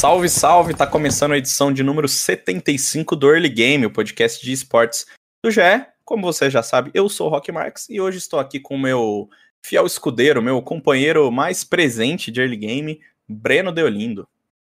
Salve, 0.00 0.30
salve! 0.30 0.72
Tá 0.72 0.86
começando 0.86 1.32
a 1.32 1.36
edição 1.36 1.70
de 1.70 1.82
número 1.82 2.08
75 2.08 3.14
do 3.14 3.30
Early 3.30 3.50
Game, 3.50 3.84
o 3.84 3.90
podcast 3.90 4.42
de 4.42 4.50
esportes 4.50 5.04
do 5.44 5.50
GE. 5.50 5.60
Como 6.06 6.22
você 6.22 6.48
já 6.48 6.62
sabe, 6.62 6.90
eu 6.94 7.06
sou 7.06 7.26
o 7.26 7.30
Rock 7.30 7.52
Marx 7.52 7.86
e 7.90 8.00
hoje 8.00 8.16
estou 8.16 8.40
aqui 8.40 8.58
com 8.58 8.76
o 8.76 8.80
meu 8.80 9.28
fiel 9.62 9.84
escudeiro, 9.84 10.40
meu 10.40 10.62
companheiro 10.62 11.30
mais 11.30 11.64
presente 11.64 12.30
de 12.30 12.40
Early 12.40 12.56
Game, 12.56 13.00
Breno 13.28 13.70
Deolindo. 13.70 14.26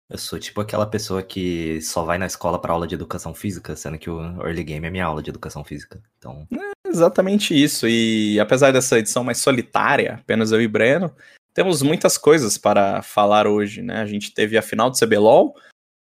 Eu 0.09 0.17
sou 0.17 0.38
tipo 0.38 0.59
aquela 0.59 0.86
pessoa 0.86 1.23
que 1.23 1.81
só 1.81 2.03
vai 2.03 2.17
na 2.17 2.25
escola 2.25 2.59
para 2.59 2.73
aula 2.73 2.86
de 2.86 2.95
educação 2.95 3.34
física, 3.34 3.73
sendo 3.77 3.98
que 3.98 4.09
o 4.09 4.20
early 4.45 4.66
game 4.66 4.86
é 4.86 4.89
minha 4.89 5.05
aula 5.05 5.23
de 5.23 5.30
educação 5.30 5.63
física. 5.63 6.03
Então, 6.17 6.45
Exatamente 6.86 7.55
isso. 7.55 7.88
E 7.88 8.38
apesar 8.38 8.73
dessa 8.73 9.00
edição 9.00 9.23
mais 9.23 9.38
solitária, 9.38 10.16
apenas 10.16 10.52
eu 10.52 10.61
e 10.61 10.67
Breno, 10.67 11.16
temos 11.54 11.82
muitas 11.82 12.18
coisas 12.18 12.58
para 12.58 13.02
falar 13.02 13.48
hoje, 13.48 13.82
né? 13.82 14.02
A 14.02 14.05
gente 14.05 14.34
teve 14.34 14.58
a 14.58 14.62
final 14.62 14.90
do 14.90 14.98
CBLOL 14.98 15.55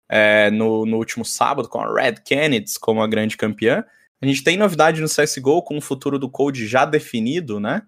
é, 0.09 0.49
no, 0.51 0.85
no 0.85 0.97
último 0.97 1.25
sábado 1.25 1.67
com 1.67 1.79
a 1.79 1.93
Red 1.93 2.15
Canids 2.27 2.77
como 2.77 3.01
a 3.01 3.07
grande 3.07 3.37
campeã. 3.37 3.83
A 4.21 4.25
gente 4.25 4.43
tem 4.43 4.57
novidade 4.57 5.01
no 5.01 5.07
CSGO 5.07 5.63
com 5.63 5.77
o 5.77 5.81
futuro 5.81 6.19
do 6.19 6.29
Code 6.29 6.67
já 6.67 6.85
definido, 6.85 7.59
né? 7.59 7.81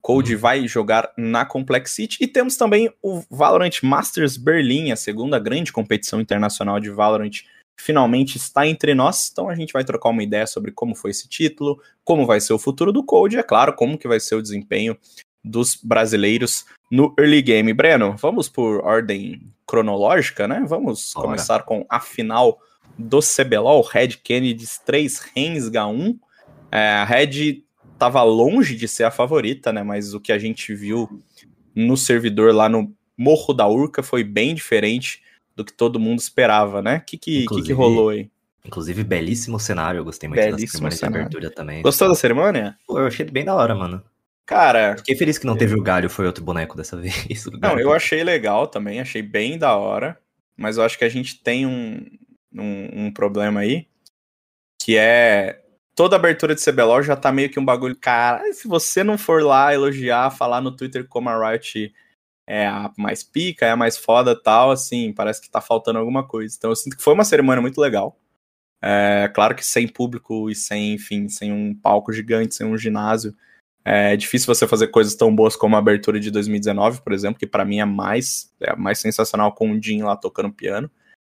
Code 0.00 0.34
vai 0.34 0.66
jogar 0.66 1.12
na 1.16 1.44
Complexity. 1.44 2.18
E 2.20 2.26
temos 2.26 2.56
também 2.56 2.92
o 3.00 3.22
Valorant 3.30 3.82
Masters 3.82 4.36
Berlim, 4.36 4.90
a 4.90 4.96
segunda 4.96 5.38
grande 5.38 5.72
competição 5.72 6.20
internacional 6.20 6.80
de 6.80 6.90
Valorant, 6.90 7.42
finalmente 7.78 8.36
está 8.36 8.66
entre 8.66 8.94
nós. 8.94 9.28
Então 9.30 9.48
a 9.48 9.54
gente 9.54 9.72
vai 9.72 9.84
trocar 9.84 10.08
uma 10.08 10.22
ideia 10.22 10.46
sobre 10.46 10.72
como 10.72 10.94
foi 10.94 11.12
esse 11.12 11.28
título, 11.28 11.80
como 12.02 12.26
vai 12.26 12.40
ser 12.40 12.52
o 12.52 12.58
futuro 12.58 12.92
do 12.92 13.04
Code 13.04 13.36
e, 13.36 13.38
é 13.38 13.42
claro, 13.42 13.74
como 13.74 13.96
que 13.96 14.08
vai 14.08 14.18
ser 14.18 14.34
o 14.34 14.42
desempenho 14.42 14.96
dos 15.44 15.78
brasileiros 15.82 16.64
no 16.90 17.14
early 17.18 17.42
game. 17.42 17.72
Breno, 17.72 18.16
vamos 18.16 18.48
por 18.48 18.84
ordem 18.84 19.42
cronológica, 19.66 20.46
né? 20.46 20.64
Vamos 20.66 21.12
começar 21.12 21.62
com 21.62 21.84
a 21.88 21.98
final 21.98 22.60
do 22.96 23.20
CBLOL, 23.20 23.82
Red 23.82 24.18
Kennedys 24.22 24.78
3, 24.84 25.30
Rensga 25.34 25.86
1. 25.86 26.18
É, 26.70 26.88
a 26.90 27.04
Red 27.04 27.62
estava 27.92 28.22
longe 28.22 28.76
de 28.76 28.86
ser 28.86 29.04
a 29.04 29.10
favorita, 29.10 29.72
né? 29.72 29.82
Mas 29.82 30.14
o 30.14 30.20
que 30.20 30.32
a 30.32 30.38
gente 30.38 30.74
viu 30.74 31.22
no 31.74 31.96
servidor 31.96 32.54
lá 32.54 32.68
no 32.68 32.92
Morro 33.16 33.54
da 33.54 33.66
Urca 33.66 34.02
foi 34.02 34.24
bem 34.24 34.54
diferente 34.54 35.22
do 35.54 35.64
que 35.64 35.72
todo 35.72 36.00
mundo 36.00 36.18
esperava, 36.18 36.82
né? 36.82 36.98
O 36.98 37.00
que, 37.02 37.16
que, 37.16 37.46
que, 37.46 37.62
que 37.62 37.72
rolou 37.72 38.10
aí? 38.10 38.30
inclusive, 38.64 39.02
belíssimo 39.02 39.58
cenário. 39.58 39.98
Eu 39.98 40.04
gostei 40.04 40.28
muito 40.28 40.40
da 40.40 40.46
Belíssimo 40.46 40.70
cerimônia 40.70 40.90
de 40.90 40.98
cenário. 40.98 41.20
abertura 41.20 41.50
também. 41.50 41.82
Gostou 41.82 42.08
da 42.08 42.14
cerimônia? 42.14 42.76
Pô, 42.86 42.98
eu 42.98 43.06
achei 43.06 43.26
bem 43.26 43.44
da 43.44 43.54
hora, 43.54 43.74
mano. 43.74 44.02
Cara, 44.46 44.96
Fiquei 44.96 45.14
feliz 45.14 45.38
que 45.38 45.46
não 45.46 45.56
teve 45.56 45.74
o 45.74 45.82
galho, 45.82 46.10
foi 46.10 46.26
outro 46.26 46.44
boneco 46.44 46.76
dessa 46.76 46.96
vez. 47.00 47.46
Não, 47.60 47.78
eu 47.78 47.92
achei 47.92 48.24
legal 48.24 48.66
também, 48.66 49.00
achei 49.00 49.22
bem 49.22 49.58
da 49.58 49.76
hora, 49.76 50.18
mas 50.56 50.76
eu 50.76 50.84
acho 50.84 50.98
que 50.98 51.04
a 51.04 51.08
gente 51.08 51.42
tem 51.42 51.66
um, 51.66 52.04
um, 52.54 53.06
um 53.06 53.12
problema 53.12 53.60
aí, 53.60 53.86
que 54.80 54.96
é 54.96 55.62
toda 55.94 56.16
abertura 56.16 56.54
de 56.54 56.64
CBLOL 56.64 57.02
já 57.02 57.16
tá 57.16 57.30
meio 57.30 57.50
que 57.50 57.60
um 57.60 57.64
bagulho, 57.64 57.96
cara, 57.96 58.52
se 58.52 58.66
você 58.66 59.04
não 59.04 59.16
for 59.16 59.42
lá 59.42 59.72
elogiar, 59.72 60.30
falar 60.30 60.60
no 60.60 60.74
Twitter 60.74 61.06
como 61.06 61.28
a 61.28 61.50
Riot 61.50 61.92
é 62.46 62.66
a 62.66 62.92
mais 62.98 63.22
pica, 63.22 63.66
é 63.66 63.70
a 63.70 63.76
mais 63.76 63.96
foda 63.96 64.40
tal, 64.40 64.70
assim, 64.70 65.12
parece 65.12 65.40
que 65.40 65.50
tá 65.50 65.60
faltando 65.60 65.98
alguma 65.98 66.26
coisa. 66.26 66.54
Então 66.56 66.70
eu 66.70 66.76
sinto 66.76 66.96
que 66.96 67.02
foi 67.02 67.14
uma 67.14 67.24
cerimônia 67.24 67.62
muito 67.62 67.80
legal. 67.80 68.18
É, 68.82 69.30
claro 69.32 69.54
que 69.54 69.64
sem 69.64 69.86
público 69.86 70.50
e 70.50 70.54
sem, 70.54 70.94
enfim, 70.94 71.28
sem 71.28 71.52
um 71.52 71.74
palco 71.74 72.12
gigante, 72.12 72.54
sem 72.54 72.66
um 72.66 72.76
ginásio, 72.76 73.34
é 73.84 74.16
difícil 74.16 74.46
você 74.52 74.66
fazer 74.66 74.88
coisas 74.88 75.14
tão 75.14 75.34
boas 75.34 75.56
como 75.56 75.76
a 75.76 75.78
abertura 75.78 76.20
de 76.20 76.30
2019, 76.30 77.00
por 77.02 77.12
exemplo, 77.12 77.38
que 77.38 77.46
pra 77.46 77.64
mim 77.64 77.80
é 77.80 77.84
mais, 77.84 78.52
é 78.60 78.74
mais 78.76 78.98
sensacional 78.98 79.52
com 79.52 79.70
o 79.72 79.82
Jin 79.82 80.02
lá 80.02 80.16
tocando 80.16 80.52
piano. 80.52 80.90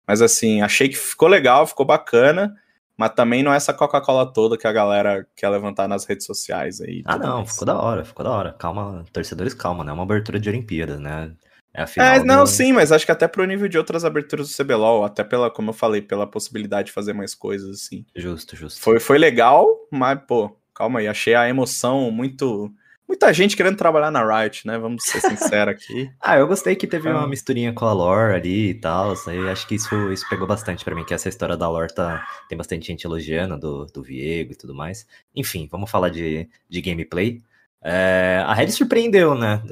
Mas 0.06 0.20
assim, 0.20 0.60
achei 0.60 0.88
que 0.88 0.96
ficou 0.96 1.28
legal, 1.28 1.66
ficou 1.66 1.86
bacana, 1.86 2.54
mas 2.96 3.10
também 3.14 3.42
não 3.42 3.52
é 3.52 3.56
essa 3.56 3.72
Coca-Cola 3.72 4.30
toda 4.30 4.58
que 4.58 4.66
a 4.66 4.72
galera 4.72 5.26
quer 5.34 5.48
levantar 5.48 5.88
nas 5.88 6.04
redes 6.04 6.26
sociais 6.26 6.80
aí. 6.80 7.02
Ah, 7.06 7.16
não, 7.18 7.38
mais. 7.38 7.52
ficou 7.52 7.66
da 7.66 7.80
hora, 7.80 8.04
ficou 8.04 8.24
da 8.24 8.30
hora. 8.30 8.52
Calma, 8.52 9.04
torcedores, 9.12 9.54
calma, 9.54 9.82
né? 9.82 9.90
É 9.90 9.94
uma 9.94 10.02
abertura 10.02 10.38
de 10.38 10.48
Olimpíadas, 10.48 11.00
né? 11.00 11.32
É 11.72 11.82
a 11.82 11.86
final. 11.86 12.14
É, 12.14 12.22
não, 12.22 12.44
do- 12.44 12.46
sim, 12.46 12.72
mas 12.72 12.92
acho 12.92 13.04
que 13.06 13.10
até 13.10 13.26
pro 13.26 13.44
nível 13.46 13.66
de 13.66 13.76
outras 13.78 14.04
aberturas 14.04 14.48
do 14.48 14.54
CBLOL, 14.54 15.04
até 15.04 15.24
pela, 15.24 15.50
como 15.50 15.70
eu 15.70 15.74
falei, 15.74 16.00
pela 16.02 16.26
possibilidade 16.26 16.86
de 16.88 16.92
fazer 16.92 17.14
mais 17.14 17.34
coisas, 17.34 17.70
assim. 17.82 18.04
Justo, 18.14 18.54
justo. 18.54 18.80
Foi, 18.80 19.00
foi 19.00 19.18
legal, 19.18 19.66
mas, 19.90 20.20
pô, 20.28 20.56
calma 20.74 21.00
aí, 21.00 21.08
achei 21.08 21.34
a 21.34 21.48
emoção 21.48 22.10
muito. 22.10 22.72
Muita 23.06 23.30
gente 23.34 23.54
querendo 23.54 23.76
trabalhar 23.76 24.10
na 24.10 24.24
Riot, 24.26 24.66
né? 24.66 24.78
Vamos 24.78 25.04
ser 25.04 25.20
sinceros 25.20 25.74
aqui. 25.74 26.10
Ah, 26.18 26.38
eu 26.38 26.46
gostei 26.48 26.74
que 26.74 26.86
teve 26.86 27.08
Ah. 27.10 27.18
uma 27.18 27.28
misturinha 27.28 27.70
com 27.72 27.84
a 27.84 27.92
lore 27.92 28.34
ali 28.34 28.70
e 28.70 28.74
tal. 28.74 29.12
Acho 29.12 29.66
que 29.68 29.74
isso, 29.74 30.10
isso 30.10 30.26
pegou 30.28 30.46
bastante 30.46 30.82
pra 30.84 30.94
mim, 30.94 31.04
que 31.04 31.12
essa 31.12 31.28
história 31.28 31.54
da 31.56 31.68
lore 31.68 31.94
tá, 31.94 32.26
tem 32.48 32.56
bastante 32.56 32.86
gente 32.86 33.04
elogiando, 33.04 33.58
do, 33.58 33.84
do 33.86 34.02
Viego 34.02 34.52
e 34.52 34.56
tudo 34.56 34.74
mais. 34.74 35.06
Enfim, 35.36 35.68
vamos 35.70 35.90
falar 35.90 36.08
de, 36.08 36.48
de 36.68 36.80
gameplay. 36.80 37.42
É, 37.82 38.42
a 38.46 38.54
Red 38.54 38.70
surpreendeu, 38.70 39.34
né? 39.34 39.62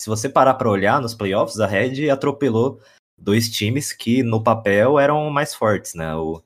Se 0.00 0.08
você 0.08 0.28
parar 0.28 0.54
pra 0.54 0.70
olhar 0.70 1.00
nos 1.00 1.14
playoffs, 1.14 1.58
a 1.58 1.66
Red 1.66 2.08
atropelou 2.08 2.80
dois 3.18 3.50
times 3.50 3.92
que 3.92 4.22
no 4.22 4.40
papel 4.40 5.00
eram 5.00 5.28
mais 5.30 5.52
fortes, 5.52 5.94
né? 5.94 6.14
O 6.14 6.40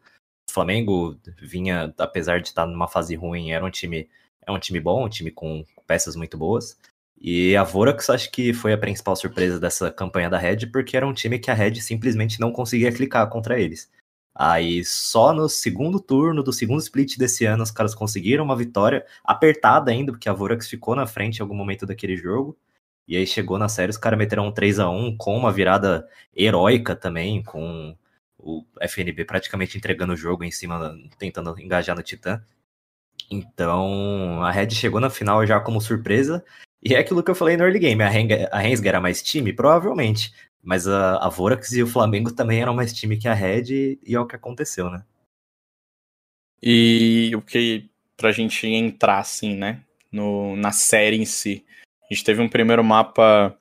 Flamengo 0.53 1.19
vinha, 1.41 1.93
apesar 1.99 2.41
de 2.41 2.49
estar 2.49 2.67
numa 2.67 2.89
fase 2.89 3.15
ruim, 3.15 3.53
era 3.53 3.65
um 3.65 3.71
time, 3.71 4.09
é 4.47 4.53
um 4.53 4.59
time 4.59 4.79
bom, 4.81 5.07
um 5.07 5.09
time 5.09 5.31
com 5.31 5.65
peças 5.87 6.15
muito 6.15 6.37
boas. 6.37 6.79
E 7.21 7.57
a 7.57 7.63
Vorax 7.63 8.11
acho 8.11 8.31
que 8.31 8.53
foi 8.53 8.73
a 8.73 8.79
principal 8.79 9.15
surpresa 9.17 9.59
dessa 9.59 9.91
campanha 9.91 10.29
da 10.29 10.39
Red, 10.39 10.67
porque 10.73 10.97
era 10.97 11.07
um 11.07 11.15
time 11.15 11.39
que 11.39 11.51
a 11.51 11.55
Red 11.55 11.77
simplesmente 11.77 12.41
não 12.41 12.53
conseguia 12.53 12.93
clicar 12.93 13.29
contra 13.31 13.61
eles. 13.61 13.91
Aí 14.35 14.85
só 14.85 15.33
no 15.33 15.49
segundo 15.49 16.01
turno 16.01 16.43
do 16.43 16.53
segundo 16.53 16.81
split 16.81 17.17
desse 17.19 17.45
ano 17.45 17.62
os 17.62 17.71
caras 17.71 17.95
conseguiram 17.95 18.45
uma 18.45 18.57
vitória 18.57 19.07
apertada 19.25 19.91
ainda, 19.91 20.12
porque 20.12 20.29
a 20.29 20.33
Vorax 20.33 20.69
ficou 20.69 20.97
na 20.97 21.07
frente 21.07 21.39
em 21.39 21.43
algum 21.43 21.55
momento 21.55 21.87
daquele 21.87 22.17
jogo. 22.17 22.59
E 23.07 23.17
aí 23.17 23.27
chegou 23.27 23.59
na 23.59 23.69
série, 23.69 23.91
os 23.91 23.99
caras 23.99 24.19
meteram 24.19 24.47
um 24.47 24.53
3 24.53 24.79
a 24.81 24.89
1 24.91 25.17
com 25.17 25.37
uma 25.37 25.53
virada 25.53 26.09
heróica 26.35 26.97
também, 26.97 27.43
com 27.43 27.97
o 28.43 28.65
FNB 28.81 29.25
praticamente 29.25 29.79
entregando 29.79 30.13
o 30.13 30.17
jogo 30.17 30.45
em 30.45 30.51
cima, 30.51 30.99
tentando 31.19 31.59
engajar 31.61 31.97
no 31.97 32.03
Titã. 32.03 32.45
Então, 33.31 34.43
a 34.43 34.51
Red 34.51 34.71
chegou 34.71 35.01
na 35.01 35.09
final 35.09 35.47
já 35.47 35.61
como 35.61 35.81
surpresa, 35.81 36.45
e 36.83 36.95
é 36.95 36.99
aquilo 36.99 37.23
que 37.23 37.31
eu 37.31 37.35
falei 37.35 37.57
no 37.57 37.63
early 37.63 37.79
game. 37.79 38.03
A 38.03 38.59
Rensga 38.59 38.89
era 38.89 39.01
mais 39.01 39.23
time? 39.23 39.53
Provavelmente. 39.53 40.33
Mas 40.63 40.87
a, 40.87 41.17
a 41.19 41.29
Vorax 41.29 41.73
e 41.73 41.83
o 41.83 41.87
Flamengo 41.87 42.33
também 42.33 42.61
eram 42.61 42.75
mais 42.75 42.93
time 42.93 43.17
que 43.17 43.29
a 43.29 43.35
Red, 43.35 43.65
e, 43.71 43.99
e 44.05 44.15
é 44.15 44.21
o 44.21 44.27
que 44.27 44.37
aconteceu, 44.37 44.91
né? 44.91 45.05
E 46.63 47.33
o 47.35 47.43
que, 47.43 47.91
pra 48.17 48.31
gente 48.31 48.67
entrar, 48.67 49.19
assim, 49.19 49.57
né, 49.57 49.83
no, 50.11 50.55
na 50.57 50.71
série 50.71 51.17
em 51.17 51.25
si, 51.25 51.65
a 52.05 52.15
gente 52.15 52.25
teve 52.25 52.41
um 52.41 52.49
primeiro 52.49 52.85
mapa 52.85 53.59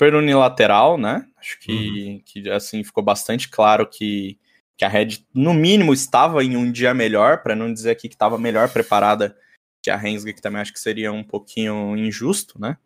super 0.00 0.14
unilateral, 0.14 0.96
né, 0.96 1.26
acho 1.36 1.60
que, 1.60 2.22
que 2.24 2.48
assim, 2.48 2.82
ficou 2.82 3.04
bastante 3.04 3.50
claro 3.50 3.86
que, 3.86 4.38
que 4.74 4.82
a 4.82 4.88
Red, 4.88 5.26
no 5.34 5.52
mínimo, 5.52 5.92
estava 5.92 6.42
em 6.42 6.56
um 6.56 6.72
dia 6.72 6.94
melhor, 6.94 7.42
pra 7.42 7.54
não 7.54 7.70
dizer 7.70 7.90
aqui 7.90 8.08
que 8.08 8.14
estava 8.14 8.38
melhor 8.38 8.72
preparada 8.72 9.36
que 9.82 9.90
a 9.90 9.96
Rensga, 9.96 10.32
que 10.32 10.40
também 10.40 10.62
acho 10.62 10.72
que 10.72 10.80
seria 10.80 11.12
um 11.12 11.22
pouquinho 11.22 11.94
injusto, 11.98 12.58
né, 12.58 12.78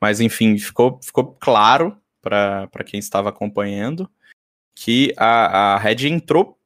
mas 0.00 0.20
enfim, 0.20 0.56
ficou, 0.56 1.00
ficou 1.02 1.36
claro 1.40 1.96
pra 2.22 2.68
quem 2.86 3.00
estava 3.00 3.30
acompanhando 3.30 4.08
que 4.72 5.12
a, 5.16 5.74
a 5.74 5.78
Red 5.78 6.06
entrou 6.06 6.56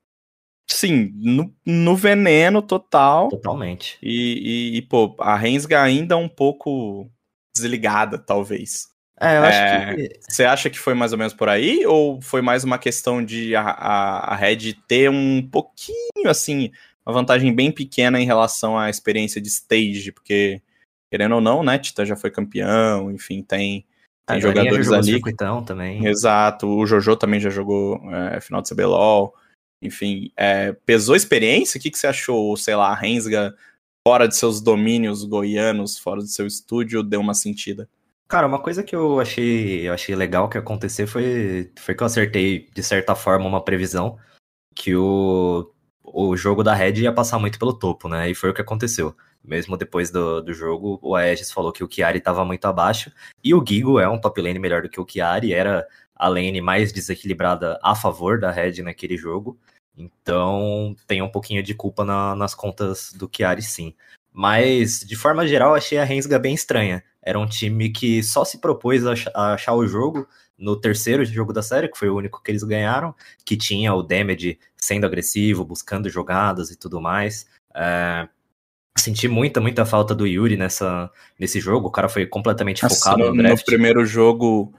sim, 0.71 1.11
no, 1.15 1.55
no 1.65 1.97
veneno 1.97 2.61
total. 2.61 3.31
Totalmente. 3.31 3.99
E, 4.03 4.75
e, 4.75 4.77
e, 4.77 4.83
pô, 4.83 5.17
a 5.21 5.37
Rensga 5.37 5.83
ainda 5.83 6.19
um 6.19 6.29
pouco 6.29 7.11
desligada, 7.55 8.19
talvez. 8.19 8.95
É, 9.19 9.39
eu 9.39 9.43
acho 9.45 9.59
É, 9.59 9.95
que. 9.95 10.21
Você 10.29 10.45
acha 10.45 10.69
que 10.69 10.79
foi 10.79 10.95
mais 10.95 11.13
ou 11.13 11.19
menos 11.19 11.33
por 11.33 11.49
aí? 11.49 11.87
Ou 11.87 12.21
foi 12.21 12.43
mais 12.43 12.65
uma 12.65 12.79
questão 12.79 13.25
de 13.25 13.57
a, 13.57 13.63
a, 13.63 14.33
a 14.33 14.37
Red 14.37 14.75
ter 14.87 15.11
um 15.11 15.47
pouquinho, 15.47 16.29
assim, 16.29 16.71
uma 17.05 17.15
vantagem 17.15 17.55
bem 17.55 17.73
pequena 17.73 18.21
em 18.21 18.27
relação 18.27 18.79
à 18.79 18.91
experiência 18.91 19.41
de 19.41 19.49
stage? 19.49 20.13
Porque, 20.13 20.61
querendo 21.11 21.37
ou 21.37 21.41
não, 21.41 21.63
né, 21.63 21.79
Tita 21.79 22.05
já 22.05 22.15
foi 22.15 22.31
campeão, 22.31 23.11
enfim, 23.11 23.43
tem, 23.43 23.87
tem 24.27 24.37
a 24.37 24.39
Galinha 24.39 24.43
já 24.43 24.61
jogadores 24.61 24.87
jogou 24.87 24.99
ali. 24.99 25.13
circuitão 25.13 25.65
também. 25.65 26.07
Exato, 26.07 26.67
o 26.67 26.87
Jojo 26.87 27.17
também 27.17 27.41
já 27.41 27.49
jogou 27.49 27.99
é, 28.13 28.41
final 28.41 28.61
de 28.61 28.69
CBLOL. 28.69 29.35
enfim, 29.83 30.31
é, 30.37 30.73
pesou 30.85 31.15
a 31.15 31.17
experiência? 31.17 31.79
O 31.79 31.81
que, 31.81 31.91
que 31.91 31.99
você 31.99 32.07
achou, 32.07 32.55
sei 32.57 32.75
lá, 32.77 32.91
a 32.91 32.95
Rensga 32.95 33.57
fora 34.07 34.29
de 34.29 34.37
seus 34.37 34.61
domínios 34.61 35.25
goianos, 35.25 35.99
fora 35.99 36.21
do 36.21 36.29
seu 36.29 36.47
estúdio, 36.47 37.03
deu 37.03 37.21
uma 37.21 37.35
sentida? 37.35 37.89
Cara, 38.29 38.47
uma 38.47 38.61
coisa 38.61 38.83
que 38.83 38.95
eu 38.95 39.21
achei, 39.21 39.89
eu 39.89 39.93
achei 39.95 40.15
legal 40.15 40.49
que 40.49 40.59
acontecer 40.59 41.07
foi, 41.07 41.71
foi 41.79 41.95
que 41.95 42.03
eu 42.03 42.07
acertei, 42.07 42.69
de 42.75 42.83
certa 42.83 43.15
forma, 43.15 43.47
uma 43.47 43.65
previsão 43.65 44.19
que 44.75 44.95
o, 44.97 45.73
o 46.03 46.37
jogo 46.37 46.65
da 46.65 46.75
Red 46.75 46.95
ia 47.03 47.13
passar 47.13 47.39
muito 47.39 47.59
pelo 47.59 47.73
topo, 47.73 48.09
né? 48.09 48.29
E 48.29 48.35
foi 48.35 48.51
o 48.51 48.55
que 48.55 48.61
aconteceu. 48.61 49.17
Mesmo 49.45 49.77
depois 49.77 50.11
do, 50.11 50.43
do 50.43 50.53
jogo, 50.53 50.99
o 51.03 51.15
Aegis 51.15 51.53
falou 51.53 51.73
que 51.73 51.85
o 51.85 51.89
Chiari 51.91 52.19
estava 52.19 52.45
muito 52.45 52.65
abaixo. 52.67 53.13
E 53.45 53.55
o 53.55 53.65
Gigo 53.67 54.01
é 54.01 54.09
um 54.09 54.21
top 54.21 54.41
lane 54.41 54.59
melhor 54.59 54.83
do 54.83 54.89
que 54.89 55.01
o 55.01 55.07
Chiari, 55.09 55.53
era 55.53 55.87
a 56.15 56.29
lane 56.29 56.61
mais 56.61 56.93
desequilibrada 56.93 57.79
a 57.83 57.95
favor 57.95 58.41
da 58.41 58.51
Red 58.51 58.83
naquele 58.83 59.17
jogo. 59.17 59.57
Então 59.97 60.97
tem 61.07 61.23
um 61.23 61.31
pouquinho 61.31 61.63
de 61.63 61.75
culpa 61.75 62.05
na, 62.05 62.35
nas 62.35 62.55
contas 62.55 63.13
do 63.13 63.31
Chiari, 63.33 63.63
sim. 63.63 63.95
Mas, 64.33 65.01
de 65.01 65.17
forma 65.17 65.47
geral, 65.47 65.75
achei 65.75 65.97
a 65.97 66.05
Rensga 66.05 66.39
bem 66.39 66.55
estranha. 66.55 67.03
Era 67.27 67.41
um 67.41 67.47
time 67.47 67.91
que 67.91 68.23
só 68.23 68.45
se 68.45 68.61
propôs 68.61 69.03
a 69.05 69.53
achar 69.55 69.75
o 69.75 69.85
jogo 69.85 70.29
no 70.57 70.77
terceiro 70.77 71.25
jogo 71.25 71.53
da 71.53 71.61
série, 71.61 71.89
que 71.89 71.99
foi 71.99 72.09
o 72.09 72.17
único 72.17 72.41
que 72.41 72.53
eles 72.53 72.63
ganharam, 72.63 73.13
que 73.45 73.57
tinha 73.57 73.93
o 73.93 74.03
Damage 74.03 74.61
sendo 74.77 75.07
agressivo, 75.07 75.65
buscando 75.65 76.09
jogadas 76.09 76.71
e 76.71 76.79
tudo 76.79 77.01
mais. 77.01 77.49
É, 77.75 78.29
senti 78.97 79.27
muita, 79.27 79.61
muita 79.61 79.85
falta 79.85 80.15
do 80.15 80.25
Yuri 80.25 80.57
nessa, 80.57 81.11
nesse 81.37 81.59
jogo. 81.59 81.89
O 81.89 81.91
cara 81.91 82.09
foi 82.09 82.27
completamente 82.27 82.85
Nossa, 82.85 82.97
focado 82.97 83.25
no, 83.25 83.35
no 83.35 83.43
draft. 83.43 83.59
No 83.59 83.65
primeiro 83.65 84.07
jogo 84.07 84.73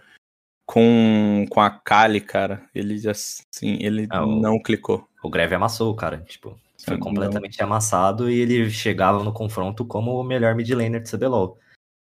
com, 0.66 1.46
com 1.50 1.60
a 1.60 1.70
Kali, 1.70 2.22
cara, 2.22 2.64
ele 2.74 2.98
assim, 3.10 3.78
ele 3.82 4.08
ah, 4.10 4.26
o, 4.26 4.40
não 4.40 4.58
clicou. 4.58 5.06
O 5.22 5.30
Greve 5.30 5.54
amassou, 5.54 5.94
cara. 5.94 6.20
Tipo, 6.26 6.58
foi 6.78 6.98
completamente 6.98 7.60
não. 7.60 7.68
amassado 7.68 8.32
e 8.32 8.40
ele 8.40 8.70
chegava 8.70 9.22
no 9.22 9.34
confronto 9.34 9.84
como 9.84 10.18
o 10.18 10.24
melhor 10.24 10.56
mid 10.56 10.70
laner 10.70 11.02
de 11.02 11.12
CBLOL. 11.12 11.58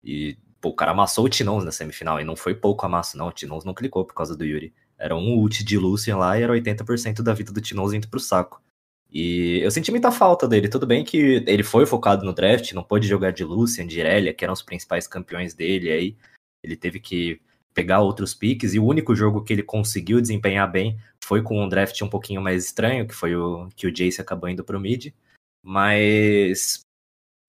E 0.05 0.37
pô, 0.61 0.71
o 0.71 0.75
cara 0.75 0.93
amassou 0.93 1.25
o 1.27 1.29
Tinons 1.29 1.65
na 1.65 1.73
semifinal, 1.73 2.21
e 2.21 2.25
não 2.25 2.37
foi 2.37 2.55
pouco 2.55 2.87
amasso, 2.87 3.19
não. 3.19 3.29
O 3.29 3.33
Tinons 3.33 3.65
não 3.65 3.75
clicou 3.75 4.05
por 4.05 4.15
causa 4.15 4.37
do 4.37 4.45
Yuri. 4.45 4.73
Era 4.99 5.17
um 5.17 5.37
ult 5.39 5.65
de 5.65 5.77
Lucian 5.77 6.17
lá 6.17 6.39
e 6.39 6.43
era 6.43 6.53
80% 6.53 7.23
da 7.23 7.35
vida 7.35 7.53
do 7.53 7.61
Tinons 7.61 7.93
indo 7.93 8.09
pro 8.09 8.21
saco. 8.21 8.63
E 9.11 9.59
eu 9.63 9.71
senti 9.71 9.91
muita 9.91 10.11
falta 10.11 10.49
dele. 10.49 10.69
Tudo 10.69 10.87
bem 10.87 11.05
que 11.05 11.45
ele 11.47 11.63
foi 11.63 11.85
focado 11.85 12.25
no 12.25 12.33
draft, 12.33 12.73
não 12.73 12.83
pôde 12.83 13.07
jogar 13.07 13.31
de 13.33 13.45
Lucian, 13.45 13.87
de 13.87 14.01
Irelia, 14.01 14.33
que 14.33 14.45
eram 14.45 14.55
os 14.55 14.63
principais 14.63 15.07
campeões 15.07 15.53
dele. 15.53 15.91
Aí 15.91 16.17
ele 16.63 16.77
teve 16.77 16.99
que 16.99 17.41
pegar 17.75 18.01
outros 18.01 18.35
piques. 18.35 18.73
E 18.73 18.79
o 18.79 18.87
único 18.87 19.15
jogo 19.15 19.43
que 19.43 19.53
ele 19.53 19.63
conseguiu 19.63 20.21
desempenhar 20.21 20.71
bem 20.71 20.99
foi 21.23 21.43
com 21.43 21.63
um 21.63 21.69
draft 21.69 22.01
um 22.03 22.09
pouquinho 22.09 22.41
mais 22.41 22.65
estranho, 22.65 23.07
que 23.07 23.15
foi 23.15 23.35
o 23.37 23.69
que 23.77 23.87
o 23.87 23.93
Jace 23.93 24.21
acabou 24.21 24.49
indo 24.49 24.65
pro 24.65 24.81
mid. 24.81 25.13
Mas 25.63 26.81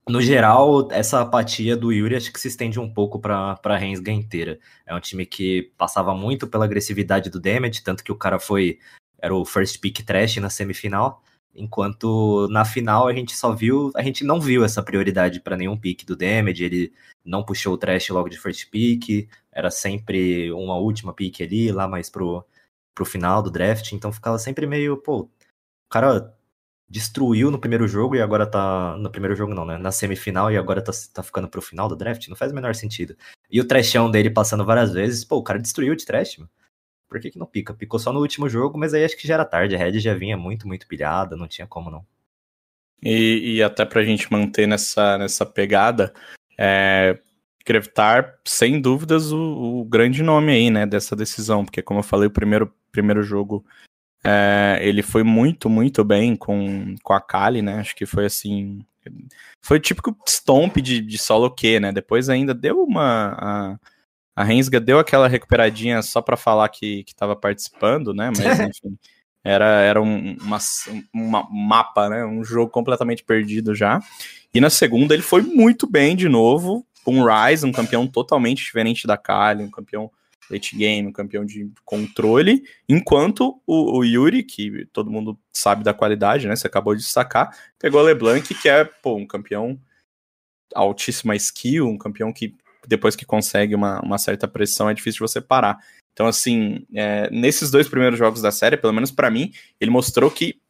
no 0.08 0.20
geral, 0.20 0.90
essa 0.90 1.20
apatia 1.20 1.76
do 1.76 1.90
Yuri 1.90 2.16
acho 2.16 2.32
que 2.32 2.40
se 2.40 2.48
estende 2.48 2.78
um 2.78 2.92
pouco 2.92 3.18
para 3.18 3.58
a 3.62 3.76
Rensga 3.76 4.12
inteira. 4.12 4.58
É 4.84 4.94
um 4.94 5.00
time 5.00 5.24
que 5.24 5.72
passava 5.78 6.14
muito 6.14 6.46
pela 6.46 6.64
agressividade 6.64 7.30
do 7.30 7.40
damage, 7.40 7.82
tanto 7.82 8.04
que 8.04 8.12
o 8.12 8.16
cara 8.16 8.38
foi 8.38 8.78
era 9.18 9.34
o 9.34 9.44
first 9.44 9.80
pick 9.80 10.02
trash 10.04 10.36
na 10.36 10.50
semifinal, 10.50 11.22
enquanto 11.54 12.46
na 12.50 12.64
final 12.64 13.08
a 13.08 13.14
gente 13.14 13.34
só 13.34 13.54
viu, 13.54 13.90
a 13.94 14.02
gente 14.02 14.22
não 14.22 14.38
viu 14.38 14.62
essa 14.62 14.82
prioridade 14.82 15.40
para 15.40 15.56
nenhum 15.56 15.78
pick 15.78 16.04
do 16.04 16.14
damage, 16.14 16.62
ele 16.62 16.92
não 17.24 17.42
puxou 17.42 17.72
o 17.72 17.78
trash 17.78 18.10
logo 18.10 18.28
de 18.28 18.38
first 18.38 18.68
pick, 18.70 19.26
era 19.50 19.70
sempre 19.70 20.52
uma 20.52 20.76
última 20.76 21.14
pick 21.14 21.40
ali, 21.40 21.72
lá 21.72 21.88
mais 21.88 22.10
pro, 22.10 22.44
pro 22.94 23.06
final 23.06 23.42
do 23.42 23.50
draft, 23.50 23.92
então 23.92 24.12
ficava 24.12 24.38
sempre 24.38 24.66
meio, 24.66 24.98
pô, 24.98 25.20
o 25.22 25.30
cara 25.88 26.36
destruiu 26.88 27.50
no 27.50 27.58
primeiro 27.58 27.88
jogo 27.88 28.14
e 28.16 28.20
agora 28.20 28.46
tá. 28.46 28.96
No 28.98 29.10
primeiro 29.10 29.34
jogo 29.34 29.54
não, 29.54 29.64
né? 29.64 29.78
Na 29.78 29.92
semifinal 29.92 30.50
e 30.50 30.56
agora 30.56 30.82
tá, 30.82 30.92
tá 31.12 31.22
ficando 31.22 31.48
pro 31.48 31.62
final 31.62 31.88
do 31.88 31.96
draft. 31.96 32.28
Não 32.28 32.36
faz 32.36 32.52
o 32.52 32.54
menor 32.54 32.74
sentido. 32.74 33.16
E 33.50 33.60
o 33.60 33.66
trashão 33.66 34.10
dele 34.10 34.30
passando 34.30 34.64
várias 34.64 34.92
vezes, 34.92 35.24
pô, 35.24 35.36
o 35.36 35.42
cara 35.42 35.58
destruiu 35.58 35.94
de 35.94 36.04
trash, 36.04 36.38
mano. 36.38 36.50
Por 37.08 37.20
que, 37.20 37.30
que 37.30 37.38
não 37.38 37.46
pica? 37.46 37.72
Picou 37.74 38.00
só 38.00 38.12
no 38.12 38.20
último 38.20 38.48
jogo, 38.48 38.78
mas 38.78 38.92
aí 38.92 39.04
acho 39.04 39.16
que 39.16 39.28
já 39.28 39.34
era 39.34 39.44
tarde. 39.44 39.74
A 39.74 39.78
Red 39.78 40.00
já 40.00 40.14
vinha 40.14 40.36
muito, 40.36 40.66
muito 40.66 40.86
pilhada, 40.86 41.36
não 41.36 41.46
tinha 41.46 41.66
como 41.66 41.90
não. 41.90 42.04
E, 43.02 43.56
e 43.56 43.62
até 43.62 43.84
pra 43.84 44.02
gente 44.02 44.32
manter 44.32 44.66
nessa, 44.66 45.18
nessa 45.18 45.44
pegada, 45.44 46.12
é, 46.58 47.18
Grevitar, 47.66 48.38
sem 48.44 48.80
dúvidas, 48.80 49.32
o, 49.32 49.80
o, 49.80 49.84
grande 49.84 50.22
nome 50.22 50.52
aí, 50.52 50.70
né, 50.70 50.84
dessa 50.84 51.16
decisão, 51.16 51.64
porque 51.64 51.80
como 51.80 52.00
eu 52.00 52.04
falei, 52.04 52.28
o 52.28 52.30
primeiro, 52.30 52.70
primeiro 52.92 53.22
jogo 53.22 53.64
é, 54.24 54.78
ele 54.80 55.02
foi 55.02 55.22
muito, 55.22 55.68
muito 55.68 56.02
bem 56.02 56.34
com, 56.34 56.94
com 57.02 57.12
a 57.12 57.20
Kali, 57.20 57.60
né? 57.60 57.80
Acho 57.80 57.94
que 57.94 58.06
foi 58.06 58.24
assim. 58.24 58.80
Foi 59.60 59.76
o 59.76 59.80
típico 59.80 60.16
stomp 60.26 60.78
de, 60.78 61.00
de 61.00 61.18
solo 61.18 61.50
Q, 61.50 61.78
né? 61.78 61.92
Depois 61.92 62.30
ainda 62.30 62.54
deu 62.54 62.82
uma. 62.82 63.36
A, 63.38 63.78
a 64.36 64.44
Rensga 64.44 64.80
deu 64.80 64.98
aquela 64.98 65.28
recuperadinha 65.28 66.00
só 66.00 66.22
para 66.22 66.38
falar 66.38 66.68
que, 66.70 67.04
que 67.04 67.14
tava 67.14 67.36
participando, 67.36 68.14
né? 68.14 68.30
Mas 68.34 68.40
enfim. 68.60 68.98
Era, 69.46 69.82
era 69.82 70.00
um 70.00 70.38
uma, 70.40 70.58
uma, 71.12 71.46
mapa, 71.50 72.08
né? 72.08 72.24
Um 72.24 72.42
jogo 72.42 72.70
completamente 72.70 73.22
perdido 73.22 73.74
já. 73.74 74.00
E 74.54 74.60
na 74.60 74.70
segunda 74.70 75.12
ele 75.12 75.22
foi 75.22 75.42
muito 75.42 75.86
bem 75.86 76.16
de 76.16 76.30
novo. 76.30 76.86
Um 77.06 77.22
Rise, 77.22 77.66
um 77.66 77.72
campeão 77.72 78.06
totalmente 78.06 78.64
diferente 78.64 79.06
da 79.06 79.18
Kali, 79.18 79.62
um 79.62 79.70
campeão 79.70 80.10
late 80.50 80.76
game, 80.76 81.12
campeão 81.12 81.44
de 81.44 81.70
controle, 81.84 82.62
enquanto 82.88 83.60
o, 83.66 83.98
o, 83.98 84.04
Yuri, 84.04 84.42
que 84.42 84.86
todo 84.92 85.10
mundo 85.10 85.38
sabe 85.52 85.82
da 85.82 85.94
qualidade, 85.94 86.46
né? 86.46 86.54
Você 86.54 86.66
acabou 86.66 86.94
de 86.94 87.02
destacar, 87.02 87.56
pegou 87.78 88.00
a 88.00 88.04
LeBlanc, 88.04 88.54
que 88.54 88.68
é 88.68 88.84
pô, 88.84 89.16
um 89.16 89.26
campeão 89.26 89.78
altíssima 90.74 91.34
skill, 91.36 91.86
um 91.86 91.98
campeão 91.98 92.32
que 92.32 92.54
depois 92.86 93.16
que 93.16 93.24
consegue 93.24 93.74
uma, 93.74 94.00
uma 94.00 94.18
certa 94.18 94.46
pressão 94.46 94.90
é 94.90 94.94
difícil 94.94 95.24
de 95.24 95.32
você 95.32 95.40
parar. 95.40 95.78
Então, 96.12 96.26
assim, 96.26 96.86
é, 96.94 97.28
nesses 97.30 97.70
dois 97.70 97.88
primeiros 97.88 98.18
jogos 98.18 98.40
da 98.40 98.52
série, 98.52 98.76
pelo 98.76 98.92
menos 98.92 99.10
para 99.10 99.30
mim, 99.30 99.52
ele 99.80 99.90
mostrou 99.90 100.30
que 100.30 100.60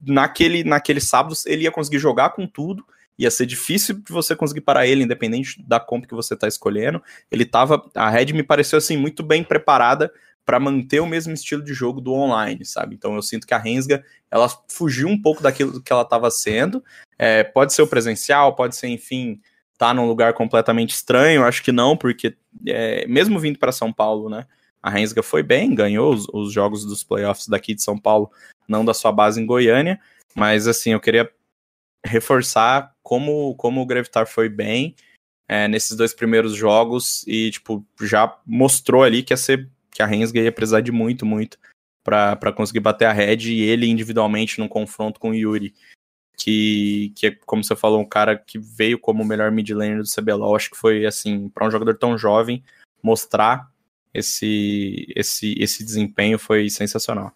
naquele, 0.00 0.64
naquele 0.64 1.00
sábado 1.00 1.34
ele 1.46 1.62
ia 1.62 1.70
conseguir 1.70 1.98
jogar 1.98 2.30
com 2.30 2.46
tudo 2.46 2.84
ia 3.18 3.30
ser 3.30 3.46
difícil 3.46 3.96
de 3.96 4.12
você 4.12 4.34
conseguir 4.34 4.62
parar 4.62 4.86
ele, 4.86 5.04
independente 5.04 5.62
da 5.66 5.78
comp 5.78 6.06
que 6.06 6.14
você 6.14 6.36
tá 6.36 6.48
escolhendo. 6.48 7.02
Ele 7.30 7.44
tava. 7.44 7.82
A 7.94 8.10
Red 8.10 8.32
me 8.32 8.42
pareceu 8.42 8.78
assim 8.78 8.96
muito 8.96 9.22
bem 9.22 9.44
preparada 9.44 10.12
para 10.44 10.58
manter 10.58 11.00
o 11.00 11.06
mesmo 11.06 11.32
estilo 11.32 11.62
de 11.62 11.72
jogo 11.72 12.00
do 12.00 12.12
online, 12.12 12.64
sabe? 12.64 12.96
Então 12.96 13.14
eu 13.14 13.22
sinto 13.22 13.46
que 13.46 13.54
a 13.54 13.58
Rensga 13.58 14.04
ela 14.30 14.48
fugiu 14.68 15.08
um 15.08 15.20
pouco 15.20 15.42
daquilo 15.42 15.80
que 15.80 15.92
ela 15.92 16.02
estava 16.02 16.30
sendo. 16.30 16.82
É, 17.18 17.44
pode 17.44 17.72
ser 17.72 17.82
o 17.82 17.86
presencial, 17.86 18.56
pode 18.56 18.74
ser, 18.74 18.88
enfim, 18.88 19.40
tá 19.78 19.94
num 19.94 20.06
lugar 20.06 20.32
completamente 20.32 20.90
estranho. 20.90 21.44
Acho 21.44 21.62
que 21.62 21.70
não, 21.70 21.96
porque 21.96 22.36
é, 22.66 23.06
mesmo 23.06 23.38
vindo 23.38 23.58
para 23.58 23.70
São 23.70 23.92
Paulo, 23.92 24.28
né? 24.28 24.46
A 24.82 24.90
Rensga 24.90 25.22
foi 25.22 25.44
bem, 25.44 25.74
ganhou 25.74 26.12
os, 26.12 26.26
os 26.32 26.52
jogos 26.52 26.84
dos 26.84 27.04
playoffs 27.04 27.46
daqui 27.46 27.72
de 27.72 27.82
São 27.82 27.96
Paulo, 27.96 28.28
não 28.66 28.84
da 28.84 28.92
sua 28.92 29.12
base 29.12 29.40
em 29.40 29.46
Goiânia. 29.46 30.00
Mas 30.34 30.66
assim, 30.66 30.90
eu 30.90 31.00
queria 31.00 31.30
reforçar 32.04 32.91
como, 33.12 33.54
como 33.56 33.82
o 33.82 33.84
Gravitar 33.84 34.26
foi 34.26 34.48
bem 34.48 34.96
é, 35.46 35.68
nesses 35.68 35.94
dois 35.94 36.14
primeiros 36.14 36.54
jogos 36.54 37.22
e, 37.26 37.50
tipo, 37.50 37.86
já 38.00 38.40
mostrou 38.46 39.02
ali 39.02 39.22
que 39.22 39.34
ia 39.34 39.36
ser 39.36 39.68
que 39.90 40.02
a 40.02 40.06
Rensga 40.06 40.40
ia 40.40 40.50
precisar 40.50 40.80
de 40.80 40.90
muito, 40.90 41.26
muito 41.26 41.58
para 42.02 42.54
conseguir 42.54 42.80
bater 42.80 43.04
a 43.04 43.12
Red 43.12 43.52
e 43.52 43.60
ele 43.60 43.86
individualmente 43.86 44.58
num 44.58 44.66
confronto 44.66 45.20
com 45.20 45.28
o 45.28 45.34
Yuri. 45.34 45.74
Que, 46.38 47.12
que 47.14 47.26
é, 47.26 47.30
como 47.44 47.62
você 47.62 47.76
falou, 47.76 48.00
um 48.00 48.08
cara 48.08 48.34
que 48.34 48.58
veio 48.58 48.98
como 48.98 49.22
o 49.22 49.26
melhor 49.26 49.52
mid 49.52 49.68
laner 49.68 49.98
do 49.98 50.08
CBLOL. 50.08 50.56
Acho 50.56 50.70
que 50.70 50.78
foi, 50.78 51.04
assim, 51.04 51.50
para 51.50 51.66
um 51.66 51.70
jogador 51.70 51.98
tão 51.98 52.16
jovem, 52.16 52.64
mostrar 53.02 53.70
esse, 54.14 55.06
esse, 55.14 55.54
esse 55.58 55.84
desempenho 55.84 56.38
foi 56.38 56.70
sensacional. 56.70 57.30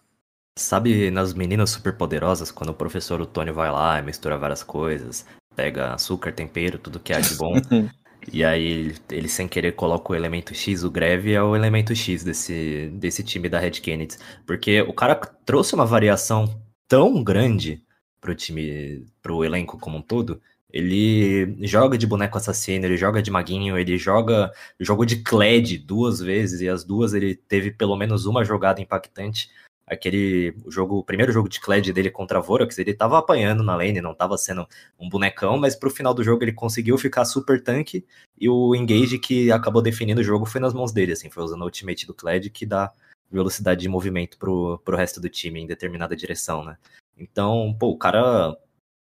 Sabe 0.57 1.11
nas 1.11 1.33
meninas 1.35 1.69
superpoderosas, 1.69 2.51
quando 2.51 2.71
o 2.71 2.73
professor 2.73 3.21
Otônio 3.21 3.53
vai 3.53 3.71
lá 3.71 3.99
e 3.99 4.01
mistura 4.01 4.37
várias 4.37 4.63
coisas, 4.63 5.25
pega 5.55 5.93
açúcar, 5.93 6.31
tempero, 6.31 6.79
tudo 6.79 6.99
que 6.99 7.13
há 7.13 7.19
de 7.19 7.35
bom, 7.35 7.53
e 8.33 8.43
aí 8.43 8.65
ele, 8.65 8.95
ele, 9.11 9.29
sem 9.29 9.47
querer 9.47 9.73
coloca 9.73 10.11
o 10.11 10.15
elemento 10.15 10.55
X, 10.55 10.83
o 10.83 10.89
Greve 10.89 11.33
é 11.33 11.41
o 11.41 11.55
elemento 11.55 11.95
X 11.95 12.23
desse, 12.23 12.89
desse 12.93 13.23
time 13.23 13.47
da 13.47 13.59
Red 13.59 13.71
Kennedy. 13.71 14.17
Porque 14.47 14.81
o 14.81 14.93
cara 14.93 15.15
trouxe 15.15 15.75
uma 15.75 15.85
variação 15.85 16.59
tão 16.87 17.23
grande 17.23 17.83
pro 18.19 18.33
time, 18.33 19.05
pro 19.21 19.43
elenco 19.45 19.77
como 19.77 19.97
um 19.97 20.01
todo. 20.01 20.41
Ele 20.73 21.55
joga 21.65 21.97
de 21.97 22.05
boneco 22.05 22.37
assassino, 22.37 22.85
ele 22.85 22.97
joga 22.97 23.21
de 23.21 23.31
maguinho, 23.31 23.77
ele 23.77 23.97
joga 23.97 24.51
jogo 24.79 25.05
de 25.05 25.17
Kled 25.17 25.77
duas 25.77 26.19
vezes, 26.19 26.61
e 26.61 26.67
as 26.67 26.83
duas 26.83 27.13
ele 27.13 27.35
teve 27.35 27.71
pelo 27.71 27.95
menos 27.95 28.25
uma 28.25 28.43
jogada 28.43 28.81
impactante 28.81 29.49
aquele 29.87 30.53
jogo, 30.67 30.97
o 30.97 31.03
primeiro 31.03 31.31
jogo 31.31 31.47
de 31.47 31.61
Kled 31.61 31.91
dele 31.93 32.11
contra 32.11 32.41
Vorax, 32.41 32.77
ele 32.77 32.93
tava 32.93 33.17
apanhando 33.17 33.63
na 33.63 33.75
lane, 33.75 34.01
não 34.01 34.13
tava 34.13 34.37
sendo 34.37 34.67
um 34.99 35.07
bonecão, 35.07 35.57
mas 35.57 35.75
pro 35.75 35.89
final 35.89 36.13
do 36.13 36.23
jogo 36.23 36.43
ele 36.43 36.51
conseguiu 36.51 36.97
ficar 36.97 37.23
super 37.23 37.63
tanque 37.63 38.05
e 38.37 38.49
o 38.49 38.75
engage 38.75 39.17
que 39.17 39.51
acabou 39.51 39.81
definindo 39.81 40.21
o 40.21 40.23
jogo 40.23 40.45
foi 40.45 40.59
nas 40.59 40.73
mãos 40.73 40.91
dele, 40.91 41.13
assim, 41.13 41.29
foi 41.29 41.43
usando 41.43 41.61
o 41.61 41.65
ultimate 41.65 42.05
do 42.05 42.13
Kled 42.13 42.49
que 42.49 42.65
dá 42.65 42.91
velocidade 43.31 43.81
de 43.81 43.89
movimento 43.89 44.37
pro, 44.37 44.79
pro 44.83 44.97
resto 44.97 45.19
do 45.19 45.29
time 45.29 45.61
em 45.61 45.67
determinada 45.67 46.15
direção, 46.15 46.63
né? 46.63 46.77
Então, 47.17 47.75
pô, 47.77 47.89
o 47.89 47.97
cara. 47.97 48.55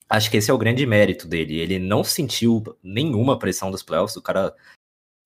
Acho 0.10 0.30
que 0.30 0.38
esse 0.38 0.51
é 0.51 0.53
o 0.53 0.58
grande 0.58 0.86
mérito 0.86 1.27
dele. 1.27 1.58
Ele 1.58 1.80
não 1.80 2.03
sentiu 2.03 2.62
nenhuma 2.84 3.39
pressão 3.39 3.72
dos 3.72 3.82
playoffs. 3.82 4.15
O 4.15 4.22
cara, 4.22 4.53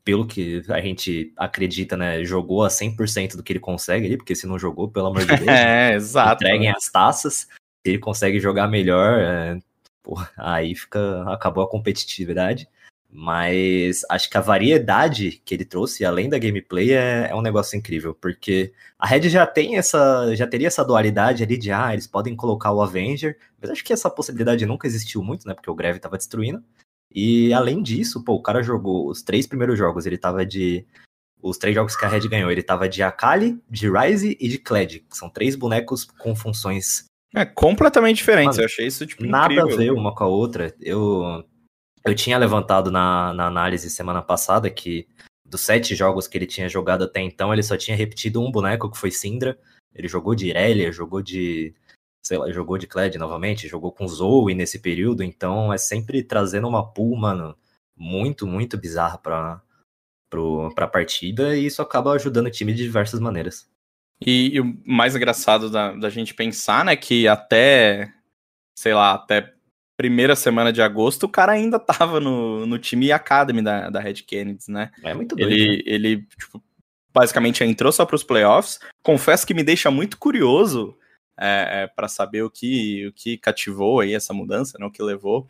pelo 0.07 0.25
que 0.25 0.63
a 0.69 0.79
gente 0.79 1.33
acredita, 1.35 1.97
né, 1.97 2.23
jogou 2.23 2.63
a 2.63 2.69
100% 2.69 3.35
do 3.35 3.43
que 3.43 3.51
ele 3.51 3.59
consegue 3.59 4.05
ali, 4.05 4.15
porque 4.15 4.33
se 4.35 4.47
não 4.47 4.57
jogou, 4.57 4.89
pelo 4.89 5.07
amor 5.07 5.25
de 5.25 5.27
Deus, 5.35 5.45
É, 5.49 5.95
exato. 5.95 6.41
entreguem 6.45 6.69
as 6.69 6.85
taças. 6.89 7.39
Se 7.39 7.47
ele 7.91 7.97
consegue 7.97 8.39
jogar 8.39 8.69
melhor, 8.69 9.19
é, 9.19 9.59
pô, 10.01 10.15
aí 10.37 10.73
fica. 10.73 11.29
acabou 11.29 11.61
a 11.61 11.69
competitividade. 11.69 12.69
Mas 13.09 14.05
acho 14.09 14.29
que 14.29 14.37
a 14.37 14.41
variedade 14.41 15.41
que 15.43 15.53
ele 15.53 15.65
trouxe, 15.65 16.05
além 16.05 16.29
da 16.29 16.39
gameplay, 16.39 16.93
é, 16.93 17.27
é, 17.29 17.35
um 17.35 17.41
negócio 17.41 17.77
incrível, 17.77 18.15
porque 18.15 18.71
a 18.97 19.07
Red 19.07 19.27
já 19.27 19.45
tem 19.45 19.75
essa. 19.77 20.33
já 20.35 20.47
teria 20.47 20.67
essa 20.67 20.85
dualidade 20.85 21.43
ali 21.43 21.57
de 21.57 21.69
ah, 21.69 21.91
eles 21.91 22.07
podem 22.07 22.33
colocar 22.33 22.71
o 22.71 22.81
Avenger, 22.81 23.37
mas 23.61 23.71
acho 23.71 23.83
que 23.83 23.91
essa 23.91 24.09
possibilidade 24.09 24.65
nunca 24.65 24.87
existiu 24.87 25.21
muito, 25.21 25.45
né? 25.45 25.53
Porque 25.53 25.69
o 25.69 25.75
Greve 25.75 25.99
tava 25.99 26.17
destruindo. 26.17 26.63
E 27.13 27.53
além 27.53 27.81
disso, 27.81 28.23
pô, 28.23 28.33
o 28.33 28.41
cara 28.41 28.61
jogou 28.61 29.09
os 29.09 29.21
três 29.21 29.47
primeiros 29.47 29.77
jogos, 29.77 30.05
ele 30.05 30.17
tava 30.17 30.45
de. 30.45 30.85
Os 31.41 31.57
três 31.57 31.75
jogos 31.75 31.95
que 31.95 32.03
a 32.03 32.07
Red 32.07 32.27
ganhou, 32.27 32.49
ele 32.49 32.63
tava 32.63 32.89
de 32.89 33.03
Akali, 33.03 33.61
de 33.69 33.89
Ryze 33.89 34.35
e 34.39 34.47
de 34.49 34.57
Kled, 34.57 35.05
que 35.07 35.15
são 35.15 35.29
três 35.29 35.55
bonecos 35.55 36.03
com 36.03 36.35
funções. 36.35 37.05
É 37.33 37.45
completamente 37.45 38.17
diferentes. 38.17 38.57
Mano, 38.57 38.61
eu 38.61 38.65
achei 38.65 38.87
isso 38.87 39.05
tipo 39.05 39.23
nada 39.23 39.53
incrível. 39.53 39.73
a 39.73 39.77
ver 39.77 39.91
uma 39.91 40.15
com 40.15 40.23
a 40.23 40.27
outra. 40.27 40.73
Eu 40.81 41.45
eu 42.03 42.15
tinha 42.15 42.37
levantado 42.37 42.89
na, 42.89 43.33
na 43.33 43.47
análise 43.47 43.89
semana 43.89 44.21
passada 44.21 44.69
que 44.69 45.07
dos 45.45 45.61
sete 45.61 45.95
jogos 45.95 46.27
que 46.27 46.37
ele 46.37 46.45
tinha 46.45 46.69
jogado 46.69 47.03
até 47.03 47.21
então, 47.21 47.53
ele 47.53 47.63
só 47.63 47.77
tinha 47.77 47.95
repetido 47.95 48.41
um 48.41 48.51
boneco, 48.51 48.89
que 48.89 48.97
foi 48.97 49.11
Syndra. 49.11 49.57
Ele 49.93 50.07
jogou 50.07 50.35
de 50.35 50.47
Irelia, 50.47 50.91
jogou 50.91 51.21
de. 51.21 51.73
Sei 52.27 52.37
lá, 52.37 52.51
jogou 52.51 52.77
de 52.77 52.85
Kled 52.85 53.17
novamente, 53.17 53.69
jogou 53.69 53.91
com 53.91 54.07
Zoe 54.07 54.53
nesse 54.53 54.79
período, 54.79 55.23
então 55.23 55.71
é 55.71 55.77
sempre 55.77 56.21
trazendo 56.21 56.67
uma 56.67 56.85
pool, 56.85 57.15
mano, 57.15 57.55
muito, 57.95 58.45
muito 58.45 58.77
bizarra 58.77 59.17
pra, 59.17 59.61
pro, 60.29 60.69
pra 60.75 60.87
partida, 60.87 61.55
e 61.55 61.65
isso 61.65 61.81
acaba 61.81 62.11
ajudando 62.11 62.47
o 62.47 62.51
time 62.51 62.73
de 62.73 62.83
diversas 62.83 63.21
maneiras. 63.21 63.69
E, 64.19 64.55
e 64.55 64.59
o 64.59 64.77
mais 64.85 65.15
engraçado 65.15 65.69
da, 65.69 65.93
da 65.93 66.09
gente 66.09 66.33
pensar, 66.33 66.83
né, 66.83 66.97
que 66.97 67.29
até, 67.29 68.11
sei 68.77 68.93
lá, 68.93 69.13
até 69.13 69.53
primeira 69.95 70.35
semana 70.35 70.73
de 70.73 70.81
agosto, 70.81 71.23
o 71.23 71.29
cara 71.29 71.53
ainda 71.53 71.79
tava 71.79 72.19
no, 72.19 72.65
no 72.65 72.77
time 72.77 73.09
Academy 73.11 73.61
da, 73.61 73.89
da 73.89 74.01
Red 74.01 74.15
Kennedy, 74.15 74.65
né? 74.69 74.91
É 75.01 75.13
muito 75.13 75.35
doido. 75.35 75.51
Ele, 75.51 75.77
né? 75.77 75.83
ele 75.85 76.27
tipo, 76.37 76.61
basicamente 77.13 77.63
entrou 77.63 77.91
só 77.91 78.05
para 78.05 78.15
os 78.15 78.23
playoffs. 78.23 78.79
Confesso 79.01 79.47
que 79.47 79.53
me 79.53 79.63
deixa 79.63 79.89
muito 79.89 80.17
curioso 80.17 80.95
é, 81.39 81.83
é, 81.83 81.87
para 81.87 82.07
saber 82.07 82.43
o 82.43 82.49
que, 82.49 83.07
o 83.07 83.13
que 83.13 83.37
cativou 83.37 83.99
aí 83.99 84.13
essa 84.13 84.33
mudança, 84.33 84.77
né? 84.79 84.85
O 84.85 84.91
que 84.91 85.01
levou 85.03 85.47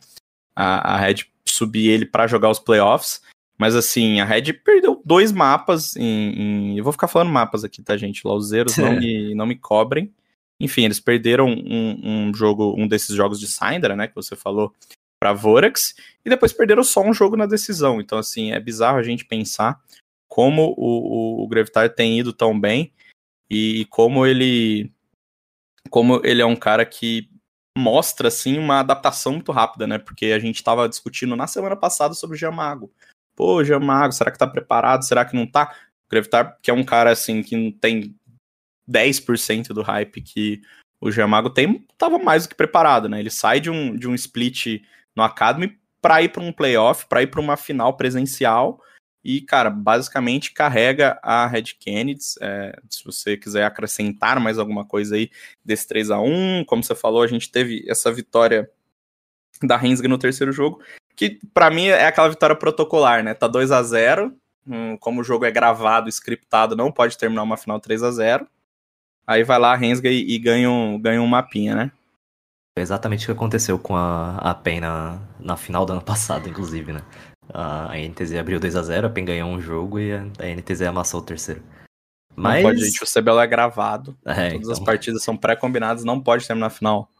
a, 0.54 0.94
a 0.94 0.96
Red 0.98 1.26
subir 1.46 1.88
ele 1.88 2.06
para 2.06 2.26
jogar 2.26 2.50
os 2.50 2.58
playoffs. 2.58 3.22
Mas 3.58 3.74
assim, 3.74 4.20
a 4.20 4.24
Red 4.24 4.52
perdeu 4.52 5.02
dois 5.04 5.32
mapas 5.32 5.96
em, 5.96 6.04
em, 6.04 6.78
Eu 6.78 6.84
vou 6.84 6.92
ficar 6.92 7.08
falando 7.08 7.30
mapas 7.30 7.64
aqui, 7.64 7.82
tá, 7.82 7.96
gente? 7.96 8.26
Lauzeiros 8.26 8.76
não 8.76 8.94
me, 9.00 9.34
não 9.34 9.46
me 9.46 9.56
cobrem. 9.56 10.12
Enfim, 10.60 10.84
eles 10.84 11.00
perderam 11.00 11.48
um, 11.48 12.28
um, 12.28 12.34
jogo, 12.34 12.74
um 12.76 12.86
desses 12.86 13.14
jogos 13.14 13.38
de 13.38 13.46
Syndra, 13.46 13.94
né, 13.94 14.08
que 14.08 14.14
você 14.14 14.34
falou, 14.34 14.74
para 15.20 15.32
Vorax, 15.32 15.94
e 16.24 16.30
depois 16.30 16.52
perderam 16.52 16.82
só 16.82 17.00
um 17.00 17.14
jogo 17.14 17.36
na 17.36 17.46
decisão. 17.46 18.00
Então, 18.00 18.18
assim, 18.18 18.52
é 18.52 18.58
bizarro 18.58 18.98
a 18.98 19.02
gente 19.02 19.24
pensar 19.24 19.80
como 20.28 20.74
o, 20.76 21.40
o, 21.40 21.44
o 21.44 21.48
Gravitar 21.48 21.88
tem 21.94 22.18
ido 22.18 22.32
tão 22.32 22.58
bem 22.58 22.92
e 23.50 23.86
como 23.86 24.26
ele 24.26 24.92
como 25.90 26.20
ele 26.24 26.42
é 26.42 26.46
um 26.46 26.56
cara 26.56 26.84
que 26.84 27.28
mostra 27.76 28.28
assim 28.28 28.58
uma 28.58 28.80
adaptação 28.80 29.32
muito 29.32 29.52
rápida, 29.52 29.86
né? 29.86 29.98
Porque 29.98 30.26
a 30.26 30.38
gente 30.38 30.56
estava 30.56 30.88
discutindo 30.88 31.36
na 31.36 31.46
semana 31.46 31.76
passada 31.76 32.14
sobre 32.14 32.36
o 32.36 32.38
Jamago. 32.38 32.92
Pô, 33.36 33.62
Jamago, 33.62 34.12
será 34.12 34.30
que 34.30 34.38
tá 34.38 34.46
preparado? 34.46 35.06
Será 35.06 35.24
que 35.24 35.36
não 35.36 35.46
tá? 35.46 35.74
O 36.06 36.10
Gravitar, 36.10 36.58
que 36.60 36.70
é 36.70 36.74
um 36.74 36.84
cara 36.84 37.12
assim 37.12 37.42
que 37.42 37.56
não 37.56 37.70
tem 37.70 38.16
10% 38.88 39.68
do 39.68 39.82
hype 39.82 40.22
que 40.22 40.62
o 41.00 41.10
Giamago 41.10 41.50
tem, 41.50 41.86
estava 41.92 42.18
mais 42.18 42.44
do 42.44 42.48
que 42.48 42.56
preparado, 42.56 43.08
né? 43.08 43.20
Ele 43.20 43.30
sai 43.30 43.60
de 43.60 43.70
um, 43.70 43.94
de 43.94 44.08
um 44.08 44.14
split 44.14 44.82
no 45.16 45.22
Academy 45.22 45.78
para 46.00 46.22
ir 46.22 46.30
para 46.30 46.42
um 46.42 46.52
playoff, 46.52 47.06
para 47.06 47.22
ir 47.22 47.28
para 47.28 47.40
uma 47.40 47.56
final 47.56 47.96
presencial 47.96 48.82
e, 49.24 49.40
cara, 49.40 49.68
basicamente 49.68 50.52
carrega 50.52 51.18
a 51.22 51.46
Red 51.46 51.74
Kennedy. 51.78 52.20
É, 52.40 52.78
se 52.88 53.04
você 53.04 53.36
quiser 53.36 53.64
acrescentar 53.64 54.40
mais 54.40 54.58
alguma 54.58 54.84
coisa 54.84 55.16
aí 55.16 55.30
desse 55.64 55.86
3 55.88 56.10
a 56.10 56.20
1 56.20 56.64
como 56.66 56.82
você 56.82 56.94
falou, 56.94 57.22
a 57.22 57.26
gente 57.26 57.50
teve 57.50 57.84
essa 57.88 58.12
vitória 58.12 58.70
da 59.62 59.76
Rensga 59.76 60.08
no 60.08 60.18
terceiro 60.18 60.52
jogo, 60.52 60.80
que 61.16 61.40
para 61.52 61.70
mim 61.70 61.86
é 61.86 62.06
aquela 62.06 62.28
vitória 62.28 62.54
protocolar, 62.54 63.24
né? 63.24 63.34
Tá 63.34 63.48
2 63.48 63.72
a 63.72 63.82
0 63.82 64.32
hum, 64.66 64.96
como 64.98 65.20
o 65.20 65.24
jogo 65.24 65.44
é 65.44 65.50
gravado, 65.50 66.08
scriptado, 66.08 66.76
não 66.76 66.92
pode 66.92 67.18
terminar 67.18 67.42
uma 67.42 67.56
final 67.56 67.80
3 67.80 68.02
a 68.02 68.10
0 68.10 68.48
Aí 69.26 69.44
vai 69.44 69.58
lá, 69.58 69.74
rensga 69.74 70.08
e, 70.08 70.24
e 70.30 70.38
ganha, 70.38 70.70
um, 70.70 70.98
ganha 70.98 71.20
um 71.20 71.26
mapinha, 71.26 71.74
né? 71.74 71.92
Foi 72.74 72.82
exatamente 72.82 73.24
o 73.24 73.26
que 73.26 73.32
aconteceu 73.32 73.78
com 73.78 73.94
a, 73.94 74.36
a 74.36 74.54
PEN 74.54 74.80
na, 74.80 75.20
na 75.38 75.54
final 75.54 75.84
do 75.84 75.92
ano 75.92 76.00
passado, 76.00 76.48
inclusive, 76.48 76.94
né? 76.94 77.02
A, 77.52 77.92
a 77.92 77.98
NTZ 77.98 78.34
abriu 78.34 78.60
2 78.60 78.76
a 78.76 78.82
0 78.82 79.06
a 79.06 79.10
PEN 79.10 79.24
ganhou 79.24 79.50
um 79.50 79.60
jogo 79.60 79.98
e 79.98 80.12
a, 80.12 80.22
a 80.38 80.46
NTZ 80.46 80.82
amassou 80.82 81.20
o 81.20 81.24
terceiro. 81.24 81.62
Mas... 82.34 82.62
Não 82.62 82.70
pode, 82.70 82.84
gente, 82.84 83.02
o 83.02 83.06
CBLOL 83.06 83.40
é 83.40 83.46
gravado. 83.46 84.16
É, 84.24 84.50
Todas 84.50 84.54
então... 84.54 84.72
as 84.72 84.80
partidas 84.80 85.22
são 85.22 85.36
pré-combinadas, 85.36 86.04
não 86.04 86.20
pode 86.20 86.46
terminar 86.46 86.66
na 86.66 86.70
final. 86.70 87.10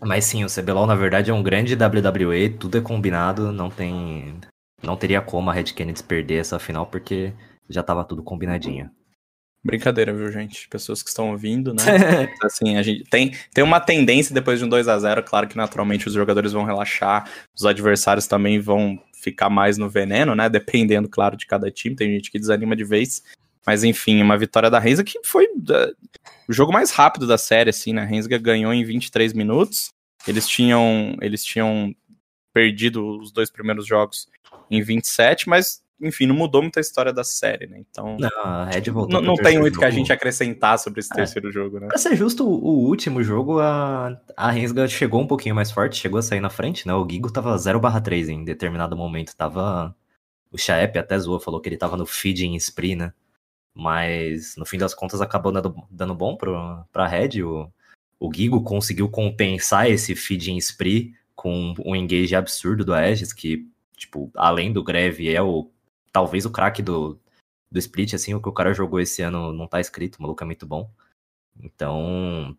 Mas 0.00 0.24
sim, 0.24 0.44
o 0.44 0.48
CBLOL 0.48 0.86
na 0.86 0.94
verdade 0.94 1.30
é 1.30 1.34
um 1.34 1.42
grande 1.42 1.76
WWE, 1.76 2.48
tudo 2.50 2.78
é 2.78 2.80
combinado, 2.80 3.52
não 3.52 3.70
tem. 3.70 4.34
Não 4.82 4.96
teria 4.96 5.20
como 5.20 5.48
a 5.48 5.52
Red 5.52 5.64
Kennedy 5.64 6.02
perder 6.02 6.40
essa 6.40 6.58
final, 6.58 6.86
porque 6.86 7.32
já 7.68 7.82
tava 7.82 8.04
tudo 8.04 8.22
combinadinho. 8.22 8.90
Brincadeira, 9.64 10.12
viu, 10.12 10.30
gente? 10.32 10.68
Pessoas 10.68 11.02
que 11.02 11.08
estão 11.08 11.30
ouvindo, 11.30 11.72
né? 11.72 11.82
assim, 12.42 12.76
a 12.76 12.82
gente 12.82 13.04
tem, 13.04 13.32
tem 13.54 13.62
uma 13.62 13.78
tendência 13.78 14.34
depois 14.34 14.58
de 14.58 14.64
um 14.64 14.68
2 14.68 14.88
a 14.88 14.98
0 14.98 15.22
claro 15.22 15.46
que 15.46 15.56
naturalmente 15.56 16.08
os 16.08 16.14
jogadores 16.14 16.52
vão 16.52 16.64
relaxar, 16.64 17.30
os 17.54 17.64
adversários 17.64 18.26
também 18.26 18.58
vão 18.58 19.00
ficar 19.22 19.48
mais 19.48 19.78
no 19.78 19.88
veneno, 19.88 20.34
né? 20.34 20.48
Dependendo, 20.48 21.08
claro, 21.08 21.36
de 21.36 21.46
cada 21.46 21.70
time. 21.70 21.94
Tem 21.94 22.10
gente 22.10 22.30
que 22.30 22.40
desanima 22.40 22.74
de 22.74 22.82
vez. 22.82 23.22
Mas 23.64 23.84
enfim, 23.84 24.20
uma 24.20 24.36
vitória 24.36 24.68
da 24.68 24.80
Renzga 24.80 25.04
que 25.04 25.20
foi 25.24 25.44
uh, 25.44 25.94
o 26.48 26.52
jogo 26.52 26.72
mais 26.72 26.90
rápido 26.90 27.26
da 27.26 27.38
série, 27.38 27.70
assim, 27.70 27.92
né? 27.92 28.02
A 28.02 28.38
ganhou 28.38 28.74
em 28.74 28.84
23 28.84 29.32
minutos. 29.32 29.92
Eles 30.26 30.48
tinham, 30.48 31.16
eles 31.20 31.44
tinham 31.44 31.94
perdido 32.52 33.18
os 33.20 33.30
dois 33.30 33.50
primeiros 33.50 33.86
jogos 33.86 34.26
em 34.70 34.82
27, 34.82 35.48
mas 35.48 35.81
enfim, 36.02 36.26
não 36.26 36.34
mudou 36.34 36.60
muito 36.60 36.78
a 36.78 36.80
história 36.80 37.12
da 37.12 37.22
série, 37.22 37.66
né? 37.66 37.78
Então. 37.78 38.16
Não, 38.18 38.30
a 38.42 38.64
Red 38.64 38.90
voltou. 38.90 39.20
Não, 39.20 39.22
não 39.22 39.34
tem 39.34 39.58
muito 39.58 39.74
jogo. 39.74 39.80
que 39.80 39.84
a 39.86 39.90
gente 39.90 40.12
acrescentar 40.12 40.78
sobre 40.78 41.00
esse 41.00 41.12
é. 41.12 41.16
terceiro 41.16 41.50
jogo, 41.50 41.78
né? 41.78 41.86
Pra 41.86 41.98
ser 41.98 42.16
justo, 42.16 42.46
o 42.46 42.86
último 42.86 43.22
jogo, 43.22 43.60
a, 43.60 44.20
a 44.36 44.50
Rensga 44.50 44.88
chegou 44.88 45.20
um 45.20 45.26
pouquinho 45.26 45.54
mais 45.54 45.70
forte, 45.70 45.96
chegou 45.96 46.18
a 46.18 46.22
sair 46.22 46.40
na 46.40 46.50
frente, 46.50 46.86
né? 46.86 46.94
O 46.94 47.08
Gigo 47.08 47.30
tava 47.30 47.54
0/3 47.56 48.28
em 48.28 48.44
determinado 48.44 48.96
momento. 48.96 49.36
Tava. 49.36 49.94
O 50.50 50.58
Chaep 50.58 50.98
até 50.98 51.18
zoou, 51.18 51.40
falou 51.40 51.60
que 51.60 51.68
ele 51.68 51.78
tava 51.78 51.96
no 51.96 52.04
feeding 52.04 52.54
spree, 52.56 52.94
né? 52.94 53.12
Mas 53.74 54.54
no 54.56 54.66
fim 54.66 54.76
das 54.76 54.92
contas 54.92 55.20
acabou 55.22 55.50
dando, 55.50 55.74
dando 55.90 56.14
bom 56.14 56.36
pro, 56.36 56.84
pra 56.92 57.06
Red. 57.06 57.42
O, 57.42 57.70
o 58.20 58.32
Gigo 58.32 58.62
conseguiu 58.62 59.08
compensar 59.08 59.90
esse 59.90 60.14
feeding 60.14 60.58
spree 60.58 61.14
com 61.34 61.74
um 61.84 61.96
engage 61.96 62.34
absurdo 62.36 62.84
do 62.84 62.94
Aegis, 62.94 63.32
que, 63.32 63.66
tipo, 63.96 64.30
além 64.36 64.72
do 64.72 64.84
greve, 64.84 65.34
é 65.34 65.42
o 65.42 65.70
talvez 66.12 66.44
o 66.44 66.50
craque 66.50 66.82
do, 66.82 67.18
do 67.70 67.78
split, 67.78 68.14
assim, 68.14 68.34
o 68.34 68.40
que 68.40 68.48
o 68.48 68.52
cara 68.52 68.74
jogou 68.74 69.00
esse 69.00 69.22
ano 69.22 69.52
não 69.52 69.66
tá 69.66 69.80
escrito, 69.80 70.16
o 70.16 70.22
maluco 70.22 70.42
é 70.42 70.46
muito 70.46 70.66
bom. 70.66 70.90
Então. 71.60 72.56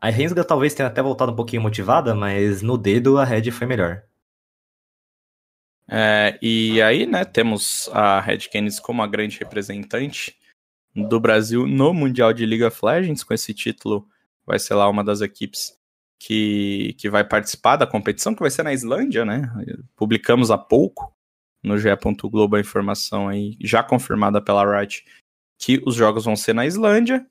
A 0.00 0.10
Rensga 0.10 0.44
talvez 0.44 0.74
tenha 0.74 0.88
até 0.88 1.00
voltado 1.00 1.32
um 1.32 1.36
pouquinho 1.36 1.62
motivada, 1.62 2.14
mas 2.14 2.60
no 2.60 2.76
dedo 2.76 3.18
a 3.18 3.24
Red 3.24 3.50
foi 3.52 3.66
melhor. 3.66 4.02
É, 5.88 6.38
e 6.42 6.80
aí, 6.82 7.06
né, 7.06 7.24
temos 7.24 7.88
a 7.92 8.20
Red 8.20 8.48
Canids 8.52 8.80
como 8.80 9.02
a 9.02 9.06
grande 9.06 9.38
representante 9.38 10.36
do 10.94 11.20
Brasil 11.20 11.66
no 11.66 11.92
Mundial 11.94 12.32
de 12.32 12.46
League 12.46 12.64
of 12.64 12.78
Legends, 12.84 13.22
com 13.22 13.34
esse 13.34 13.54
título 13.54 14.08
vai 14.44 14.58
ser 14.58 14.74
lá 14.74 14.88
uma 14.88 15.04
das 15.04 15.20
equipes 15.20 15.78
que, 16.18 16.94
que 16.98 17.08
vai 17.08 17.24
participar 17.24 17.76
da 17.76 17.86
competição, 17.86 18.34
que 18.34 18.40
vai 18.40 18.50
ser 18.50 18.62
na 18.62 18.72
Islândia, 18.72 19.24
né? 19.24 19.50
Publicamos 19.96 20.50
há 20.50 20.58
pouco 20.58 21.14
no 21.62 21.78
GE. 21.78 21.88
Globo 22.24 22.56
a 22.56 22.60
informação 22.60 23.28
aí, 23.28 23.56
já 23.60 23.82
confirmada 23.82 24.40
pela 24.40 24.64
Riot, 24.64 25.04
que 25.58 25.82
os 25.86 25.94
jogos 25.94 26.24
vão 26.24 26.36
ser 26.36 26.54
na 26.54 26.66
Islândia. 26.66 27.26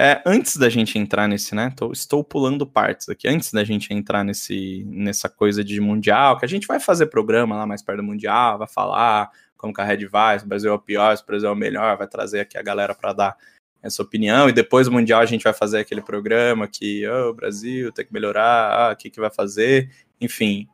É, 0.00 0.22
antes 0.24 0.56
da 0.56 0.68
gente 0.68 0.96
entrar 0.96 1.26
nesse, 1.26 1.54
né? 1.54 1.72
Tô, 1.76 1.90
estou 1.90 2.22
pulando 2.22 2.66
partes 2.66 3.08
aqui. 3.08 3.26
Antes 3.26 3.52
da 3.52 3.64
gente 3.64 3.92
entrar 3.92 4.22
nesse, 4.22 4.84
nessa 4.86 5.28
coisa 5.28 5.64
de 5.64 5.80
Mundial, 5.80 6.38
que 6.38 6.44
a 6.44 6.48
gente 6.48 6.68
vai 6.68 6.78
fazer 6.78 7.06
programa 7.06 7.56
lá 7.56 7.66
mais 7.66 7.82
perto 7.82 7.98
do 7.98 8.04
Mundial, 8.04 8.58
vai 8.58 8.68
falar 8.68 9.30
como 9.56 9.74
que 9.74 9.80
a 9.80 9.84
Red 9.84 10.06
vai, 10.06 10.38
se 10.38 10.44
o 10.44 10.48
Brasil 10.48 10.70
é 10.70 10.74
o 10.74 10.78
pior, 10.78 11.16
se 11.16 11.22
o 11.22 11.26
Brasil 11.26 11.48
é 11.48 11.52
o 11.52 11.56
melhor, 11.56 11.98
vai 11.98 12.06
trazer 12.06 12.40
aqui 12.40 12.56
a 12.56 12.62
galera 12.62 12.94
para 12.94 13.12
dar 13.12 13.36
essa 13.82 14.02
opinião, 14.02 14.48
e 14.48 14.52
depois 14.52 14.86
do 14.86 14.92
Mundial 14.92 15.20
a 15.20 15.26
gente 15.26 15.44
vai 15.44 15.52
fazer 15.52 15.80
aquele 15.80 16.00
programa 16.00 16.66
que 16.66 17.06
oh, 17.06 17.30
o 17.30 17.34
Brasil 17.34 17.92
tem 17.92 18.04
que 18.04 18.12
melhorar, 18.12 18.72
ah, 18.72 18.92
o 18.92 18.96
que, 18.96 19.10
que 19.10 19.20
vai 19.20 19.30
fazer, 19.30 19.90
enfim, 20.20 20.68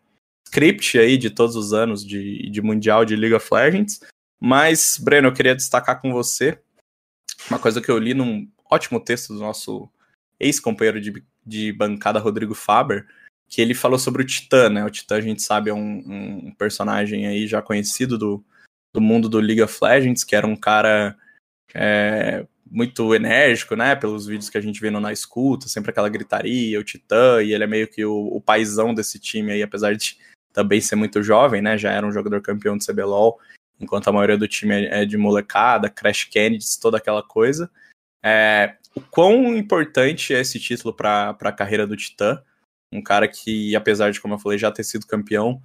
script 0.47 0.99
aí 0.99 1.17
de 1.17 1.31
todos 1.31 1.57
os 1.57 1.73
anos 1.73 2.05
de, 2.05 2.49
de 2.51 2.63
Mundial 2.63 3.05
de 3.05 3.17
League 3.17 3.35
of 3.35 3.49
Legends. 3.53 4.01
Mas, 4.41 4.99
Breno, 4.99 5.29
eu 5.29 5.33
queria 5.33 5.55
destacar 5.55 6.01
com 6.01 6.13
você 6.13 6.59
uma 7.49 7.59
coisa 7.59 7.81
que 7.81 7.91
eu 7.91 7.99
li 7.99 8.15
num 8.15 8.49
ótimo 8.71 9.01
texto 9.01 9.35
do 9.35 9.41
nosso 9.41 9.89
ex-companheiro 10.39 11.01
de, 11.01 11.25
de 11.45 11.73
bancada, 11.73 12.19
Rodrigo 12.19 12.55
Faber, 12.55 13.07
que 13.49 13.61
ele 13.61 13.75
falou 13.75 13.99
sobre 13.99 14.23
o 14.23 14.27
Titã, 14.27 14.69
né? 14.69 14.85
O 14.85 14.91
Titã, 14.91 15.17
a 15.17 15.21
gente 15.21 15.43
sabe, 15.43 15.71
é 15.71 15.75
um, 15.75 16.47
um 16.47 16.55
personagem 16.55 17.27
aí 17.27 17.47
já 17.47 17.63
conhecido 17.63 18.19
do, 18.19 18.45
do 18.93 19.01
mundo 19.01 19.29
do 19.29 19.39
League 19.39 19.63
of 19.63 19.79
Legends, 19.83 20.25
que 20.25 20.35
era 20.35 20.47
um 20.47 20.57
cara 20.57 21.17
é, 21.75 22.47
muito 22.71 23.15
enérgico, 23.15 23.77
né? 23.77 23.95
Pelos 23.95 24.27
vídeos 24.27 24.51
que 24.51 24.59
a 24.59 24.61
gente 24.61 24.81
vê 24.81 24.91
no 24.91 25.01
Na 25.01 25.13
Escuta, 25.13 25.69
sempre 25.69 25.91
aquela 25.91 26.09
gritaria, 26.09 26.81
o 26.81 26.85
Titã, 26.85 27.43
e 27.43 27.53
ele 27.53 27.65
é 27.65 27.69
meio 27.69 27.89
que 27.89 28.05
o, 28.05 28.27
o 28.29 28.41
paizão 28.41 28.95
desse 28.95 29.19
time 29.19 29.53
aí, 29.53 29.63
apesar 29.63 29.95
de 29.95 30.19
também 30.55 30.81
ser 30.81 30.95
muito 30.95 31.23
jovem, 31.23 31.61
né? 31.61 31.77
Já 31.77 31.91
era 31.91 32.07
um 32.07 32.13
jogador 32.13 32.41
campeão 32.41 32.79
de 32.79 32.87
CBLOL, 32.87 33.39
enquanto 33.79 34.09
a 34.09 34.13
maioria 34.13 34.39
do 34.39 34.49
time 34.49 34.87
é, 34.87 35.05
de 35.05 35.19
molecada, 35.19 35.91
Crash 35.91 36.25
Kennedy, 36.25 36.65
toda 36.81 36.97
aquela 36.97 37.23
coisa. 37.23 37.71
É, 38.25 38.77
o 38.95 39.01
quão 39.01 39.55
importante 39.55 40.33
é 40.33 40.41
esse 40.41 40.59
título 40.59 40.95
para 40.95 41.37
a 41.39 41.53
carreira 41.53 41.87
do 41.87 41.97
Titã? 41.97 42.41
Um 42.93 43.03
cara 43.03 43.27
que, 43.27 43.75
apesar 43.75 44.13
de, 44.13 44.21
como 44.21 44.35
eu 44.35 44.39
falei, 44.39 44.57
já 44.57 44.71
ter 44.71 44.85
sido 44.85 45.07
campeão, 45.07 45.61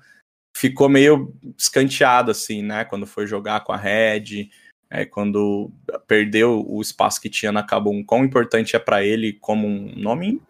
ficou 0.57 0.89
meio 0.89 1.31
escanteado, 1.55 2.31
assim, 2.31 2.63
né? 2.63 2.83
Quando 2.83 3.05
foi 3.05 3.27
jogar 3.27 3.63
com 3.63 3.71
a 3.71 3.77
Red, 3.77 4.49
é, 4.89 5.05
quando 5.05 5.71
perdeu 6.07 6.65
o 6.67 6.81
espaço 6.81 7.21
que 7.21 7.29
tinha 7.29 7.51
na 7.51 7.61
Kabum. 7.61 8.03
Quão 8.03 8.25
importante 8.25 8.75
é 8.75 8.79
para 8.79 9.05
ele 9.05 9.33
como 9.33 9.67
um 9.67 9.93
nome, 9.95 10.41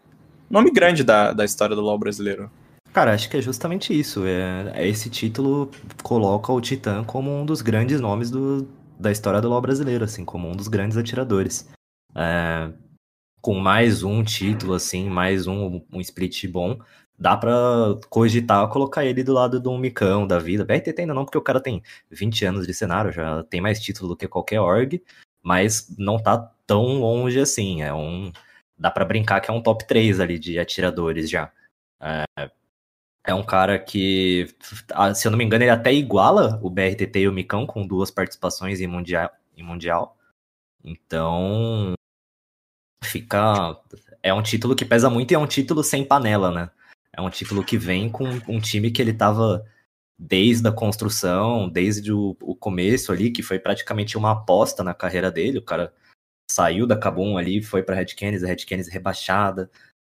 nome 0.49 0.71
grande 0.71 1.03
da, 1.03 1.33
da 1.33 1.43
história 1.43 1.75
do 1.75 1.81
LoL 1.81 1.99
brasileiro? 1.99 2.49
Cara, 2.99 3.13
acho 3.13 3.29
que 3.29 3.37
é 3.37 3.41
justamente 3.41 3.97
isso. 3.97 4.25
É, 4.25 4.73
é, 4.75 4.85
esse 4.85 5.09
título 5.09 5.71
coloca 6.03 6.51
o 6.51 6.59
Titã 6.59 7.01
como 7.01 7.31
um 7.31 7.45
dos 7.45 7.61
grandes 7.61 8.01
nomes 8.01 8.29
do, 8.29 8.67
da 8.99 9.09
história 9.09 9.39
do 9.39 9.47
LoL 9.47 9.61
brasileiro, 9.61 10.03
assim, 10.03 10.25
como 10.25 10.49
um 10.49 10.51
dos 10.51 10.67
grandes 10.67 10.97
atiradores. 10.97 11.69
É, 12.13 12.69
com 13.41 13.55
mais 13.57 14.03
um 14.03 14.21
título, 14.21 14.73
assim, 14.73 15.09
mais 15.09 15.47
um, 15.47 15.81
um 15.89 16.01
split 16.01 16.45
bom, 16.47 16.77
dá 17.17 17.37
pra 17.37 17.53
cogitar 18.09 18.67
colocar 18.67 19.05
ele 19.05 19.23
do 19.23 19.31
lado 19.31 19.61
do 19.61 19.77
Micão 19.77 20.27
da 20.27 20.37
vida. 20.37 20.65
BRTT 20.65 20.99
ainda 20.99 21.13
não, 21.13 21.23
porque 21.23 21.37
o 21.37 21.41
cara 21.41 21.61
tem 21.61 21.81
20 22.11 22.43
anos 22.43 22.67
de 22.67 22.73
cenário, 22.73 23.13
já 23.13 23.43
tem 23.45 23.61
mais 23.61 23.79
título 23.79 24.09
do 24.09 24.17
que 24.17 24.27
qualquer 24.27 24.59
org, 24.59 25.01
mas 25.41 25.87
não 25.97 26.21
tá 26.21 26.51
tão 26.67 26.99
longe 26.99 27.39
assim. 27.39 27.81
É 27.81 27.93
um. 27.93 28.29
Dá 28.77 28.91
para 28.91 29.05
brincar 29.05 29.39
que 29.39 29.49
é 29.49 29.53
um 29.53 29.63
top 29.63 29.87
3 29.87 30.19
ali 30.19 30.37
de 30.37 30.59
atiradores 30.59 31.29
já. 31.29 31.49
É, 32.01 32.49
é 33.29 33.33
um 33.33 33.43
cara 33.43 33.77
que, 33.77 34.47
se 35.15 35.27
eu 35.27 35.31
não 35.31 35.37
me 35.37 35.43
engano, 35.43 35.63
ele 35.63 35.69
até 35.69 35.93
iguala 35.93 36.59
o 36.63 36.69
BRTT 36.69 37.19
e 37.19 37.27
o 37.27 37.31
Micão 37.31 37.65
com 37.65 37.85
duas 37.85 38.09
participações 38.09 38.81
em 38.81 38.87
mundial. 38.87 39.31
Em 39.55 39.61
mundial. 39.61 40.17
Então, 40.83 41.93
fica. 43.03 43.79
É 44.23 44.33
um 44.33 44.41
título 44.41 44.75
que 44.75 44.83
pesa 44.83 45.09
muito 45.09 45.31
e 45.31 45.35
é 45.35 45.39
um 45.39 45.47
título 45.47 45.83
sem 45.83 46.03
panela, 46.03 46.51
né? 46.51 46.71
É 47.13 47.21
um 47.21 47.29
título 47.29 47.63
que 47.63 47.77
vem 47.77 48.09
com 48.09 48.25
um 48.47 48.59
time 48.59 48.89
que 48.89 49.01
ele 49.01 49.13
tava 49.13 49.63
desde 50.17 50.67
a 50.67 50.71
construção, 50.71 51.69
desde 51.69 52.11
o, 52.11 52.35
o 52.41 52.55
começo 52.55 53.11
ali, 53.11 53.31
que 53.31 53.43
foi 53.43 53.59
praticamente 53.59 54.17
uma 54.17 54.31
aposta 54.31 54.83
na 54.83 54.93
carreira 54.93 55.31
dele. 55.31 55.59
O 55.59 55.63
cara 55.63 55.93
saiu 56.49 56.87
da 56.87 56.97
Kabum 56.97 57.37
ali, 57.37 57.61
foi 57.61 57.83
para 57.83 57.95
Red 57.95 58.15
Canids, 58.17 58.43
a 58.43 58.47
Red 58.47 58.65
Canids 58.65 58.89
rebaixada, 58.89 59.69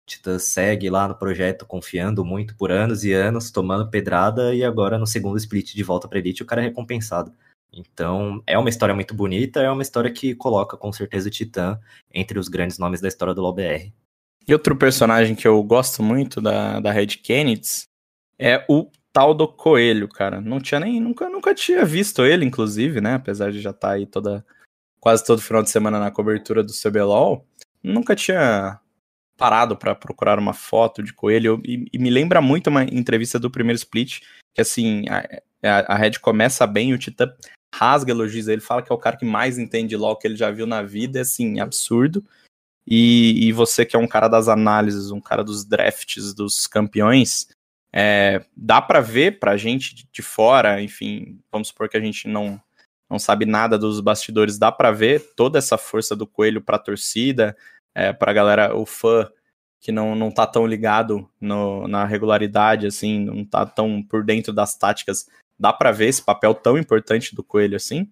Titã 0.08 0.40
segue 0.40 0.90
lá 0.90 1.08
no 1.08 1.14
projeto 1.14 1.66
confiando 1.66 2.24
muito 2.24 2.56
por 2.56 2.72
anos 2.72 3.04
e 3.04 3.12
anos, 3.12 3.52
tomando 3.52 3.90
pedrada 3.90 4.56
e 4.56 4.64
agora 4.64 4.98
no 4.98 5.06
segundo 5.06 5.38
split 5.38 5.76
de 5.76 5.84
volta 5.84 6.08
para 6.08 6.18
Elite 6.18 6.42
o 6.42 6.46
cara 6.46 6.62
é 6.62 6.66
recompensado. 6.66 7.32
Então, 7.72 8.42
é 8.48 8.58
uma 8.58 8.70
história 8.70 8.96
muito 8.96 9.14
bonita, 9.14 9.62
é 9.62 9.70
uma 9.70 9.82
história 9.82 10.10
que 10.10 10.34
coloca 10.34 10.78
com 10.78 10.92
certeza 10.94 11.28
o 11.28 11.32
Titã 11.32 11.78
entre 12.12 12.40
os 12.40 12.48
grandes 12.48 12.80
nomes 12.80 13.02
da 13.02 13.10
história 13.10 13.34
do 13.34 13.42
LoBR. 13.42 13.94
E 14.48 14.54
outro 14.54 14.78
personagem 14.78 15.36
que 15.36 15.46
eu 15.46 15.62
gosto 15.62 16.02
muito 16.02 16.40
da, 16.40 16.80
da 16.80 16.92
Red 16.92 17.08
Kennedy 17.08 17.86
é 18.40 18.66
o 18.70 18.90
tal 19.12 19.34
do 19.34 19.46
Coelho, 19.46 20.08
cara. 20.08 20.40
Não 20.40 20.62
tinha 20.62 20.80
nem. 20.80 21.02
Nunca, 21.02 21.30
nunca 21.30 21.54
tinha 21.54 21.84
visto 21.84 22.24
ele, 22.24 22.46
inclusive, 22.46 23.02
né? 23.02 23.16
Apesar 23.16 23.52
de 23.52 23.60
já 23.60 23.72
estar 23.72 23.90
tá 23.90 23.94
aí 23.96 24.06
toda. 24.06 24.46
Quase 25.02 25.26
todo 25.26 25.42
final 25.42 25.62
de 25.62 25.70
semana 25.70 26.00
na 26.00 26.12
cobertura 26.12 26.64
do 26.64 26.72
CBLOL. 26.72 27.46
Nunca 27.84 28.16
tinha 28.16 28.80
parado 29.38 29.78
para 29.78 29.94
procurar 29.94 30.40
uma 30.40 30.54
foto 30.54 31.04
de 31.04 31.14
coelho 31.14 31.62
e, 31.64 31.86
e, 31.94 32.00
me 32.00 32.10
lembra 32.10 32.42
muito 32.42 32.68
uma 32.68 32.84
entrevista 32.84 33.38
do 33.40 33.52
primeiro 33.52 33.78
split 33.78 34.22
que 34.54 34.62
assim 34.62 35.06
a, 35.10 35.94
a 35.94 35.96
Red 35.96 36.14
começa 36.20 36.66
bem 36.66 36.92
o 36.92 36.98
Titã 36.98 37.32
rasga 37.74 38.12
elogios 38.12 38.48
ele 38.48 38.62
fala 38.62 38.82
que 38.82 38.92
é 38.92 38.96
o 38.96 39.00
cara 39.00 39.16
que 39.16 39.26
mais 39.26 39.60
entende 39.60 39.96
LoL 39.96 40.18
que 40.18 40.28
ele 40.28 40.36
já 40.36 40.50
viu 40.50 40.66
na 40.66 40.82
vida 40.82 41.20
é 41.20 41.22
assim 41.22 41.60
absurdo. 41.60 42.26
E, 42.90 43.48
e 43.48 43.52
você 43.52 43.86
que 43.86 43.96
é 43.98 44.00
um 44.00 44.08
cara 44.08 44.28
das 44.28 44.48
análises 44.48 45.12
um 45.12 45.20
cara 45.20 45.44
dos 45.44 45.64
drafts 45.66 46.34
dos 46.34 46.66
campeões 46.66 47.48
é, 47.94 48.44
dá 48.56 48.82
para 48.82 49.02
ver 49.02 49.40
pra 49.40 49.58
gente 49.58 50.08
de, 50.12 50.22
fora 50.22 50.82
enfim 50.82 51.40
vamos 51.52 51.68
supor 51.68 51.90
que 51.90 51.98
a 51.98 52.02
gente 52.02 52.28
não 52.28 52.62
não 53.10 53.20
sabe 53.20 53.46
nada 53.46 53.78
dos 53.78 54.00
bastidores 54.00 54.58
dá 54.58 54.72
para 54.72 54.92
ver 54.92 55.34
toda 55.36 55.60
essa 55.60 55.78
força 55.78 56.16
do 56.16 56.26
coelho 56.26 56.62
para 56.62 56.78
a 56.78 56.80
torcida 56.80 57.56
é, 57.98 58.14
pra 58.14 58.32
galera, 58.32 58.78
o 58.78 58.86
fã 58.86 59.28
que 59.80 59.92
não, 59.92 60.16
não 60.16 60.30
tá 60.30 60.46
tão 60.46 60.68
ligado 60.68 61.28
no, 61.42 61.88
na 61.88 62.06
regularidade, 62.06 62.86
assim, 62.86 63.26
não 63.26 63.44
tá 63.44 63.66
tão 63.66 64.04
por 64.04 64.24
dentro 64.24 64.54
das 64.54 64.76
táticas, 64.76 65.26
dá 65.60 65.74
para 65.74 65.92
ver 65.92 66.08
esse 66.08 66.22
papel 66.22 66.54
tão 66.54 66.78
importante 66.78 67.36
do 67.36 67.44
Coelho 67.44 67.76
assim? 67.76 68.08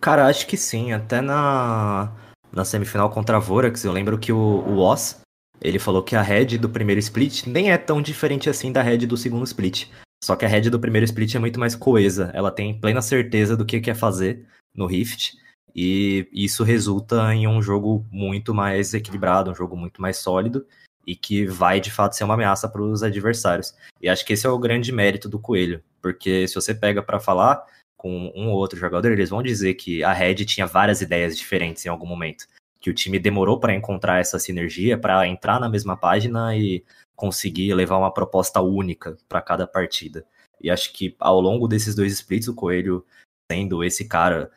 Cara, 0.00 0.26
acho 0.26 0.46
que 0.46 0.56
sim. 0.56 0.92
Até 0.92 1.20
na, 1.20 2.10
na 2.50 2.64
semifinal 2.64 3.10
contra 3.10 3.36
a 3.36 3.40
Vorax, 3.40 3.84
eu 3.84 3.92
lembro 3.92 4.18
que 4.18 4.32
o, 4.32 4.38
o 4.38 4.78
Oz, 4.78 5.20
ele 5.60 5.78
falou 5.78 6.02
que 6.02 6.16
a 6.16 6.22
head 6.22 6.56
do 6.56 6.70
primeiro 6.70 6.98
split 7.00 7.46
nem 7.46 7.70
é 7.70 7.76
tão 7.76 8.00
diferente 8.00 8.48
assim 8.48 8.72
da 8.72 8.80
head 8.80 9.06
do 9.06 9.18
segundo 9.18 9.44
split. 9.44 9.88
Só 10.24 10.34
que 10.34 10.46
a 10.46 10.48
head 10.48 10.70
do 10.70 10.80
primeiro 10.80 11.04
split 11.04 11.34
é 11.34 11.38
muito 11.38 11.60
mais 11.60 11.74
coesa. 11.74 12.30
Ela 12.32 12.50
tem 12.50 12.78
plena 12.80 13.02
certeza 13.02 13.54
do 13.54 13.66
que 13.66 13.80
quer 13.80 13.94
fazer 13.94 14.46
no 14.74 14.86
Rift. 14.86 15.34
E 15.80 16.28
isso 16.32 16.64
resulta 16.64 17.32
em 17.32 17.46
um 17.46 17.62
jogo 17.62 18.04
muito 18.10 18.52
mais 18.52 18.92
equilibrado, 18.94 19.52
um 19.52 19.54
jogo 19.54 19.76
muito 19.76 20.02
mais 20.02 20.16
sólido 20.16 20.66
e 21.06 21.14
que 21.14 21.46
vai 21.46 21.78
de 21.78 21.88
fato 21.88 22.16
ser 22.16 22.24
uma 22.24 22.34
ameaça 22.34 22.68
para 22.68 22.82
os 22.82 23.04
adversários. 23.04 23.76
E 24.02 24.08
acho 24.08 24.26
que 24.26 24.32
esse 24.32 24.44
é 24.44 24.50
o 24.50 24.58
grande 24.58 24.90
mérito 24.90 25.28
do 25.28 25.38
Coelho, 25.38 25.80
porque 26.02 26.48
se 26.48 26.56
você 26.56 26.74
pega 26.74 27.00
para 27.00 27.20
falar 27.20 27.64
com 27.96 28.32
um 28.34 28.48
ou 28.48 28.56
outro 28.56 28.76
jogador, 28.76 29.12
eles 29.12 29.30
vão 29.30 29.40
dizer 29.40 29.74
que 29.74 30.02
a 30.02 30.12
Red 30.12 30.44
tinha 30.46 30.66
várias 30.66 31.00
ideias 31.00 31.38
diferentes 31.38 31.86
em 31.86 31.88
algum 31.88 32.06
momento, 32.06 32.48
que 32.80 32.90
o 32.90 32.94
time 32.94 33.16
demorou 33.16 33.60
para 33.60 33.72
encontrar 33.72 34.18
essa 34.18 34.36
sinergia, 34.40 34.98
para 34.98 35.28
entrar 35.28 35.60
na 35.60 35.68
mesma 35.68 35.96
página 35.96 36.56
e 36.56 36.84
conseguir 37.14 37.72
levar 37.72 37.98
uma 37.98 38.12
proposta 38.12 38.60
única 38.60 39.16
para 39.28 39.40
cada 39.40 39.64
partida. 39.64 40.26
E 40.60 40.72
acho 40.72 40.92
que 40.92 41.14
ao 41.20 41.40
longo 41.40 41.68
desses 41.68 41.94
dois 41.94 42.14
splits, 42.14 42.48
o 42.48 42.54
Coelho 42.54 43.06
sendo 43.48 43.84
esse 43.84 44.08
cara 44.08 44.50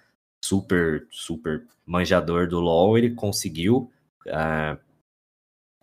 super, 0.43 1.07
super 1.09 1.63
manjador 1.85 2.47
do 2.47 2.59
LoL, 2.59 2.97
ele 2.97 3.11
conseguiu 3.11 3.91
uh, 4.27 4.77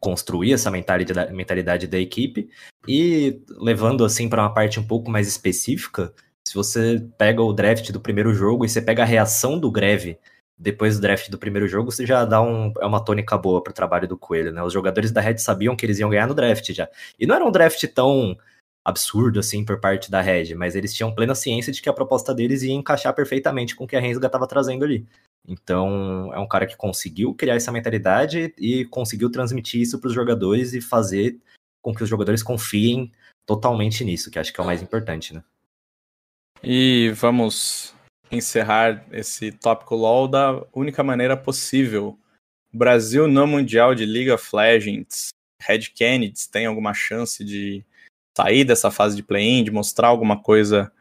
construir 0.01 0.53
essa 0.53 0.71
mentalidade, 0.71 1.33
mentalidade 1.33 1.87
da 1.87 1.99
equipe 1.99 2.49
e 2.87 3.43
levando 3.51 4.05
assim 4.05 4.29
para 4.29 4.43
uma 4.43 4.55
parte 4.55 4.79
um 4.79 4.87
pouco 4.87 5.11
mais 5.11 5.27
específica, 5.27 6.13
se 6.47 6.55
você 6.55 7.07
pega 7.19 7.43
o 7.43 7.53
draft 7.53 7.91
do 7.93 8.01
primeiro 8.01 8.33
jogo 8.33 8.65
e 8.65 8.69
você 8.69 8.81
pega 8.81 9.03
a 9.03 9.07
reação 9.07 9.59
do 9.59 9.71
Greve 9.71 10.19
depois 10.59 10.97
do 10.97 11.03
draft 11.03 11.31
do 11.31 11.39
primeiro 11.39 11.69
jogo, 11.69 11.93
você 11.93 12.05
já 12.05 12.25
dá 12.25 12.43
um, 12.43 12.73
é 12.81 12.87
uma 12.87 13.05
tônica 13.05 13.39
boa 13.39 13.63
para 13.63 13.71
o 13.71 13.75
trabalho 13.75 14.09
do 14.09 14.19
Coelho, 14.19 14.51
né? 14.51 14.63
Os 14.63 14.73
jogadores 14.73 15.13
da 15.13 15.21
Red 15.21 15.39
sabiam 15.39 15.77
que 15.77 15.87
eles 15.87 16.01
iam 16.01 16.11
ganhar 16.11 16.27
no 16.27 16.35
draft 16.35 16.73
já. 16.73 16.89
E 17.19 17.27
não 17.27 17.37
era 17.37 17.45
um 17.45 17.53
draft 17.53 17.85
tão 17.95 18.37
absurdo 18.89 19.39
assim 19.39 19.65
por 19.65 19.79
parte 19.79 20.11
da 20.11 20.21
Red, 20.21 20.55
mas 20.55 20.75
eles 20.75 20.95
tinham 20.95 21.15
plena 21.15 21.35
ciência 21.35 21.73
de 21.73 21.83
que 21.83 21.89
a 21.89 21.93
proposta 21.93 22.35
deles 22.35 22.63
ia 22.63 22.73
encaixar 22.73 23.15
perfeitamente 23.15 23.77
com 23.77 23.85
o 23.85 23.87
que 23.87 23.97
a 23.97 24.01
Rensga 24.01 24.27
estava 24.27 24.47
trazendo 24.47 24.85
ali. 24.85 25.07
Então, 25.47 26.33
é 26.33 26.39
um 26.39 26.49
cara 26.49 26.67
que 26.67 26.77
conseguiu 26.77 27.35
criar 27.35 27.55
essa 27.55 27.71
mentalidade 27.71 28.55
e 28.59 28.87
conseguiu 28.87 29.31
transmitir 29.31 29.83
isso 29.83 29.99
para 29.99 30.09
os 30.09 30.15
jogadores 30.15 30.73
e 30.73 30.81
fazer 30.81 31.39
com 31.83 31.95
que 31.95 32.03
os 32.03 32.09
jogadores 32.09 32.43
confiem 32.43 33.13
totalmente 33.47 34.05
nisso, 34.05 34.31
que 34.31 34.39
acho 34.39 34.53
que 34.53 34.61
é 34.61 34.63
o 34.63 34.67
mais 34.67 34.83
importante, 34.83 35.35
né? 35.35 35.43
E 36.63 37.11
vamos 37.15 37.95
encerrar 38.31 39.07
esse 39.13 39.53
tópico 39.53 39.95
LoL 39.95 40.29
da 40.29 40.67
única 40.75 41.03
maneira 41.03 41.37
possível. 41.37 42.19
Brasil 42.73 43.29
no 43.29 43.47
Mundial 43.47 43.95
de 43.95 44.05
League 44.05 44.31
of 44.31 44.55
Legends. 44.55 45.29
Red 45.63 45.91
Kennedy 45.95 46.49
tem 46.51 46.67
alguma 46.67 46.95
chance 46.95 47.45
de 47.45 47.85
sair 48.39 48.65
dessa 48.65 48.91
fase 48.91 49.17
de 49.17 49.23
play-in, 49.23 49.65
de 49.65 49.71
mostrar 49.71 50.09
alguma 50.09 50.41
coisa 50.41 50.93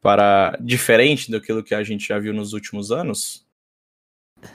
para 0.00 0.56
diferente 0.60 1.30
daquilo 1.30 1.62
que 1.62 1.74
a 1.74 1.84
gente 1.84 2.08
já 2.08 2.18
viu 2.18 2.34
nos 2.34 2.52
últimos 2.52 2.90
anos? 2.90 3.46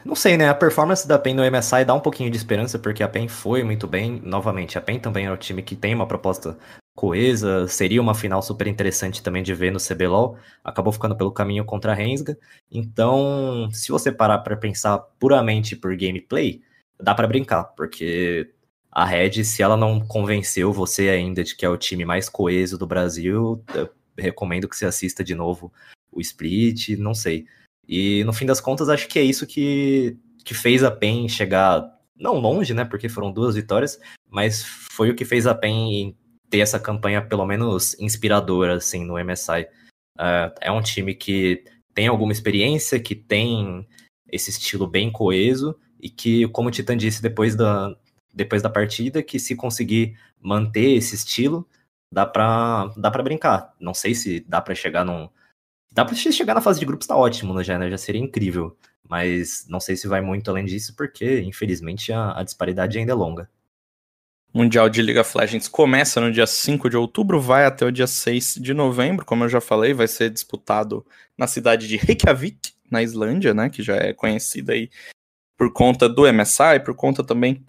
não 0.04 0.16
sei, 0.16 0.38
né? 0.38 0.50
A 0.50 0.54
performance 0.54 1.08
da 1.08 1.18
PEN 1.18 1.36
no 1.36 1.44
MSI 1.50 1.86
dá 1.86 1.94
um 1.94 2.00
pouquinho 2.00 2.30
de 2.30 2.38
esperança, 2.38 2.78
porque 2.78 3.04
a 3.04 3.08
PEN 3.08 3.28
foi 3.28 3.64
muito 3.64 3.88
bem. 3.88 4.22
Novamente, 4.24 4.78
a 4.78 4.82
PEN 4.82 5.00
também 5.00 5.26
é 5.26 5.32
um 5.32 5.38
time 5.38 5.62
que 5.62 5.76
tem 5.76 5.94
uma 5.94 6.08
proposta 6.08 6.58
coesa, 6.96 7.68
seria 7.68 8.02
uma 8.02 8.16
final 8.16 8.42
super 8.42 8.68
interessante 8.68 9.22
também 9.22 9.44
de 9.44 9.54
ver 9.54 9.72
no 9.72 9.80
CBLOL. 9.80 10.38
Acabou 10.64 10.92
ficando 10.92 11.16
pelo 11.16 11.32
caminho 11.32 11.64
contra 11.64 11.92
a 11.92 11.96
Rensga. 11.96 12.38
Então, 12.72 13.70
se 13.72 13.92
você 13.92 14.12
parar 14.12 14.40
para 14.40 14.58
pensar 14.58 14.98
puramente 15.20 15.76
por 15.76 15.96
gameplay, 15.96 16.62
dá 17.00 17.14
para 17.14 17.28
brincar, 17.28 17.64
porque 17.76 18.52
a 18.98 19.06
Red, 19.06 19.44
se 19.44 19.62
ela 19.62 19.78
não 19.78 20.00
convenceu 20.00 20.74
você 20.74 21.10
ainda 21.10 21.44
de 21.44 21.56
que 21.56 21.64
é 21.64 21.70
o 21.70 21.78
time 21.78 22.04
mais 22.04 22.28
coeso 22.28 22.80
do 22.80 22.88
Brasil, 22.88 23.64
recomendo 24.18 24.68
que 24.68 24.76
você 24.76 24.88
assista 24.88 25.24
de 25.24 25.36
novo 25.36 25.72
o 26.12 26.20
Split, 26.20 26.98
não 26.98 27.14
sei. 27.14 27.46
E 27.88 28.24
no 28.24 28.34
fim 28.34 28.48
das 28.48 28.60
contas, 28.60 28.90
acho 28.90 29.08
que 29.08 29.20
é 29.20 29.22
isso 29.22 29.46
que, 29.46 30.18
que 30.44 30.56
fez 30.56 30.84
a 30.84 30.90
PEN 30.90 31.30
chegar, 31.30 31.88
não 32.16 32.40
longe, 32.40 32.74
né? 32.74 32.84
Porque 32.86 33.08
foram 33.08 33.32
duas 33.32 33.54
vitórias, 33.54 34.00
mas 34.32 34.66
foi 34.92 35.12
o 35.12 35.16
que 35.16 35.26
fez 35.26 35.46
a 35.46 35.54
PEN 35.54 36.18
ter 36.50 36.62
essa 36.62 36.80
campanha 36.80 37.22
pelo 37.22 37.46
menos 37.46 37.96
inspiradora, 38.00 38.78
assim, 38.78 39.06
no 39.06 39.24
MSI. 39.24 39.68
Uh, 40.18 40.50
é 40.60 40.72
um 40.72 40.82
time 40.82 41.14
que 41.14 41.64
tem 41.94 42.08
alguma 42.08 42.32
experiência, 42.32 43.00
que 43.00 43.14
tem 43.14 43.88
esse 44.32 44.50
estilo 44.50 44.88
bem 44.88 45.12
coeso 45.12 45.78
e 46.02 46.10
que, 46.10 46.48
como 46.48 46.70
o 46.70 46.72
Titan 46.72 46.98
disse 46.98 47.22
depois 47.22 47.56
da, 47.56 47.96
depois 48.38 48.62
da 48.62 48.70
partida, 48.70 49.24
que 49.24 49.40
se 49.40 49.56
conseguir 49.56 50.18
manter 50.42 50.92
esse 50.96 51.16
estilo, 51.16 51.68
dá 52.12 52.26
pra, 52.26 52.92
dá 52.96 53.12
pra 53.12 53.24
brincar. 53.24 53.74
Não 53.80 53.94
sei 53.94 54.14
se 54.16 54.40
dá 54.48 54.62
para 54.62 54.76
chegar 54.76 55.04
num, 55.04 55.28
Dá 55.98 56.06
pra 56.06 56.14
chegar 56.14 56.54
na 56.54 56.62
fase 56.62 56.80
de 56.80 56.86
grupos, 56.86 57.08
tá 57.08 57.16
ótimo, 57.16 57.56
né, 57.56 57.64
já? 57.64 57.90
Já 57.90 57.98
seria 57.98 58.22
incrível. 58.22 58.78
Mas 59.10 59.66
não 59.68 59.80
sei 59.80 59.96
se 59.96 60.08
vai 60.08 60.22
muito 60.22 60.52
além 60.52 60.64
disso, 60.64 60.96
porque, 60.96 61.42
infelizmente, 61.42 62.14
a, 62.14 62.38
a 62.38 62.44
disparidade 62.44 63.00
ainda 63.00 63.14
é 63.14 63.16
longa. 63.16 63.50
Mundial 64.54 64.90
de 64.90 65.02
League 65.02 65.20
of 65.20 65.36
Legends 65.36 65.68
começa 65.68 66.22
no 66.22 66.32
dia 66.32 66.46
5 66.46 66.88
de 66.88 66.96
outubro, 66.96 67.42
vai 67.42 67.66
até 67.66 67.84
o 67.84 67.92
dia 67.92 68.06
6 68.06 68.60
de 68.62 68.76
novembro, 68.76 69.26
como 69.26 69.44
eu 69.44 69.50
já 69.50 69.60
falei, 69.60 69.92
vai 69.92 70.08
ser 70.08 70.30
disputado 70.30 71.04
na 71.36 71.48
cidade 71.48 71.88
de 71.88 71.98
Reykjavik, 71.98 72.74
na 72.92 73.02
Islândia, 73.02 73.56
né, 73.56 73.68
que 73.68 73.82
já 73.82 73.96
é 73.96 74.14
conhecida 74.14 74.74
aí 74.74 74.92
por 75.58 75.74
conta 75.74 76.08
do 76.08 76.32
MSI, 76.32 76.80
por 76.86 76.94
conta 76.94 77.24
também 77.24 77.66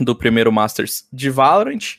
do 0.00 0.14
primeiro 0.16 0.52
Masters 0.52 1.06
de 1.12 1.30
Valorant. 1.30 1.96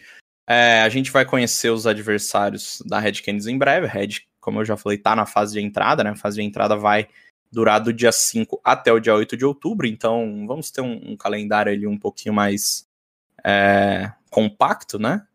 É, 0.47 0.82
a 0.82 0.89
gente 0.89 1.12
vai 1.12 1.25
conhecer 1.25 1.69
os 1.69 1.88
adversários 1.88 2.82
da 2.86 2.99
Red 2.99 3.21
Canids 3.21 3.47
em 3.47 3.58
breve. 3.58 3.88
Red 3.88 4.23
como 4.43 4.60
eu 4.60 4.65
já 4.65 4.75
falei, 4.75 4.97
tá 4.97 5.15
na 5.15 5.25
fase 5.25 5.53
de 5.53 5.62
entrada, 5.62 6.03
né? 6.03 6.10
A 6.10 6.15
fase 6.15 6.36
de 6.36 6.43
entrada 6.43 6.75
vai 6.75 7.08
durar 7.49 7.79
do 7.79 7.93
dia 7.93 8.12
5 8.12 8.60
até 8.63 8.91
o 8.91 8.99
dia 8.99 9.15
8 9.15 9.38
de 9.38 9.45
outubro, 9.45 9.88
então 9.88 10.45
vamos 10.45 10.69
ter 10.69 10.82
um, 10.82 11.12
um 11.12 11.15
calendário 11.15 11.71
ali 11.71 11.88
um 11.88 11.97
pouquinho 11.97 12.36
mais 12.36 12.86
é, 13.43 14.12
compacto, 14.29 14.99
né? 14.99 15.25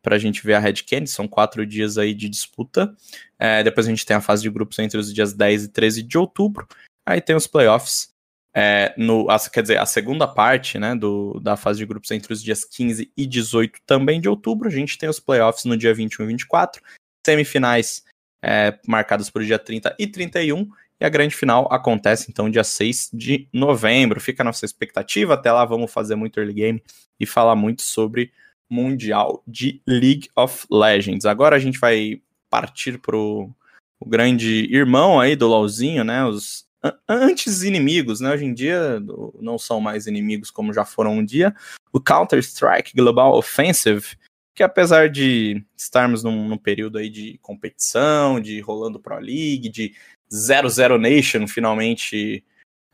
Pra 0.00 0.18
gente 0.18 0.44
ver 0.44 0.54
a 0.54 0.58
Red 0.58 0.74
Candy, 0.88 1.10
são 1.10 1.26
quatro 1.26 1.66
dias 1.66 1.98
aí 1.98 2.14
de 2.14 2.28
disputa. 2.28 2.94
É, 3.38 3.62
depois 3.62 3.86
a 3.86 3.90
gente 3.90 4.06
tem 4.06 4.16
a 4.16 4.20
fase 4.20 4.42
de 4.42 4.50
grupos 4.50 4.78
entre 4.78 4.98
os 4.98 5.12
dias 5.12 5.32
10 5.32 5.64
e 5.64 5.68
13 5.68 6.02
de 6.02 6.18
outubro. 6.18 6.66
Aí 7.06 7.20
tem 7.20 7.34
os 7.34 7.46
playoffs. 7.46 8.11
É, 8.54 8.94
no, 8.98 9.30
a, 9.30 9.38
quer 9.38 9.62
dizer, 9.62 9.78
a 9.78 9.86
segunda 9.86 10.28
parte 10.28 10.78
né, 10.78 10.94
do, 10.94 11.40
da 11.40 11.56
fase 11.56 11.78
de 11.78 11.86
grupos 11.86 12.10
entre 12.10 12.32
os 12.32 12.42
dias 12.42 12.64
15 12.64 13.10
e 13.16 13.26
18 13.26 13.80
também 13.86 14.20
de 14.20 14.28
outubro. 14.28 14.68
A 14.68 14.70
gente 14.70 14.98
tem 14.98 15.08
os 15.08 15.18
playoffs 15.18 15.64
no 15.64 15.76
dia 15.76 15.94
21 15.94 16.24
e 16.24 16.28
24. 16.28 16.82
Semifinais 17.26 18.04
é, 18.42 18.78
marcadas 18.86 19.30
para 19.30 19.42
o 19.42 19.46
dia 19.46 19.58
30 19.58 19.94
e 19.98 20.06
31. 20.06 20.68
E 21.00 21.04
a 21.04 21.08
grande 21.08 21.34
final 21.34 21.66
acontece 21.72 22.30
então 22.30 22.50
dia 22.50 22.62
6 22.62 23.10
de 23.12 23.48
novembro. 23.52 24.20
Fica 24.20 24.42
a 24.42 24.44
nossa 24.44 24.64
expectativa. 24.64 25.34
Até 25.34 25.50
lá 25.50 25.64
vamos 25.64 25.90
fazer 25.90 26.14
muito 26.14 26.38
early 26.38 26.52
game 26.52 26.82
e 27.18 27.26
falar 27.26 27.56
muito 27.56 27.82
sobre 27.82 28.32
Mundial 28.70 29.42
de 29.46 29.80
League 29.86 30.28
of 30.36 30.66
Legends. 30.70 31.24
Agora 31.24 31.56
a 31.56 31.58
gente 31.58 31.78
vai 31.78 32.20
partir 32.50 32.98
pro 32.98 33.50
o 33.98 34.08
grande 34.08 34.66
irmão 34.74 35.20
aí 35.20 35.36
do 35.36 35.46
LoLzinho, 35.46 36.02
né? 36.02 36.24
Os 36.24 36.66
antes 37.08 37.62
inimigos, 37.62 38.20
né? 38.20 38.32
Hoje 38.32 38.44
em 38.44 38.54
dia 38.54 39.00
não 39.40 39.58
são 39.58 39.80
mais 39.80 40.06
inimigos 40.06 40.50
como 40.50 40.72
já 40.72 40.84
foram 40.84 41.18
um 41.18 41.24
dia. 41.24 41.54
O 41.92 42.00
Counter-Strike 42.00 42.96
Global 42.96 43.36
Offensive 43.36 44.16
que 44.54 44.62
apesar 44.62 45.08
de 45.08 45.64
estarmos 45.76 46.22
num, 46.22 46.48
num, 46.48 46.58
período 46.58 46.98
aí 46.98 47.08
de 47.08 47.38
competição, 47.38 48.40
de 48.40 48.60
rolando 48.60 49.00
Pro 49.00 49.18
League, 49.18 49.68
de 49.68 49.94
00 50.30 50.98
Nation 50.98 51.46
finalmente. 51.46 52.44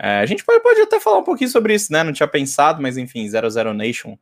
É, 0.00 0.20
a 0.20 0.26
gente 0.26 0.44
pode, 0.44 0.62
pode, 0.62 0.80
até 0.80 1.00
falar 1.00 1.18
um 1.18 1.24
pouquinho 1.24 1.50
sobre 1.50 1.74
isso, 1.74 1.92
né? 1.92 2.04
Não 2.04 2.12
tinha 2.12 2.28
pensado, 2.28 2.80
mas 2.80 2.96
enfim, 2.96 3.28
00 3.28 3.74
Nation 3.74 4.16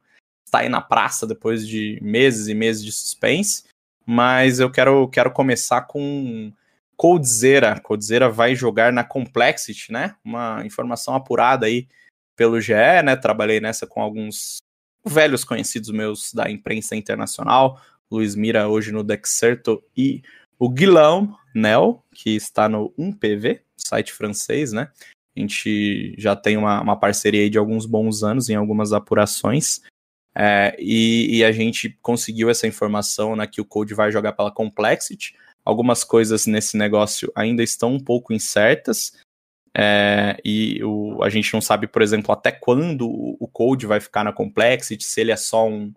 está 0.46 0.60
aí 0.60 0.68
na 0.68 0.80
praça 0.80 1.26
depois 1.26 1.66
de 1.66 1.98
meses 2.00 2.48
e 2.48 2.54
meses 2.54 2.82
de 2.82 2.92
suspense. 2.92 3.64
Mas 4.06 4.60
eu 4.60 4.70
quero, 4.70 5.08
quero 5.08 5.30
começar 5.30 5.82
com 5.82 6.52
Coldzera. 6.96 7.78
Coldzera 7.80 8.28
vai 8.28 8.54
jogar 8.54 8.92
na 8.92 9.04
Complexity, 9.04 9.92
né? 9.92 10.16
Uma 10.24 10.64
informação 10.64 11.14
apurada 11.14 11.66
aí 11.66 11.86
pelo 12.34 12.60
GE, 12.60 12.72
né? 13.04 13.16
Trabalhei 13.16 13.60
nessa 13.60 13.86
com 13.86 14.00
alguns 14.00 14.58
velhos 15.04 15.44
conhecidos 15.44 15.90
meus 15.90 16.32
da 16.32 16.50
imprensa 16.50 16.96
internacional, 16.96 17.80
Luiz 18.10 18.34
Mira 18.34 18.68
hoje 18.68 18.90
no 18.90 19.04
Dexerto 19.04 19.82
e 19.96 20.22
o 20.58 20.68
Guilherme 20.68 21.34
Nel, 21.54 22.04
que 22.12 22.34
está 22.34 22.68
no 22.68 22.92
1PV, 22.98 23.60
site 23.76 24.12
francês, 24.12 24.72
né? 24.72 24.90
A 25.36 25.40
gente 25.40 26.14
já 26.18 26.34
tem 26.34 26.56
uma, 26.56 26.80
uma 26.80 26.98
parceria 26.98 27.42
aí 27.42 27.50
de 27.50 27.58
alguns 27.58 27.84
bons 27.84 28.22
anos 28.22 28.48
em 28.48 28.54
algumas 28.54 28.92
apurações. 28.92 29.82
É, 30.34 30.74
e, 30.78 31.38
e, 31.38 31.44
a 31.44 31.52
gente 31.52 31.96
conseguiu 32.02 32.50
essa 32.50 32.66
informação 32.66 33.34
né, 33.34 33.46
que 33.46 33.60
o 33.60 33.64
Code 33.64 33.94
vai 33.94 34.10
jogar 34.10 34.32
pela 34.32 34.50
Complexity. 34.50 35.34
Algumas 35.66 36.04
coisas 36.04 36.46
nesse 36.46 36.76
negócio 36.76 37.30
ainda 37.34 37.62
estão 37.62 37.92
um 37.92 38.00
pouco 38.00 38.32
incertas. 38.32 39.12
É, 39.76 40.38
e 40.44 40.82
o, 40.84 41.22
a 41.22 41.28
gente 41.28 41.52
não 41.52 41.60
sabe, 41.60 41.88
por 41.88 42.00
exemplo, 42.00 42.32
até 42.32 42.52
quando 42.52 43.06
o 43.08 43.48
code 43.52 43.84
vai 43.84 44.00
ficar 44.00 44.24
na 44.24 44.32
complexity, 44.32 45.04
se 45.04 45.20
ele 45.20 45.32
é 45.32 45.36
só 45.36 45.68
um 45.68 45.92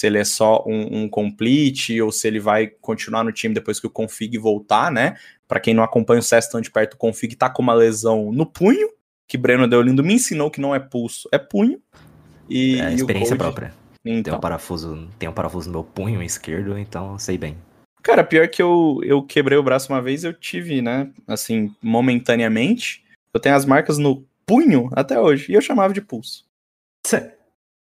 se 0.00 0.06
ele 0.06 0.18
é 0.18 0.24
só 0.24 0.62
um, 0.64 1.02
um 1.02 1.08
complete 1.08 2.00
ou 2.00 2.12
se 2.12 2.28
ele 2.28 2.38
vai 2.38 2.68
continuar 2.68 3.24
no 3.24 3.32
time 3.32 3.52
depois 3.52 3.80
que 3.80 3.86
o 3.88 3.90
config 3.90 4.38
voltar, 4.38 4.92
né? 4.92 5.16
Para 5.48 5.58
quem 5.58 5.74
não 5.74 5.82
acompanha 5.82 6.20
o 6.20 6.22
CS 6.22 6.48
tão 6.48 6.60
de 6.60 6.70
perto, 6.70 6.94
o 6.94 6.96
config 6.96 7.34
tá 7.34 7.50
com 7.50 7.60
uma 7.60 7.74
lesão 7.74 8.30
no 8.30 8.46
punho, 8.46 8.88
que 9.26 9.36
Breno 9.36 9.66
Deolindo 9.66 10.04
me 10.04 10.14
ensinou 10.14 10.52
que 10.52 10.60
não 10.60 10.72
é 10.72 10.78
pulso, 10.78 11.28
é 11.32 11.38
punho. 11.38 11.82
E, 12.48 12.80
é 12.80 12.94
experiência 12.94 13.36
code... 13.36 13.38
própria. 13.38 13.74
Então. 14.04 14.22
Tem 14.22 14.34
um 14.34 14.40
parafuso, 14.40 15.08
tem 15.18 15.28
um 15.28 15.32
parafuso 15.32 15.68
no 15.68 15.72
meu 15.72 15.84
punho 15.84 16.22
esquerdo, 16.22 16.78
então 16.78 17.18
sei 17.18 17.36
bem. 17.36 17.56
Cara, 18.02 18.24
pior 18.24 18.48
que 18.48 18.62
eu, 18.62 19.00
eu 19.02 19.22
quebrei 19.22 19.58
o 19.58 19.62
braço 19.62 19.92
uma 19.92 20.00
vez, 20.00 20.24
eu 20.24 20.32
tive, 20.32 20.80
né? 20.80 21.10
Assim, 21.26 21.74
momentaneamente. 21.82 23.04
Eu 23.32 23.40
tenho 23.40 23.54
as 23.54 23.64
marcas 23.64 23.98
no 23.98 24.26
punho 24.46 24.88
até 24.92 25.20
hoje. 25.20 25.52
E 25.52 25.54
eu 25.54 25.60
chamava 25.60 25.92
de 25.92 26.00
pulso. 26.00 26.46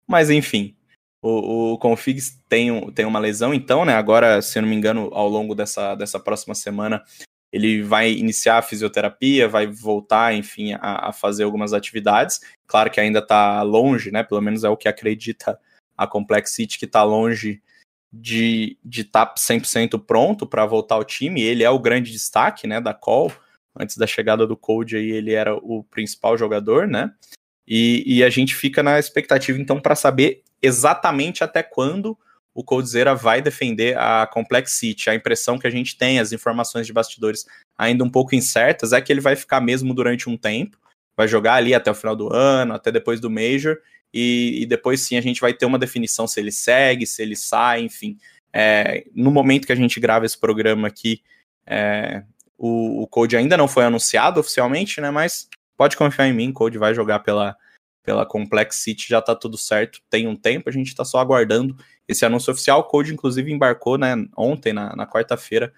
Mas 0.06 0.30
enfim. 0.30 0.74
O, 1.20 1.72
o 1.72 1.78
config 1.78 2.20
tem, 2.48 2.90
tem 2.90 3.04
uma 3.04 3.20
lesão, 3.20 3.54
então, 3.54 3.84
né? 3.84 3.94
Agora, 3.94 4.42
se 4.42 4.58
eu 4.58 4.62
não 4.62 4.68
me 4.68 4.74
engano, 4.74 5.08
ao 5.12 5.28
longo 5.28 5.54
dessa, 5.54 5.94
dessa 5.94 6.18
próxima 6.18 6.54
semana, 6.54 7.02
ele 7.52 7.82
vai 7.82 8.10
iniciar 8.10 8.58
a 8.58 8.62
fisioterapia, 8.62 9.46
vai 9.46 9.66
voltar, 9.66 10.34
enfim, 10.34 10.72
a, 10.72 11.10
a 11.10 11.12
fazer 11.12 11.44
algumas 11.44 11.72
atividades. 11.72 12.40
Claro 12.66 12.90
que 12.90 12.98
ainda 12.98 13.20
está 13.20 13.62
longe, 13.62 14.10
né? 14.10 14.24
Pelo 14.24 14.40
menos 14.40 14.64
é 14.64 14.68
o 14.68 14.76
que 14.76 14.88
acredita 14.88 15.58
a 15.96 16.06
Complexity, 16.06 16.78
que 16.78 16.86
está 16.86 17.04
longe 17.04 17.62
de 18.12 18.76
estar 18.86 19.26
tá 19.26 19.34
100% 19.34 19.98
pronto 20.04 20.46
para 20.46 20.66
voltar 20.66 20.96
ao 20.96 21.04
time. 21.04 21.40
Ele 21.40 21.64
é 21.64 21.70
o 21.70 21.78
grande 21.78 22.12
destaque, 22.12 22.66
né, 22.66 22.80
da 22.80 22.92
Call 22.92 23.32
antes 23.74 23.96
da 23.96 24.06
chegada 24.06 24.46
do 24.46 24.56
Code 24.56 24.96
aí 24.96 25.10
ele 25.10 25.32
era 25.32 25.54
o 25.54 25.84
principal 25.84 26.36
jogador, 26.36 26.86
né? 26.86 27.12
E, 27.66 28.02
e 28.06 28.24
a 28.24 28.30
gente 28.30 28.54
fica 28.54 28.82
na 28.82 28.98
expectativa 28.98 29.58
então 29.58 29.80
para 29.80 29.94
saber 29.94 30.42
exatamente 30.60 31.42
até 31.44 31.62
quando 31.62 32.18
o 32.54 32.62
Coldzera 32.62 33.14
vai 33.14 33.40
defender 33.40 33.96
a 33.96 34.26
Complex 34.26 34.72
City. 34.72 35.08
A 35.08 35.14
impressão 35.14 35.58
que 35.58 35.66
a 35.66 35.70
gente 35.70 35.96
tem, 35.96 36.18
as 36.18 36.32
informações 36.32 36.86
de 36.86 36.92
bastidores 36.92 37.46
ainda 37.78 38.04
um 38.04 38.10
pouco 38.10 38.34
incertas, 38.34 38.92
é 38.92 39.00
que 39.00 39.10
ele 39.10 39.20
vai 39.20 39.36
ficar 39.36 39.60
mesmo 39.60 39.94
durante 39.94 40.28
um 40.28 40.36
tempo, 40.36 40.76
vai 41.16 41.26
jogar 41.26 41.54
ali 41.54 41.72
até 41.72 41.90
o 41.90 41.94
final 41.94 42.14
do 42.14 42.32
ano, 42.32 42.74
até 42.74 42.92
depois 42.92 43.20
do 43.20 43.30
Major, 43.30 43.78
e, 44.12 44.62
e 44.62 44.66
depois 44.66 45.00
sim 45.00 45.16
a 45.16 45.20
gente 45.20 45.40
vai 45.40 45.54
ter 45.54 45.66
uma 45.66 45.78
definição 45.78 46.26
se 46.26 46.38
ele 46.38 46.52
segue, 46.52 47.06
se 47.06 47.22
ele 47.22 47.36
sai, 47.36 47.82
enfim. 47.82 48.18
É, 48.52 49.04
no 49.14 49.30
momento 49.30 49.66
que 49.66 49.72
a 49.72 49.76
gente 49.76 49.98
grava 49.98 50.26
esse 50.26 50.38
programa 50.38 50.88
aqui, 50.88 51.22
é, 51.66 52.22
o, 52.58 53.02
o 53.02 53.06
Code 53.06 53.36
ainda 53.36 53.56
não 53.56 53.66
foi 53.66 53.84
anunciado 53.84 54.38
oficialmente, 54.38 55.00
né? 55.00 55.10
Mas 55.10 55.48
pode 55.76 55.96
confiar 55.96 56.28
em 56.28 56.32
mim, 56.32 56.52
Code 56.52 56.76
vai 56.78 56.94
jogar 56.94 57.20
pela, 57.20 57.56
pela 58.02 58.26
Complex 58.26 58.76
City, 58.76 59.08
já 59.08 59.22
tá 59.22 59.34
tudo 59.34 59.56
certo, 59.56 60.00
tem 60.10 60.26
um 60.26 60.36
tempo, 60.36 60.68
a 60.68 60.72
gente 60.72 60.94
tá 60.94 61.04
só 61.04 61.18
aguardando 61.18 61.76
esse 62.06 62.24
anúncio 62.24 62.52
oficial. 62.52 62.80
O 62.80 62.84
Code, 62.84 63.12
inclusive, 63.12 63.50
embarcou 63.50 63.96
né, 63.96 64.14
ontem, 64.36 64.72
na, 64.72 64.94
na 64.94 65.06
quarta-feira, 65.06 65.72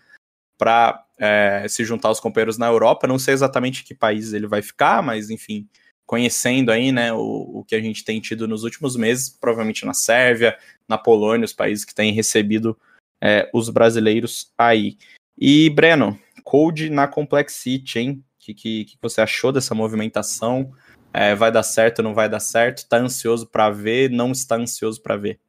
para 0.59 1.05
é, 1.18 1.66
se 1.68 1.85
juntar 1.85 2.09
aos 2.09 2.20
companheiros 2.20 2.59
na 2.59 2.66
Europa. 2.66 3.07
Não 3.07 3.18
sei 3.18 3.35
exatamente 3.35 3.85
que 3.85 3.94
país 3.94 4.33
ele 4.33 4.47
vai 4.47 4.62
ficar, 4.62 5.03
mas 5.03 5.31
enfim, 5.31 5.68
conhecendo 6.07 6.71
aí, 6.71 6.93
né, 6.93 7.12
o, 7.12 7.61
o 7.61 7.64
que 7.64 7.75
a 7.75 7.81
gente 7.81 8.05
tem 8.05 8.21
tido 8.21 8.47
nos 8.47 8.64
últimos 8.64 8.97
meses, 8.97 9.29
provavelmente 9.29 9.87
na 9.87 9.95
Sérvia, 9.95 10.57
na 10.88 10.99
Polônia, 10.99 11.45
os 11.45 11.53
países 11.53 11.85
que 11.85 11.95
têm 11.95 12.12
recebido 12.12 12.77
é, 13.23 13.49
os 13.55 13.71
brasileiros 13.71 14.53
aí. 14.59 14.99
E, 15.38 15.71
Breno, 15.71 16.19
Code 16.43 16.90
na 16.90 17.09
Complexity, 17.09 17.99
hein? 17.99 18.25
O 18.37 18.45
que, 18.45 18.55
que, 18.55 18.85
que, 18.85 18.99
você 19.01 19.23
achou 19.23 19.51
dessa 19.51 19.75
movimentação? 19.75 20.73
É, 21.12 21.35
vai 21.35 21.51
dar 21.51 21.62
certo, 21.62 22.03
não 22.03 22.14
vai 22.14 22.29
dar 22.29 22.40
certo? 22.40 22.87
Tá 22.87 22.99
ansioso 22.99 23.47
para 23.47 23.71
ver? 23.71 24.11
Não 24.11 24.33
está 24.33 24.57
ansioso 24.57 25.01
para 25.01 25.17
ver? 25.17 25.40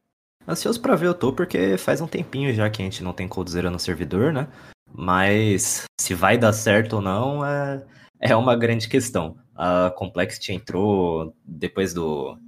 Ansioso 0.48 0.80
para 0.80 0.96
ver 0.96 1.08
eu 1.08 1.14
tô, 1.14 1.32
porque 1.32 1.76
faz 1.76 2.00
um 2.00 2.06
tempinho 2.06 2.54
já 2.54 2.70
que 2.70 2.80
a 2.80 2.84
gente 2.84 3.02
não 3.02 3.12
tem 3.12 3.28
Coldzera 3.28 3.70
no 3.70 3.78
servidor, 3.78 4.32
né? 4.32 4.48
Mas 4.90 5.84
se 6.00 6.14
vai 6.14 6.38
dar 6.38 6.52
certo 6.52 6.94
ou 6.94 7.02
não 7.02 7.44
é, 7.44 7.84
é 8.20 8.34
uma 8.34 8.56
grande 8.56 8.88
questão. 8.88 9.36
A 9.56 9.90
Complexity 9.90 10.52
entrou 10.52 11.34
depois 11.44 11.94
do. 11.94 12.38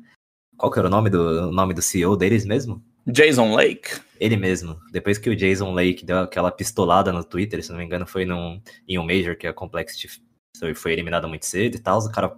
Qual 0.57 0.71
que 0.71 0.79
era 0.79 0.89
o 0.89 0.91
nome 0.91 1.09
do, 1.11 1.49
o 1.49 1.53
nome 1.53 1.73
do 1.73 1.83
CEO 1.83 2.17
deles 2.17 2.45
mesmo? 2.45 2.83
Jason 3.07 3.55
Lake. 3.55 4.01
Ele 4.21 4.37
mesmo. 4.37 4.79
Depois 4.93 5.17
que 5.17 5.31
o 5.31 5.37
Jason 5.37 5.73
Lake 5.73 6.05
deu 6.05 6.19
aquela 6.19 6.51
pistolada 6.51 7.13
no 7.13 7.25
Twitter, 7.25 7.63
se 7.63 7.71
não 7.71 7.79
me 7.79 7.85
engano, 7.85 8.07
foi 8.07 8.25
num, 8.25 8.61
em 8.87 8.99
um 8.99 9.07
Major 9.07 9.37
que 9.37 9.47
a 9.47 9.53
Complexity 9.53 10.21
foi 10.75 10.93
eliminada 10.93 11.29
muito 11.29 11.47
cedo 11.47 11.77
e 11.77 11.79
tal, 11.79 12.01
o 12.01 12.11
cara 12.11 12.37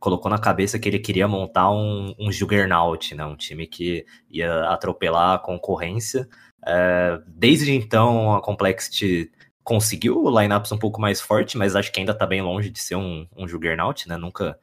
colocou 0.00 0.30
na 0.30 0.38
cabeça 0.38 0.78
que 0.78 0.88
ele 0.88 0.98
queria 0.98 1.28
montar 1.28 1.70
um, 1.70 2.14
um 2.18 2.32
Juggernaut, 2.32 3.14
né? 3.14 3.24
Um 3.24 3.36
time 3.36 3.66
que 3.66 4.06
ia 4.30 4.64
atropelar 4.70 5.34
a 5.34 5.38
concorrência. 5.38 6.28
É, 6.66 7.20
desde 7.26 7.72
então, 7.72 8.34
a 8.34 8.40
Complexity 8.40 9.30
conseguiu 9.68 10.24
lineups 10.30 10.72
um 10.72 10.78
pouco 10.78 10.98
mais 10.98 11.20
forte, 11.20 11.58
mas 11.58 11.76
acho 11.76 11.92
que 11.92 12.00
ainda 12.00 12.14
tá 12.14 12.26
bem 12.26 12.40
longe 12.40 12.70
de 12.70 12.80
ser 12.80 12.96
um, 12.96 13.28
um 13.36 13.46
Juggernaut, 13.46 14.08
né? 14.08 14.16
Nunca 14.16 14.58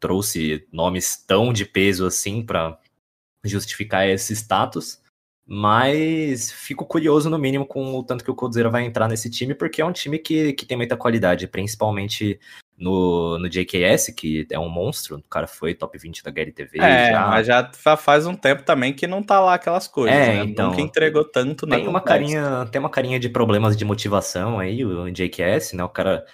trouxe 0.00 0.66
nomes 0.72 1.16
tão 1.16 1.52
de 1.52 1.64
peso 1.64 2.04
assim 2.04 2.44
para 2.44 2.76
justificar 3.44 4.04
esse 4.08 4.34
status. 4.34 5.00
Mas 5.48 6.50
fico 6.50 6.84
curioso, 6.84 7.30
no 7.30 7.38
mínimo, 7.38 7.64
com 7.64 7.94
o 7.94 8.02
tanto 8.02 8.24
que 8.24 8.30
o 8.30 8.34
Coldzera 8.34 8.68
vai 8.68 8.84
entrar 8.84 9.06
nesse 9.06 9.30
time, 9.30 9.54
porque 9.54 9.80
é 9.80 9.84
um 9.84 9.92
time 9.92 10.18
que, 10.18 10.52
que 10.54 10.66
tem 10.66 10.76
muita 10.76 10.96
qualidade, 10.96 11.46
principalmente 11.46 12.40
no, 12.76 13.38
no 13.38 13.48
JKS, 13.48 14.12
que 14.16 14.44
é 14.50 14.58
um 14.58 14.68
monstro. 14.68 15.18
O 15.18 15.22
cara 15.22 15.46
foi 15.46 15.72
top 15.72 15.96
20 15.96 16.24
da 16.24 16.32
Gary 16.32 16.50
TV. 16.50 16.80
É, 16.80 17.12
já... 17.12 17.26
mas 17.28 17.46
já 17.46 17.70
faz 17.96 18.26
um 18.26 18.34
tempo 18.34 18.64
também 18.64 18.92
que 18.92 19.06
não 19.06 19.22
tá 19.22 19.40
lá 19.40 19.54
aquelas 19.54 19.86
coisas. 19.86 20.16
É, 20.16 20.26
né? 20.26 20.44
então. 20.44 20.70
Nunca 20.70 20.82
entregou 20.82 21.24
tanto 21.24 21.64
na 21.64 21.76
tem 21.76 21.86
uma 21.86 22.00
carinha 22.00 22.66
Tem 22.70 22.80
uma 22.80 22.90
carinha 22.90 23.20
de 23.20 23.28
problemas 23.28 23.76
de 23.76 23.84
motivação 23.84 24.58
aí, 24.58 24.84
o 24.84 25.08
JKS, 25.10 25.74
né? 25.74 25.84
O 25.84 25.88
cara 25.88 26.26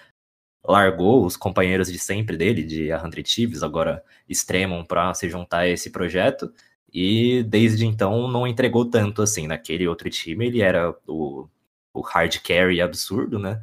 largou 0.67 1.25
os 1.27 1.37
companheiros 1.37 1.93
de 1.93 1.99
sempre 1.99 2.37
dele, 2.37 2.63
de 2.63 2.91
a 2.93 3.03
Hundred 3.03 3.23
Thieves, 3.23 3.63
agora 3.63 4.03
Extremon, 4.29 4.85
para 4.85 5.13
se 5.13 5.29
juntar 5.29 5.59
a 5.59 5.69
esse 5.69 5.91
projeto. 5.91 6.53
E 6.93 7.43
desde 7.45 7.87
então 7.87 8.29
não 8.29 8.47
entregou 8.47 8.85
tanto 8.85 9.23
assim. 9.23 9.47
Naquele 9.47 9.89
outro 9.89 10.11
time 10.11 10.47
ele 10.47 10.61
era 10.61 10.95
o, 11.07 11.49
o 11.95 12.01
hard 12.01 12.39
carry 12.43 12.81
absurdo, 12.81 13.39
né? 13.39 13.63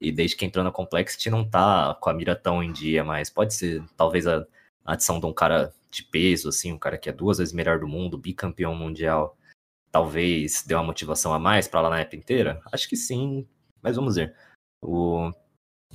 E 0.00 0.10
desde 0.10 0.36
que 0.36 0.46
entrou 0.46 0.64
na 0.64 0.72
Complexity 0.72 1.28
não 1.28 1.48
tá 1.48 1.94
com 2.00 2.08
a 2.08 2.14
mira 2.14 2.34
tão 2.34 2.62
em 2.62 2.72
dia, 2.72 3.04
mas 3.04 3.28
pode 3.28 3.54
ser 3.54 3.84
talvez 3.96 4.26
a, 4.26 4.46
a 4.84 4.94
adição 4.94 5.20
de 5.20 5.26
um 5.26 5.32
cara 5.32 5.74
de 5.90 6.04
peso, 6.04 6.48
assim, 6.48 6.72
um 6.72 6.78
cara 6.78 6.96
que 6.96 7.10
é 7.10 7.12
duas 7.12 7.38
vezes 7.38 7.52
melhor 7.52 7.78
do 7.78 7.88
mundo, 7.88 8.16
bicampeão 8.16 8.74
mundial, 8.74 9.36
talvez 9.90 10.62
dê 10.66 10.74
uma 10.74 10.84
motivação 10.84 11.34
a 11.34 11.38
mais 11.38 11.68
para 11.68 11.82
lá 11.82 11.90
na 11.90 12.00
época 12.00 12.16
inteira? 12.16 12.62
Acho 12.72 12.88
que 12.88 12.96
sim, 12.96 13.46
mas 13.82 13.96
vamos 13.96 14.16
ver. 14.16 14.34
O... 14.80 15.32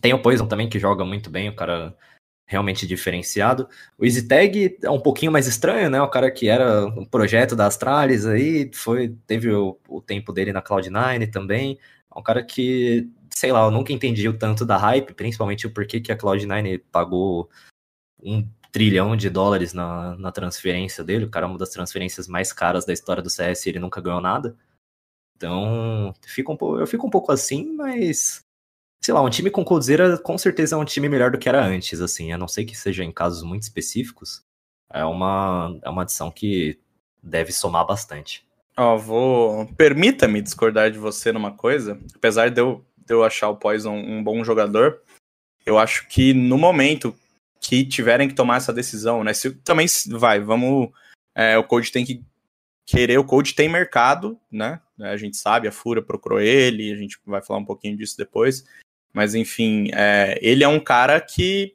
Tem 0.02 0.14
o 0.14 0.22
Poison 0.22 0.48
também 0.48 0.70
que 0.70 0.78
joga 0.78 1.04
muito 1.06 1.30
bem, 1.30 1.50
o 1.50 1.56
cara 1.56 1.98
realmente 2.46 2.86
diferenciado. 2.86 3.68
O 3.98 4.06
EasyTag 4.06 4.78
é 4.84 4.90
um 4.90 5.00
pouquinho 5.00 5.32
mais 5.32 5.48
estranho, 5.48 5.90
né? 5.90 6.02
O 6.02 6.10
cara 6.10 6.30
que 6.32 6.48
era 6.48 6.86
um 6.86 7.06
projeto 7.06 7.56
da 7.56 7.66
Astralis 7.66 8.26
aí, 8.26 8.70
foi, 8.74 9.16
teve 9.26 9.52
o, 9.52 9.80
o 9.90 10.02
tempo 10.02 10.32
dele 10.32 10.54
na 10.54 10.62
Cloud9 10.62 11.32
também. 11.32 11.80
É 12.14 12.20
um 12.20 12.24
cara 12.24 12.44
que, 12.44 13.10
sei 13.30 13.52
lá, 13.52 13.66
eu 13.66 13.72
nunca 13.72 13.92
entendi 13.92 14.30
o 14.30 14.38
tanto 14.38 14.66
da 14.66 14.78
hype, 14.78 15.14
principalmente 15.14 15.66
o 15.68 15.72
porquê 15.72 16.00
que 16.00 16.12
a 16.12 16.18
Cloud9 16.18 16.82
pagou 16.92 17.50
um 18.22 18.48
trilhão 18.72 19.16
de 19.16 19.30
dólares 19.30 19.74
na, 19.74 20.16
na 20.18 20.32
transferência 20.32 21.04
dele. 21.04 21.26
O 21.26 21.30
cara 21.30 21.46
é 21.46 21.50
uma 21.50 21.58
das 21.58 21.70
transferências 21.70 22.28
mais 22.28 22.54
caras 22.54 22.86
da 22.86 22.94
história 22.94 23.24
do 23.24 23.30
CS 23.30 23.66
e 23.66 23.70
ele 23.70 23.80
nunca 23.80 24.02
ganhou 24.02 24.22
nada. 24.22 24.56
Então, 25.36 25.64
um, 25.64 26.14
eu 26.80 26.88
fico 26.88 27.08
um 27.08 27.10
pouco 27.10 27.32
assim, 27.32 27.74
mas 27.74 28.45
sei 29.06 29.14
lá, 29.14 29.22
um 29.22 29.30
time 29.30 29.52
com 29.52 29.64
Coldzera 29.64 30.18
com 30.18 30.36
certeza 30.36 30.76
é 30.76 30.80
um 30.80 30.84
time 30.84 31.08
melhor 31.08 31.30
do 31.30 31.38
que 31.38 31.48
era 31.48 31.64
antes, 31.64 32.02
assim, 32.02 32.34
a 32.34 32.38
não 32.40 32.48
ser 32.48 32.66
que 32.66 32.76
seja 32.76 33.04
em 33.04 33.12
casos 33.12 33.44
muito 33.44 33.62
específicos, 33.62 34.44
é 34.92 35.06
uma, 35.06 35.78
é 35.84 35.90
uma 35.92 36.02
adição 36.02 36.32
que 36.32 36.80
deve 37.22 37.52
somar 37.52 37.86
bastante. 37.86 38.44
Ó, 38.76 38.96
oh, 38.96 38.98
vou. 38.98 39.68
Permita-me 39.78 40.42
discordar 40.42 40.90
de 40.90 40.98
você 40.98 41.32
numa 41.32 41.52
coisa, 41.52 42.00
apesar 42.16 42.50
de 42.50 42.60
eu, 42.60 42.84
de 42.98 43.14
eu 43.14 43.24
achar 43.24 43.48
o 43.50 43.58
Poison 43.58 43.94
um 43.94 44.24
bom 44.24 44.44
jogador, 44.44 45.00
eu 45.64 45.78
acho 45.78 46.08
que 46.08 46.34
no 46.34 46.58
momento 46.58 47.16
que 47.62 47.86
tiverem 47.86 48.28
que 48.28 48.34
tomar 48.34 48.58
essa 48.58 48.74
decisão, 48.74 49.24
né? 49.24 49.34
Se 49.34 49.52
também 49.52 49.86
vai, 50.10 50.40
vamos. 50.40 50.90
É, 51.36 51.56
o 51.60 51.64
Code 51.64 51.92
tem 51.92 52.04
que 52.04 52.24
querer, 52.88 53.20
o 53.20 53.24
Code 53.24 53.54
tem 53.54 53.70
mercado, 53.70 54.40
né? 54.52 54.82
A 55.00 55.16
gente 55.16 55.38
sabe, 55.38 55.68
a 55.68 55.72
Fura 55.72 56.02
procurou 56.02 56.40
ele, 56.40 56.92
a 56.92 56.96
gente 56.96 57.20
vai 57.24 57.42
falar 57.44 57.60
um 57.60 57.66
pouquinho 57.66 57.96
disso 57.96 58.18
depois. 58.18 58.66
Mas 59.16 59.34
enfim, 59.34 59.88
é, 59.94 60.38
ele 60.42 60.62
é 60.62 60.68
um 60.68 60.80
cara 60.80 61.22
que 61.22 61.74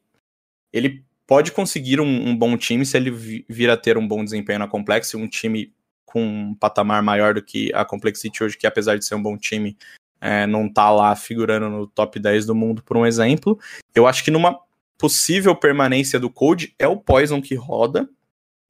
ele 0.70 1.03
pode 1.26 1.53
conseguir 1.53 1.98
um, 1.98 2.29
um, 2.29 2.37
bom 2.37 2.55
time 2.55 2.85
se 2.85 2.98
ele 2.98 3.11
vir 3.48 3.70
a 3.70 3.79
ter 3.79 3.96
um 3.96 4.07
bom 4.07 4.22
desempenho 4.22 4.59
na 4.59 4.68
Complex, 4.68 5.14
um 5.14 5.26
time 5.26 5.72
com 6.05 6.22
um 6.22 6.55
patamar 6.55 7.03
maior 7.03 7.33
do 7.33 7.42
que 7.42 7.72
a 7.72 7.83
Complexity 7.83 8.44
hoje, 8.44 8.59
que 8.59 8.66
apesar 8.66 8.98
de 8.98 9.07
ser 9.07 9.14
um 9.14 9.22
bom 9.22 9.38
time, 9.38 9.74
é, 10.20 10.46
não 10.46 10.70
tá 10.70 10.90
lá 10.90 11.16
figurando 11.16 11.70
no 11.70 11.87
top 11.87 12.20
10 12.20 12.44
do 12.44 12.55
mundo, 12.55 12.83
por 12.83 12.98
um 12.98 13.07
exemplo. 13.07 13.59
Eu 13.94 14.07
acho 14.07 14.22
que 14.22 14.31
numa 14.31 14.61
possível 14.98 15.57
permanência 15.57 16.20
do 16.20 16.29
Code 16.29 16.74
é 16.79 16.87
o 16.87 16.96
Poison 16.98 17.40
que 17.40 17.55
roda, 17.55 18.07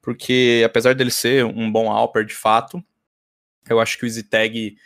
porque 0.01 0.63
apesar 0.65 0.95
dele 0.95 1.11
ser 1.11 1.45
um 1.45 1.73
bom 1.73 1.91
Alper 1.91 2.25
de 2.25 2.35
fato, 2.35 2.81
eu 3.69 3.81
acho 3.81 3.99
que 3.99 4.05
o 4.05 4.07
EasyTag 4.07 4.77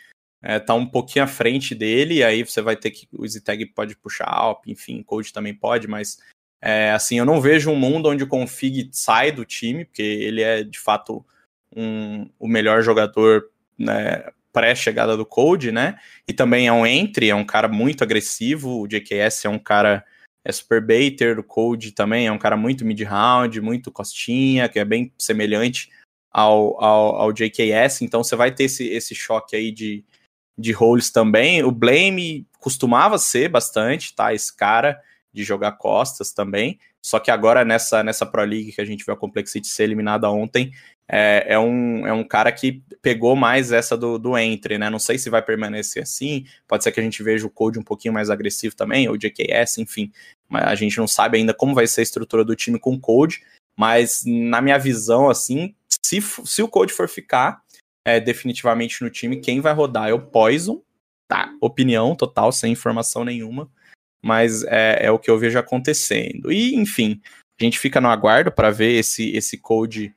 é, 0.47 0.59
tá 0.59 0.75
um 0.75 0.85
pouquinho 0.85 1.25
à 1.25 1.27
frente 1.27 1.73
dele, 1.73 2.17
e 2.17 2.23
aí 2.23 2.43
você 2.43 2.61
vai 2.61 2.75
ter 2.75 2.91
que. 2.91 3.07
O 3.11 3.25
EasyTag 3.25 3.65
pode 3.65 3.95
puxar 3.95 4.29
Alp, 4.29 4.67
enfim, 4.67 5.01
Code 5.01 5.33
também 5.33 5.55
pode, 5.55 5.87
mas 5.87 6.19
é, 6.61 6.91
assim, 6.91 7.17
eu 7.17 7.25
não 7.25 7.41
vejo 7.41 7.71
um 7.71 7.75
mundo 7.75 8.09
onde 8.09 8.23
o 8.23 8.27
Config 8.27 8.89
sai 8.91 9.31
do 9.31 9.43
time, 9.43 9.85
porque 9.85 10.03
ele 10.03 10.43
é 10.43 10.63
de 10.63 10.79
fato 10.79 11.25
um, 11.75 12.29
o 12.37 12.47
melhor 12.47 12.83
jogador 12.83 13.49
né, 13.75 14.23
pré-chegada 14.53 15.17
do 15.17 15.25
Code, 15.25 15.71
né? 15.71 15.97
E 16.27 16.33
também 16.33 16.67
é 16.67 16.71
um 16.71 16.85
entry, 16.85 17.31
é 17.31 17.35
um 17.35 17.43
cara 17.43 17.67
muito 17.67 18.03
agressivo. 18.03 18.81
O 18.81 18.87
JKS 18.87 19.45
é 19.45 19.49
um 19.49 19.59
cara 19.59 20.05
é 20.43 20.51
super 20.51 20.79
baiter, 20.79 21.39
o 21.39 21.43
Code 21.43 21.91
também 21.91 22.27
é 22.27 22.31
um 22.31 22.37
cara 22.37 22.55
muito 22.55 22.85
mid-round, 22.85 23.59
muito 23.61 23.91
costinha, 23.91 24.69
que 24.69 24.77
é 24.77 24.85
bem 24.85 25.11
semelhante 25.17 25.89
ao, 26.31 26.79
ao, 26.83 27.15
ao 27.15 27.33
JKS. 27.33 28.03
Então 28.03 28.23
você 28.23 28.35
vai 28.35 28.53
ter 28.53 28.65
esse, 28.65 28.87
esse 28.89 29.15
choque 29.15 29.55
aí 29.55 29.71
de, 29.71 30.05
de 30.57 30.71
roles 30.71 31.09
também. 31.09 31.63
O 31.63 31.71
Blame 31.71 32.47
costumava 32.59 33.17
ser 33.17 33.49
bastante, 33.49 34.15
tá? 34.15 34.33
Esse 34.33 34.55
cara 34.55 34.99
de 35.33 35.43
jogar 35.43 35.73
costas 35.73 36.31
também. 36.31 36.79
Só 37.01 37.19
que 37.19 37.29
agora 37.29 37.63
nessa, 37.63 38.03
nessa 38.03 38.25
Pro 38.25 38.43
League 38.43 38.71
que 38.71 38.81
a 38.81 38.85
gente 38.85 39.05
viu 39.05 39.13
a 39.13 39.17
Complexity 39.17 39.67
ser 39.67 39.83
eliminada 39.83 40.29
ontem, 40.29 40.71
é, 41.07 41.45
é, 41.49 41.59
um, 41.59 42.07
é 42.07 42.11
um 42.11 42.23
cara 42.23 42.51
que 42.51 42.81
pegou 43.01 43.35
mais 43.35 43.71
essa 43.71 43.95
do, 43.95 44.17
do 44.17 44.35
entry, 44.37 44.77
né? 44.77 44.89
Não 44.89 44.97
sei 44.97 45.19
se 45.19 45.29
vai 45.29 45.41
permanecer 45.41 46.01
assim. 46.01 46.45
Pode 46.67 46.83
ser 46.83 46.91
que 46.91 46.99
a 46.99 47.03
gente 47.03 47.21
veja 47.21 47.45
o 47.45 47.49
Code 47.49 47.77
um 47.77 47.83
pouquinho 47.83 48.13
mais 48.13 48.29
agressivo 48.29 48.75
também, 48.75 49.07
ou 49.07 49.17
JKS, 49.17 49.77
enfim. 49.77 50.11
Mas 50.49 50.63
a 50.63 50.73
gente 50.73 50.97
não 50.97 51.07
sabe 51.07 51.37
ainda 51.37 51.53
como 51.53 51.75
vai 51.75 51.85
ser 51.85 52.01
a 52.01 52.03
estrutura 52.03 52.43
do 52.43 52.55
time 52.55 52.79
com 52.79 52.99
Code. 52.99 53.43
Mas 53.77 54.23
na 54.25 54.61
minha 54.61 54.79
visão, 54.79 55.29
assim, 55.29 55.75
se, 56.03 56.19
se 56.21 56.63
o 56.63 56.67
Code 56.67 56.93
for 56.93 57.07
ficar, 57.07 57.61
é, 58.05 58.19
definitivamente 58.19 59.03
no 59.03 59.09
time. 59.09 59.41
Quem 59.41 59.59
vai 59.59 59.73
rodar 59.73 60.09
é 60.09 60.13
o 60.13 60.21
Poison, 60.21 60.81
tá? 61.27 61.51
Opinião 61.59 62.15
total, 62.15 62.51
sem 62.51 62.71
informação 62.71 63.25
nenhuma. 63.25 63.69
Mas 64.23 64.63
é, 64.63 65.05
é 65.05 65.11
o 65.11 65.19
que 65.19 65.29
eu 65.29 65.37
vejo 65.37 65.57
acontecendo. 65.57 66.51
E, 66.51 66.75
enfim, 66.75 67.19
a 67.59 67.63
gente 67.63 67.79
fica 67.79 67.99
no 67.99 68.09
aguardo 68.09 68.51
para 68.51 68.71
ver 68.71 68.93
esse, 68.93 69.35
esse 69.35 69.57
code 69.57 70.13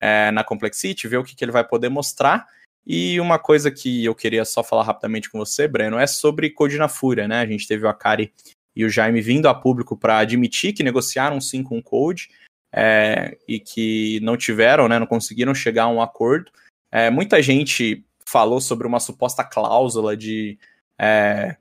é, 0.00 0.30
na 0.30 0.44
Complexity, 0.44 1.08
ver 1.08 1.18
o 1.18 1.24
que, 1.24 1.34
que 1.34 1.44
ele 1.44 1.52
vai 1.52 1.66
poder 1.66 1.88
mostrar. 1.88 2.46
E 2.84 3.20
uma 3.20 3.38
coisa 3.38 3.70
que 3.70 4.04
eu 4.04 4.14
queria 4.14 4.44
só 4.44 4.62
falar 4.64 4.82
rapidamente 4.82 5.30
com 5.30 5.38
você, 5.38 5.68
Breno, 5.68 5.98
é 5.98 6.06
sobre 6.06 6.50
Code 6.50 6.76
na 6.76 6.88
Fúria, 6.88 7.28
né? 7.28 7.40
A 7.40 7.46
gente 7.46 7.68
teve 7.68 7.84
o 7.84 7.88
Akari 7.88 8.32
e 8.74 8.84
o 8.84 8.90
Jaime 8.90 9.20
vindo 9.20 9.48
a 9.48 9.54
público 9.54 9.96
para 9.96 10.18
admitir 10.18 10.72
que 10.72 10.82
negociaram 10.82 11.40
sim 11.40 11.62
com 11.62 11.78
o 11.78 11.82
Code 11.82 12.30
é, 12.72 13.36
e 13.46 13.60
que 13.60 14.18
não 14.20 14.36
tiveram, 14.36 14.88
né? 14.88 14.98
Não 14.98 15.06
conseguiram 15.06 15.54
chegar 15.54 15.84
a 15.84 15.88
um 15.88 16.02
acordo. 16.02 16.50
É, 16.92 17.10
muita 17.10 17.42
gente 17.42 18.04
falou 18.26 18.60
sobre 18.60 18.86
uma 18.86 19.00
suposta 19.00 19.42
cláusula 19.42 20.16
de. 20.16 20.58
É, 21.00 21.56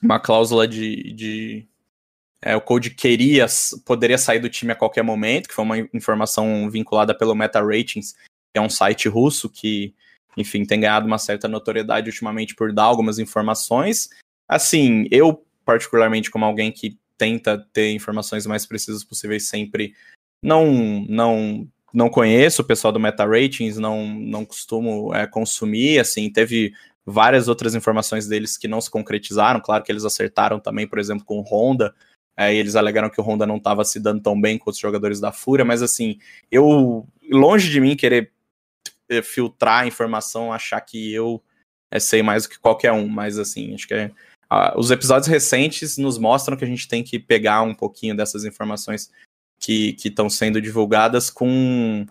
uma 0.00 0.20
cláusula 0.20 0.68
de, 0.68 1.12
de 1.12 1.68
é, 2.40 2.54
o 2.54 2.60
Code 2.60 2.90
queria, 2.90 3.46
poderia 3.84 4.16
sair 4.16 4.38
do 4.38 4.48
time 4.48 4.70
a 4.70 4.76
qualquer 4.76 5.02
momento, 5.02 5.48
que 5.48 5.54
foi 5.54 5.64
uma 5.64 5.78
informação 5.92 6.70
vinculada 6.70 7.12
pelo 7.12 7.34
Meta 7.34 7.60
Ratings, 7.60 8.12
que 8.12 8.58
é 8.58 8.60
um 8.60 8.70
site 8.70 9.08
russo 9.08 9.50
que, 9.50 9.94
enfim, 10.36 10.64
tem 10.64 10.78
ganhado 10.78 11.06
uma 11.06 11.18
certa 11.18 11.48
notoriedade 11.48 12.08
ultimamente 12.08 12.54
por 12.54 12.72
dar 12.72 12.84
algumas 12.84 13.18
informações. 13.18 14.08
Assim, 14.48 15.08
eu, 15.10 15.44
particularmente, 15.64 16.30
como 16.30 16.44
alguém 16.44 16.70
que 16.70 16.98
tenta 17.18 17.58
ter 17.72 17.92
informações 17.92 18.46
mais 18.46 18.64
precisas 18.64 19.02
possíveis 19.02 19.48
sempre, 19.48 19.94
não, 20.42 21.04
não, 21.08 21.66
não 21.96 22.10
conheço 22.10 22.60
o 22.60 22.64
pessoal 22.64 22.92
do 22.92 23.00
Meta 23.00 23.24
Ratings, 23.24 23.78
não, 23.78 24.06
não 24.06 24.44
costumo 24.44 25.14
é, 25.14 25.26
consumir, 25.26 25.98
assim, 25.98 26.30
teve 26.30 26.74
várias 27.06 27.48
outras 27.48 27.74
informações 27.74 28.28
deles 28.28 28.58
que 28.58 28.68
não 28.68 28.82
se 28.82 28.90
concretizaram, 28.90 29.60
claro 29.60 29.82
que 29.82 29.90
eles 29.90 30.04
acertaram 30.04 30.60
também, 30.60 30.86
por 30.86 30.98
exemplo, 30.98 31.24
com 31.24 31.38
o 31.38 31.42
Honda, 31.42 31.94
é, 32.36 32.54
eles 32.54 32.76
alegaram 32.76 33.08
que 33.08 33.18
o 33.18 33.24
Honda 33.24 33.46
não 33.46 33.56
estava 33.56 33.82
se 33.82 33.98
dando 33.98 34.20
tão 34.20 34.38
bem 34.38 34.58
com 34.58 34.68
os 34.68 34.76
jogadores 34.76 35.20
da 35.20 35.32
Fúria, 35.32 35.64
mas 35.64 35.80
assim, 35.80 36.18
eu, 36.50 37.08
longe 37.30 37.70
de 37.70 37.80
mim 37.80 37.96
querer 37.96 38.30
eh, 39.08 39.22
filtrar 39.22 39.84
a 39.84 39.86
informação, 39.86 40.52
achar 40.52 40.82
que 40.82 41.14
eu 41.14 41.42
é, 41.90 41.98
sei 41.98 42.22
mais 42.22 42.42
do 42.42 42.50
que 42.50 42.58
qualquer 42.58 42.92
um, 42.92 43.08
mas 43.08 43.38
assim, 43.38 43.72
acho 43.72 43.88
que 43.88 43.94
é, 43.94 44.10
os 44.76 44.90
episódios 44.90 45.28
recentes 45.28 45.96
nos 45.96 46.18
mostram 46.18 46.58
que 46.58 46.64
a 46.64 46.68
gente 46.68 46.86
tem 46.86 47.02
que 47.02 47.18
pegar 47.18 47.62
um 47.62 47.74
pouquinho 47.74 48.14
dessas 48.14 48.44
informações 48.44 49.10
que 49.66 50.08
estão 50.08 50.30
sendo 50.30 50.60
divulgadas 50.60 51.28
com 51.28 52.06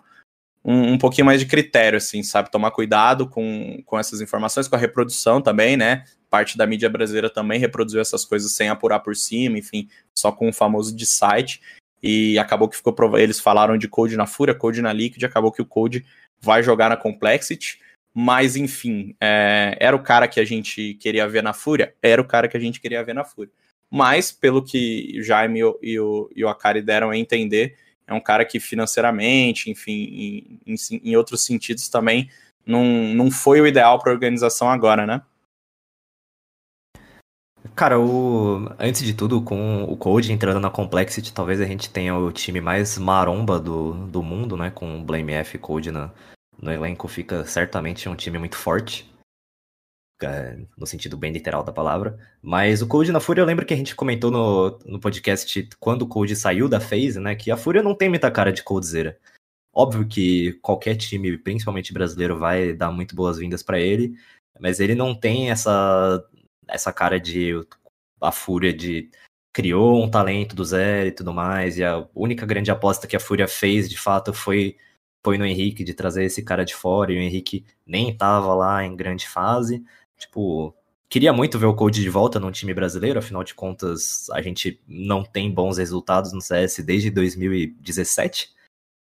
um, 0.64 0.92
um, 0.92 0.98
pouquinho 0.98 1.24
mais 1.24 1.40
de 1.40 1.46
critério, 1.46 1.96
assim, 1.96 2.22
sabe? 2.22 2.50
Tomar 2.50 2.70
cuidado 2.72 3.28
com, 3.28 3.82
com 3.86 3.98
essas 3.98 4.20
informações, 4.20 4.68
com 4.68 4.76
a 4.76 4.78
reprodução 4.78 5.40
também, 5.40 5.76
né? 5.76 6.04
Parte 6.28 6.58
da 6.58 6.66
mídia 6.66 6.90
brasileira 6.90 7.30
também 7.30 7.58
reproduziu 7.58 8.00
essas 8.00 8.24
coisas 8.24 8.52
sem 8.52 8.68
apurar 8.68 9.00
por 9.00 9.16
cima, 9.16 9.58
enfim, 9.58 9.88
só 10.14 10.30
com 10.30 10.48
o 10.48 10.52
famoso 10.52 10.94
de 10.94 11.06
site. 11.06 11.62
E 12.02 12.38
acabou 12.38 12.68
que 12.68 12.76
ficou. 12.76 12.94
Eles 13.18 13.40
falaram 13.40 13.78
de 13.78 13.88
Code 13.88 14.16
na 14.16 14.26
Fúria, 14.26 14.54
Code 14.54 14.82
na 14.82 14.92
Liquid, 14.92 15.24
acabou 15.24 15.50
que 15.50 15.62
o 15.62 15.66
Code 15.66 16.04
vai 16.40 16.62
jogar 16.62 16.90
na 16.90 16.96
Complexity. 16.96 17.80
Mas, 18.12 18.56
enfim, 18.56 19.14
é, 19.20 19.76
era 19.80 19.94
o 19.96 20.02
cara 20.02 20.28
que 20.28 20.40
a 20.40 20.44
gente 20.44 20.94
queria 20.94 21.28
ver 21.28 21.42
na 21.42 21.52
Fúria? 21.52 21.94
Era 22.02 22.20
o 22.20 22.24
cara 22.24 22.48
que 22.48 22.56
a 22.56 22.60
gente 22.60 22.80
queria 22.80 23.02
ver 23.04 23.14
na 23.14 23.24
Fúria. 23.24 23.52
Mas, 23.90 24.32
pelo 24.32 24.62
que 24.62 25.16
o 25.18 25.22
Jaime 25.22 25.60
e 25.82 25.98
o, 26.00 26.30
e 26.34 26.44
o 26.44 26.48
Akari 26.48 26.82
deram 26.82 27.10
a 27.10 27.16
entender, 27.16 27.76
é 28.06 28.14
um 28.14 28.20
cara 28.20 28.44
que 28.44 28.60
financeiramente, 28.60 29.70
enfim, 29.70 29.92
em, 30.66 30.74
em, 30.74 30.76
em 31.04 31.16
outros 31.16 31.44
sentidos 31.44 31.88
também, 31.88 32.30
não, 32.64 32.84
não 32.84 33.30
foi 33.30 33.60
o 33.60 33.66
ideal 33.66 33.98
para 33.98 34.10
a 34.10 34.14
organização 34.14 34.68
agora, 34.70 35.06
né? 35.06 35.22
Cara, 37.74 38.00
o... 38.00 38.70
antes 38.78 39.02
de 39.02 39.12
tudo, 39.12 39.42
com 39.42 39.84
o 39.84 39.96
Code 39.96 40.32
entrando 40.32 40.60
na 40.60 40.70
Complexity, 40.70 41.32
talvez 41.32 41.60
a 41.60 41.66
gente 41.66 41.90
tenha 41.90 42.16
o 42.16 42.32
time 42.32 42.60
mais 42.60 42.96
maromba 42.96 43.60
do, 43.60 43.92
do 44.06 44.22
mundo, 44.22 44.56
né? 44.56 44.70
Com 44.70 44.98
o 44.98 45.04
Blame 45.04 45.32
F 45.32 45.56
e 45.56 45.58
Code 45.58 45.90
na, 45.90 46.10
no 46.60 46.72
elenco, 46.72 47.06
fica 47.08 47.44
certamente 47.44 48.08
um 48.08 48.14
time 48.14 48.38
muito 48.38 48.56
forte. 48.56 49.10
É, 50.22 50.56
no 50.78 50.86
sentido 50.86 51.14
bem 51.16 51.30
literal 51.30 51.62
da 51.62 51.72
palavra. 51.72 52.18
Mas 52.40 52.80
o 52.80 52.86
Code 52.86 53.12
na 53.12 53.20
Fúria, 53.20 53.42
eu 53.42 53.46
lembro 53.46 53.66
que 53.66 53.74
a 53.74 53.76
gente 53.76 53.94
comentou 53.94 54.30
no, 54.30 54.78
no 54.86 54.98
podcast 54.98 55.68
quando 55.78 56.02
o 56.02 56.08
Code 56.08 56.34
saiu 56.34 56.68
da 56.68 56.80
phase, 56.80 57.20
né? 57.20 57.34
Que 57.34 57.50
a 57.50 57.56
Fúria 57.56 57.82
não 57.82 57.94
tem 57.94 58.08
muita 58.08 58.30
cara 58.30 58.50
de 58.50 58.62
Coldzera. 58.62 59.18
Óbvio 59.74 60.08
que 60.08 60.54
qualquer 60.62 60.96
time, 60.96 61.36
principalmente 61.36 61.92
brasileiro, 61.92 62.38
vai 62.38 62.72
dar 62.72 62.90
muito 62.90 63.14
boas-vindas 63.14 63.62
para 63.62 63.78
ele, 63.78 64.14
mas 64.58 64.80
ele 64.80 64.94
não 64.94 65.14
tem 65.14 65.50
essa 65.50 66.24
essa 66.66 66.92
cara 66.92 67.20
de 67.20 67.52
a 68.20 68.32
Fúria 68.32 68.72
de 68.72 69.10
criou 69.52 70.02
um 70.02 70.10
talento 70.10 70.56
do 70.56 70.64
zero 70.64 71.08
e 71.08 71.12
tudo 71.12 71.32
mais, 71.32 71.78
e 71.78 71.84
a 71.84 72.06
única 72.14 72.46
grande 72.46 72.70
aposta 72.70 73.06
que 73.06 73.16
a 73.16 73.20
Fúria 73.20 73.46
fez, 73.48 73.88
de 73.88 73.98
fato, 73.98 74.32
foi 74.32 74.76
foi 75.24 75.36
no 75.38 75.44
Henrique 75.44 75.84
de 75.84 75.92
trazer 75.94 76.24
esse 76.24 76.42
cara 76.42 76.64
de 76.64 76.74
fora, 76.74 77.12
e 77.12 77.18
o 77.18 77.20
Henrique 77.20 77.66
nem 77.86 78.10
estava 78.10 78.54
lá 78.54 78.84
em 78.84 78.96
grande 78.96 79.28
fase. 79.28 79.84
Tipo, 80.18 80.74
queria 81.08 81.32
muito 81.32 81.58
ver 81.58 81.66
o 81.66 81.74
Code 81.74 82.02
de 82.02 82.10
volta 82.10 82.40
num 82.40 82.50
time 82.50 82.72
brasileiro, 82.72 83.18
afinal 83.18 83.44
de 83.44 83.54
contas, 83.54 84.28
a 84.30 84.40
gente 84.40 84.80
não 84.86 85.22
tem 85.22 85.52
bons 85.52 85.78
resultados 85.78 86.32
no 86.32 86.40
CS 86.40 86.78
desde 86.78 87.10
2017, 87.10 88.50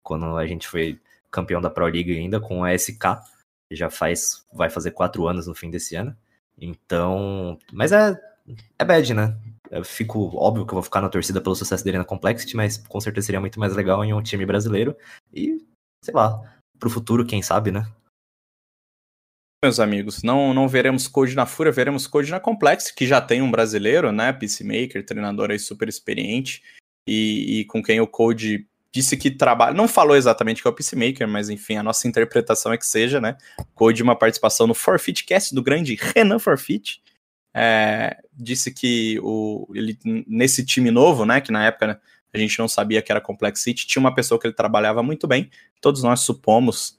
quando 0.03 0.37
a 0.37 0.47
gente 0.47 0.69
foi 0.69 1.01
campeão 1.31 1.61
da 1.61 1.71
Pro 1.71 1.87
League 1.87 2.17
ainda 2.17 2.41
com 2.41 2.65
a 2.65 2.77
SK, 2.77 3.21
já 3.71 3.91
faz 3.91 4.47
vai 4.53 4.71
fazer 4.71 4.93
quatro 4.93 5.27
anos 5.27 5.47
no 5.47 5.55
fim 5.55 5.71
desse 5.71 5.97
ano. 5.97 6.17
Então, 6.59 7.59
mas 7.73 7.93
é, 7.93 8.17
é 8.79 8.85
bad, 8.85 9.15
né? 9.15 9.37
Eu 9.71 9.85
fico, 9.85 10.31
óbvio 10.37 10.65
que 10.65 10.73
eu 10.73 10.77
vou 10.77 10.83
ficar 10.83 11.01
na 11.01 11.09
torcida 11.09 11.41
pelo 11.41 11.57
sucesso 11.57 11.83
dele 11.85 11.99
na 11.99 12.05
Complexity, 12.05 12.57
mas 12.57 12.79
com 12.79 13.01
certeza 13.01 13.27
seria 13.27 13.41
muito 13.41 13.59
mais 13.59 13.75
legal 13.75 14.05
em 14.05 14.13
um 14.13 14.23
time 14.23 14.47
brasileiro. 14.47 14.97
E, 15.33 15.59
sei 16.01 16.15
lá, 16.15 16.41
pro 16.79 16.91
futuro, 16.91 17.27
quem 17.27 17.43
sabe, 17.43 17.73
né? 17.73 17.85
Meus 19.65 19.81
amigos, 19.81 20.23
não, 20.23 20.53
não 20.53 20.69
veremos 20.69 21.09
Code 21.09 21.35
na 21.35 21.47
Fúria, 21.47 21.73
veremos 21.73 22.07
Code 22.07 22.31
na 22.31 22.39
Complexity, 22.39 22.95
que 22.95 23.07
já 23.07 23.19
tem 23.19 23.41
um 23.41 23.51
brasileiro, 23.51 24.13
né? 24.13 24.31
Peacemaker, 24.31 25.07
treinador 25.07 25.51
aí 25.51 25.59
super 25.59 25.89
experiente, 25.89 26.63
e, 27.09 27.61
e 27.61 27.65
com 27.65 27.83
quem 27.83 27.99
o 27.99 28.07
Code 28.07 28.67
disse 28.93 29.17
que 29.17 29.31
trabalha. 29.31 29.73
Não 29.75 29.89
falou 29.89 30.17
exatamente 30.17 30.61
que 30.61 30.69
é 30.69 30.71
o 30.71 30.75
Peacemaker, 30.75 31.27
mas 31.27 31.49
enfim, 31.49 31.77
a 31.77 31.83
nossa 31.83 32.07
interpretação 32.07 32.75
é 32.75 32.77
que 32.77 32.87
seja, 32.87 33.23
né? 33.23 33.39
Code 33.75 34.03
uma 34.03 34.15
participação 34.15 34.67
no 34.67 34.75
Forfeit 34.75 35.25
Cast 35.25 35.55
do 35.55 35.63
grande 35.63 35.95
Renan 35.95 36.39
Forfeit. 36.39 37.01
É, 37.55 38.19
disse 38.35 38.71
que 38.71 39.19
o, 39.23 39.67
ele, 39.75 39.99
nesse 40.27 40.63
time 40.63 40.91
novo, 40.91 41.25
né? 41.25 41.41
Que 41.41 41.51
na 41.51 41.65
época 41.65 41.87
né, 41.87 41.99
a 42.35 42.37
gente 42.37 42.59
não 42.59 42.69
sabia 42.69 43.01
que 43.01 43.11
era 43.11 43.19
Complexity, 43.19 43.87
tinha 43.87 44.01
uma 44.01 44.15
pessoa 44.15 44.39
que 44.39 44.47
ele 44.47 44.53
trabalhava 44.53 45.03
muito 45.03 45.27
bem. 45.27 45.49
Todos 45.81 46.03
nós 46.03 46.21
supomos 46.21 46.99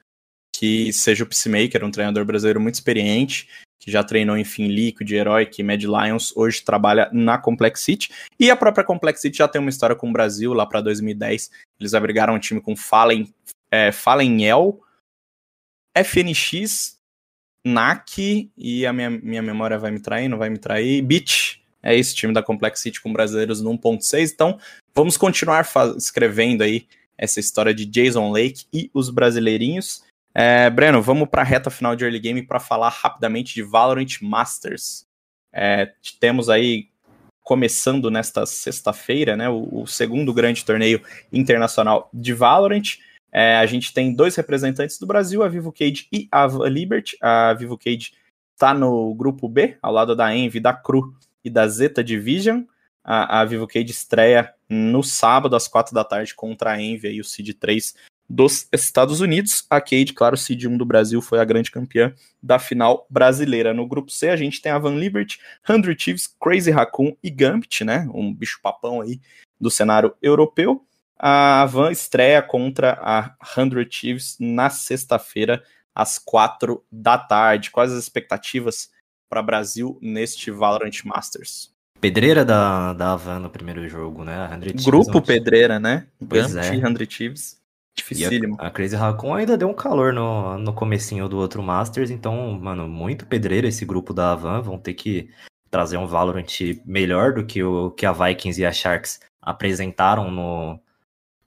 que 0.57 0.93
seja 0.93 1.23
o 1.23 1.27
Peacemaker, 1.27 1.83
um 1.83 1.91
treinador 1.91 2.23
brasileiro 2.23 2.61
muito 2.61 2.75
experiente, 2.75 3.49
que 3.77 3.91
já 3.91 4.03
treinou, 4.03 4.37
enfim, 4.37 4.67
Liquid, 4.67 5.11
Heroic, 5.11 5.61
Mad 5.61 5.83
Lions, 5.83 6.35
hoje 6.35 6.63
trabalha 6.63 7.09
na 7.11 7.37
Complexity. 7.37 8.09
E 8.39 8.49
a 8.49 8.55
própria 8.55 8.83
Complexity 8.83 9.37
já 9.37 9.47
tem 9.47 9.59
uma 9.59 9.69
história 9.69 9.95
com 9.95 10.09
o 10.09 10.13
Brasil, 10.13 10.53
lá 10.53 10.65
para 10.65 10.81
2010. 10.81 11.51
Eles 11.79 11.93
abrigaram 11.93 12.35
um 12.35 12.39
time 12.39 12.61
com 12.61 12.75
Fallen, 12.75 13.31
é, 13.69 13.91
FNX, 15.93 16.99
NAC, 17.65 18.49
e 18.57 18.85
a 18.85 18.93
minha, 18.93 19.09
minha 19.09 19.41
memória 19.41 19.77
vai 19.77 19.91
me 19.91 19.99
trair, 19.99 20.29
não 20.29 20.37
vai 20.37 20.49
me 20.49 20.57
trair, 20.57 21.01
Beach. 21.01 21.61
É 21.83 21.95
esse 21.95 22.15
time 22.15 22.33
da 22.33 22.41
Complexity 22.41 23.01
com 23.01 23.11
brasileiros 23.13 23.61
no 23.61 23.77
1.6. 23.77 24.31
Então, 24.33 24.57
vamos 24.95 25.17
continuar 25.17 25.67
escrevendo 25.97 26.63
aí 26.63 26.87
essa 27.17 27.39
história 27.39 27.73
de 27.73 27.85
Jason 27.85 28.31
Lake 28.31 28.65
e 28.73 28.89
os 28.93 29.09
brasileirinhos. 29.09 30.04
É, 30.37 30.69
Breno, 30.69 31.01
vamos 31.01 31.29
para 31.29 31.43
a 31.43 31.45
reta 31.45 31.69
final 31.69 31.95
de 31.95 32.03
early 32.03 32.19
game 32.19 32.41
para 32.41 32.59
falar 32.59 32.89
rapidamente 32.89 33.53
de 33.53 33.63
Valorant 33.63 34.21
Masters. 34.21 35.07
É, 35.53 35.93
temos 36.19 36.49
aí, 36.49 36.89
começando 37.41 38.11
nesta 38.11 38.45
sexta-feira, 38.45 39.37
né, 39.37 39.47
o, 39.47 39.83
o, 39.83 39.87
segundo 39.87 40.33
grande 40.33 40.65
torneio 40.65 41.01
internacional 41.31 42.09
de 42.13 42.33
Valorant. 42.33 42.97
É, 43.31 43.55
a 43.55 43.65
gente 43.65 43.93
tem 43.93 44.13
dois 44.13 44.35
representantes 44.35 44.99
do 44.99 45.07
Brasil, 45.07 45.41
a 45.41 45.47
Vivo 45.47 45.71
Cage 45.71 46.09
e 46.11 46.27
a 46.29 46.45
Liberty. 46.67 47.17
A 47.21 47.53
Vivo 47.53 47.77
Cage 47.77 48.11
está 48.53 48.73
no 48.73 49.15
grupo 49.15 49.47
B, 49.47 49.77
ao 49.81 49.93
lado 49.93 50.17
da 50.17 50.35
Envy, 50.35 50.59
da 50.59 50.73
Cru 50.73 51.15
e 51.45 51.49
da 51.49 51.65
Zeta 51.65 52.03
Division. 52.03 52.63
A, 53.01 53.39
a 53.39 53.45
Vivo 53.45 53.67
Cage 53.67 53.91
estreia 53.91 54.53
no 54.67 55.01
sábado, 55.01 55.55
às 55.55 55.69
quatro 55.69 55.93
da 55.93 56.03
tarde, 56.03 56.35
contra 56.35 56.73
a 56.73 56.81
Envy 56.81 57.07
e 57.07 57.21
o 57.21 57.23
Seed 57.23 57.53
3 57.57 57.95
dos 58.29 58.67
Estados 58.71 59.21
Unidos. 59.21 59.65
A 59.69 59.79
Cade, 59.79 60.13
claro, 60.13 60.35
Seed 60.35 60.65
1 60.65 60.77
do 60.77 60.85
Brasil, 60.85 61.21
foi 61.21 61.39
a 61.39 61.45
grande 61.45 61.71
campeã 61.71 62.13
da 62.41 62.59
final 62.59 63.05
brasileira. 63.09 63.73
No 63.73 63.87
grupo 63.87 64.11
C, 64.11 64.29
a 64.29 64.35
gente 64.35 64.61
tem 64.61 64.71
a 64.71 64.79
Van 64.79 64.95
Liberty, 64.95 65.39
100 65.65 65.97
Chiefs, 65.97 66.27
Crazy 66.39 66.71
Raccoon 66.71 67.15
e 67.23 67.29
Gambit, 67.29 67.83
né? 67.83 68.07
Um 68.13 68.33
bicho-papão 68.33 69.01
aí 69.01 69.19
do 69.59 69.69
cenário 69.69 70.13
europeu. 70.21 70.83
A 71.17 71.65
Van 71.65 71.91
estreia 71.91 72.41
contra 72.41 72.99
a 73.01 73.35
100 73.43 73.87
Chiefs 73.89 74.37
na 74.39 74.69
sexta-feira, 74.69 75.63
às 75.93 76.17
quatro 76.17 76.83
da 76.91 77.17
tarde. 77.17 77.71
Quais 77.71 77.91
as 77.91 78.03
expectativas 78.03 78.89
para 79.29 79.41
Brasil 79.41 79.97
neste 80.01 80.51
Valorant 80.51 81.03
Masters? 81.05 81.73
Pedreira 82.01 82.43
da, 82.43 82.93
da 82.93 83.13
Havan 83.13 83.39
no 83.39 83.49
primeiro 83.49 83.87
jogo, 83.87 84.23
né? 84.23 84.47
Grupo 84.83 85.21
Pedreira, 85.21 85.79
né? 85.79 86.05
Pois 86.19 86.53
Gambit 86.53 86.67
é. 86.67 86.97
100 86.97 87.09
Chiefs. 87.09 87.64
Dificílimo. 87.95 88.57
A, 88.59 88.67
a, 88.67 88.71
Crazy 88.71 88.95
Raccoon 88.95 89.33
ainda 89.33 89.57
deu 89.57 89.69
um 89.69 89.73
calor 89.73 90.11
no, 90.11 90.57
no 90.57 90.73
comecinho 90.73 91.29
do 91.29 91.37
outro 91.37 91.63
Masters, 91.63 92.11
então, 92.11 92.51
mano, 92.59 92.87
muito 92.87 93.25
pedreiro 93.25 93.67
esse 93.67 93.85
grupo 93.85 94.13
da 94.13 94.33
Avan, 94.33 94.61
vão 94.61 94.77
ter 94.77 94.93
que 94.93 95.29
trazer 95.71 95.97
um 95.97 96.05
Valorant 96.05 96.59
melhor 96.85 97.33
do 97.33 97.45
que 97.45 97.63
o 97.63 97.91
que 97.91 98.05
a 98.05 98.11
Vikings 98.11 98.61
e 98.61 98.65
a 98.65 98.71
Sharks 98.71 99.19
apresentaram 99.41 100.29
no, 100.29 100.79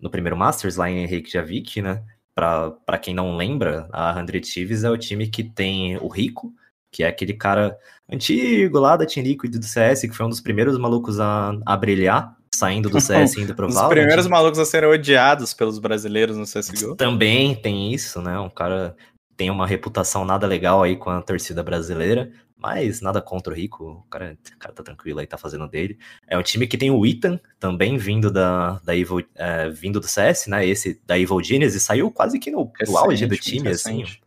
no 0.01 0.11
primeiro 0.11 0.37
Masters, 0.37 0.77
lá 0.77 0.91
em 0.91 1.07
Reykjavik, 1.07 1.83
né? 1.83 2.03
Para 2.35 2.99
quem 3.01 3.13
não 3.13 3.37
lembra, 3.37 3.89
a 3.93 4.15
100 4.15 4.41
Thieves 4.41 4.85
é 4.85 4.91
o 4.91 4.97
time 4.97 5.27
que 5.27 5.43
tem 5.43 5.97
o 5.97 6.09
Rico, 6.09 6.55
que 6.91 7.03
é 7.03 7.09
aquele 7.09 7.35
cara 7.35 7.77
antigo 8.09 8.79
lá 8.79 8.97
da 8.97 9.05
Team 9.05 9.27
Liquid 9.27 9.57
do 9.57 9.65
CS, 9.65 10.03
que 10.03 10.15
foi 10.15 10.25
um 10.25 10.31
dos 10.31 10.41
primeiros 10.41 10.79
malucos 10.79 11.19
a, 11.19 11.59
a 11.67 11.77
brilhar 11.77 12.38
saindo 12.55 12.89
do 12.89 13.01
CS 13.01 13.37
e 13.37 13.43
indo 13.43 13.55
pro 13.55 13.67
Os 13.67 13.75
Valorant. 13.75 13.95
primeiros 13.95 14.27
malucos 14.27 14.59
a 14.59 14.65
serem 14.65 14.89
odiados 14.89 15.53
pelos 15.55 15.79
brasileiros 15.79 16.37
no 16.37 16.45
CSGO. 16.45 16.97
Também 16.97 17.55
tem 17.55 17.93
isso, 17.93 18.21
né? 18.21 18.39
Um 18.39 18.51
cara 18.51 18.97
tem 19.37 19.51
uma 19.51 19.67
reputação 19.67 20.25
nada 20.25 20.47
legal 20.47 20.83
aí 20.83 20.97
com 20.97 21.11
a 21.11 21.23
torcida 21.23 21.63
brasileira, 21.63 22.33
mas 22.57 23.01
nada 23.01 23.23
contra 23.23 23.53
o 23.53 23.57
Rico. 23.57 24.05
O 24.05 24.11
cara, 24.11 24.37
o 24.57 24.59
cara 24.59 24.75
tá 24.75 24.83
tranquilo 24.83 25.21
aí, 25.21 25.27
tá 25.29 25.39
fazendo 25.39 25.69
dele. 25.69 25.97
É 26.27 26.37
um 26.37 26.43
time 26.43 26.67
que 26.67 26.77
tem 26.77 26.91
o 26.91 27.07
Ethan, 27.07 27.39
também 27.61 27.97
vindo 27.97 28.33
da, 28.33 28.81
da 28.81 28.97
Evil, 28.97 29.25
é, 29.37 29.71
vindo 29.71 30.01
do 30.01 30.09
CS, 30.09 30.49
né? 30.49 30.67
Esse 30.67 31.01
da 31.07 31.17
Evil 31.17 31.41
Genius, 31.41 31.75
e 31.77 31.81
saiu 31.81 32.11
quase 32.11 32.41
que 32.41 32.51
no, 32.51 32.71
no 32.87 32.99
auge 32.99 33.27
do 33.27 33.35
Recente, 33.37 33.57
time, 33.57 33.69
assim. 33.69 33.99
recente. 33.99 34.23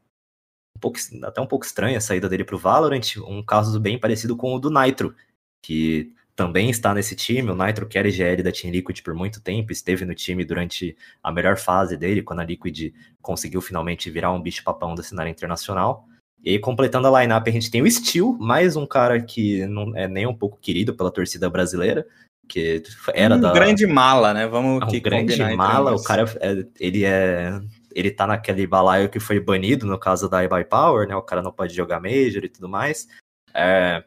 Um 0.77 0.79
pouco, 0.79 0.97
até 1.23 1.41
um 1.41 1.45
pouco 1.45 1.65
estranha 1.65 1.97
a 1.97 2.01
saída 2.01 2.29
dele 2.29 2.45
pro 2.45 2.57
Valorant. 2.57 3.17
Um 3.17 3.43
caso 3.43 3.77
bem 3.81 3.99
parecido 3.99 4.37
com 4.37 4.55
o 4.55 4.59
do 4.59 4.71
Nitro, 4.71 5.13
que 5.61 6.13
também 6.35 6.69
está 6.69 6.93
nesse 6.93 7.15
time. 7.15 7.51
O 7.51 7.55
Nitro, 7.55 7.87
que 7.87 7.97
era 7.97 8.07
IGL 8.07 8.43
da 8.43 8.51
Team 8.51 8.71
Liquid 8.71 9.01
por 9.01 9.13
muito 9.13 9.41
tempo, 9.41 9.71
esteve 9.71 10.05
no 10.05 10.15
time 10.15 10.43
durante 10.45 10.95
a 11.21 11.31
melhor 11.31 11.57
fase 11.57 11.97
dele, 11.97 12.21
quando 12.21 12.39
a 12.39 12.43
Liquid 12.45 12.93
conseguiu 13.21 13.61
finalmente 13.61 14.09
virar 14.09 14.31
um 14.31 14.41
bicho-papão 14.41 14.95
da 14.95 15.03
cenário 15.03 15.29
internacional. 15.29 16.05
E 16.43 16.51
aí, 16.51 16.59
completando 16.59 17.07
a 17.07 17.21
lineup, 17.21 17.47
a 17.47 17.51
gente 17.51 17.69
tem 17.69 17.81
o 17.81 17.91
Steel, 17.91 18.35
mais 18.39 18.75
um 18.75 18.85
cara 18.85 19.21
que 19.21 19.65
não 19.67 19.95
é 19.95 20.07
nem 20.07 20.25
um 20.25 20.33
pouco 20.33 20.57
querido 20.59 20.95
pela 20.95 21.11
torcida 21.11 21.49
brasileira, 21.49 22.05
que 22.47 22.81
era 23.13 23.35
um 23.35 23.39
da. 23.39 23.53
grande 23.53 23.85
mala, 23.85 24.33
né? 24.33 24.47
Vamos 24.47 24.81
É 24.81 24.85
um 24.85 24.87
que 24.87 24.99
grande 24.99 25.37
mala, 25.55 25.93
o 25.93 26.03
cara, 26.03 26.25
é- 26.39 26.65
ele 26.79 27.05
é... 27.05 27.59
Ele 27.93 28.09
tá 28.09 28.25
naquele 28.25 28.65
balaio 28.65 29.09
que 29.09 29.19
foi 29.19 29.37
banido 29.39 29.85
no 29.85 29.99
caso 29.99 30.29
da 30.29 30.43
iBuy 30.45 30.63
Power, 30.63 31.07
né? 31.07 31.15
O 31.15 31.21
cara 31.21 31.41
não 31.41 31.51
pode 31.51 31.75
jogar 31.75 31.99
Major 31.99 32.43
e 32.43 32.49
tudo 32.49 32.69
mais. 32.69 33.07
É, 33.53 34.01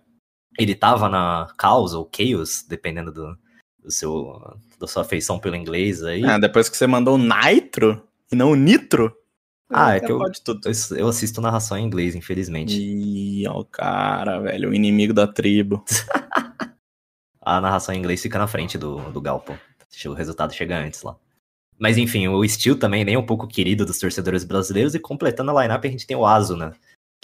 ele 0.59 0.75
tava 0.75 1.09
na 1.09 1.49
Chaos 1.61 1.95
ou 1.95 2.09
Chaos, 2.15 2.65
dependendo 2.69 3.13
do, 3.13 3.37
do 3.83 3.91
seu, 3.91 4.59
da 4.79 4.87
sua 4.87 5.03
afeição 5.03 5.39
pelo 5.39 5.57
inglês 5.57 6.03
aí. 6.03 6.25
Ah, 6.25 6.39
depois 6.39 6.69
que 6.69 6.77
você 6.77 6.87
mandou 6.87 7.17
o 7.17 7.19
Nitro 7.19 8.03
e 8.31 8.37
não 8.37 8.51
o 8.51 8.57
Nitro. 8.57 9.15
Ah, 9.71 9.97
é 9.97 10.01
você 10.01 10.07
que 10.07 10.13
eu-. 10.13 10.21
Eu, 10.21 10.99
eu 10.99 11.09
assisto 11.09 11.41
narração 11.41 11.77
em 11.77 11.85
inglês, 11.85 12.15
infelizmente. 12.15 12.81
Ih, 12.81 13.49
ó 13.49 13.61
o 13.61 13.65
cara, 13.65 14.41
velho, 14.41 14.71
o 14.71 14.75
inimigo 14.75 15.13
da 15.13 15.27
tribo. 15.27 15.85
A 17.45 17.61
narração 17.61 17.95
em 17.95 17.99
inglês 17.99 18.23
fica 18.23 18.39
na 18.39 18.47
frente 18.47 18.79
do, 18.79 18.97
do 19.13 19.21
Galpo. 19.21 19.59
O 20.07 20.13
resultado 20.13 20.53
chega 20.53 20.79
antes 20.79 21.03
lá. 21.03 21.17
Mas 21.79 21.99
enfim, 21.99 22.27
o 22.29 22.47
Steel 22.49 22.79
também 22.79 23.05
nem 23.05 23.17
um 23.17 23.27
pouco 23.27 23.47
querido 23.47 23.85
dos 23.85 23.99
torcedores 23.99 24.45
brasileiros. 24.45 24.95
E 24.95 24.99
completando 24.99 25.51
a 25.51 25.63
lineup, 25.63 25.85
a 25.85 25.91
gente 25.91 26.07
tem 26.07 26.17
o 26.17 26.25
Asuna, 26.25 26.75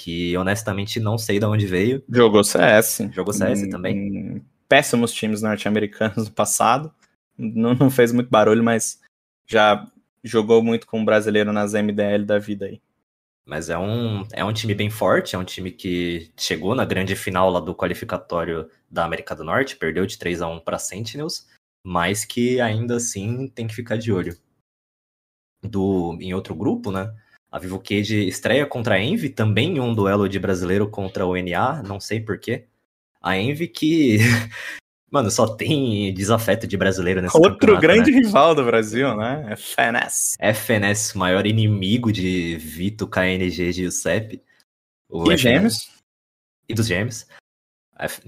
que 0.03 0.35
honestamente 0.39 0.99
não 0.99 1.19
sei 1.19 1.39
de 1.39 1.45
onde 1.45 1.67
veio. 1.67 2.03
Jogou 2.09 2.43
CS. 2.43 3.11
Jogou 3.13 3.35
CS 3.35 3.63
Em- 3.65 3.69
também. 3.69 4.43
Péssimos 4.67 5.13
times 5.13 5.43
norte-americanos 5.43 6.29
no 6.29 6.33
passado. 6.33 6.91
Não, 7.37 7.75
não 7.75 7.91
fez 7.91 8.11
muito 8.13 8.31
barulho, 8.31 8.65
mas 8.65 8.99
já 9.47 9.87
jogou 10.25 10.63
muito 10.63 10.87
com 10.87 11.03
o 11.03 11.05
brasileiro 11.05 11.53
nas 11.53 11.75
MDL 11.75 12.25
da 12.25 12.39
vida 12.39 12.65
aí. 12.67 12.81
Mas 13.45 13.69
é 13.69 13.77
um, 13.77 14.27
é 14.33 14.45
um 14.45 14.53
time 14.53 14.75
bem 14.75 14.89
forte, 14.89 15.35
é 15.35 15.39
um 15.39 15.45
time 15.45 15.71
que 15.71 16.31
chegou 16.39 16.75
na 16.75 16.85
grande 16.85 17.15
final 17.17 17.51
lá 17.51 17.61
do 17.61 17.75
qualificatório 17.75 18.71
da 18.91 19.05
América 19.05 19.35
do 19.35 19.45
Norte, 19.45 19.77
perdeu 19.77 20.07
de 20.07 20.19
3 20.19 20.41
a 20.41 20.49
1 20.49 20.61
para 20.61 20.79
Sentinels, 20.79 21.47
mas 21.85 22.25
que 22.25 22.61
ainda 22.61 22.97
assim 22.97 23.49
tem 23.49 23.67
que 23.67 23.75
ficar 23.75 23.97
de 23.97 24.13
olho. 24.13 24.37
Do, 25.63 26.17
em 26.21 26.33
outro 26.33 26.55
grupo, 26.55 26.91
né? 26.91 27.13
A 27.51 27.59
Vivo 27.59 27.81
Cage 27.81 28.29
estreia 28.29 28.65
contra 28.65 28.95
a 28.95 29.01
Envy, 29.03 29.29
também 29.29 29.77
em 29.77 29.81
um 29.81 29.93
duelo 29.93 30.29
de 30.29 30.39
brasileiro 30.39 30.89
contra 30.89 31.27
o 31.27 31.37
NA, 31.37 31.83
não 31.83 31.99
sei 31.99 32.21
porquê. 32.21 32.67
A 33.21 33.37
Envy 33.37 33.67
que. 33.67 34.19
Mano, 35.11 35.29
só 35.29 35.57
tem 35.57 36.15
desafeto 36.15 36.69
de 36.69 36.77
brasileiro 36.77 37.21
nesse 37.21 37.37
Outro 37.37 37.81
grande 37.81 38.13
né? 38.13 38.19
rival 38.19 38.55
do 38.55 38.65
Brasil, 38.65 39.17
né? 39.17 39.45
É 39.51 39.57
FNS. 39.57 40.37
FNS, 40.39 41.15
maior 41.17 41.45
inimigo 41.47 42.13
de 42.13 42.57
Vito, 42.59 43.09
KNG 43.09 43.71
e 43.71 43.73
Giuseppe. 43.73 44.41
O 45.09 45.25
E 45.25 45.37
FNS 45.37 45.43
Gêmeos. 45.43 45.91
E 46.69 46.75
dos 46.75 46.87
Gêmeos. 46.87 47.27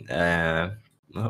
É, 0.08 0.72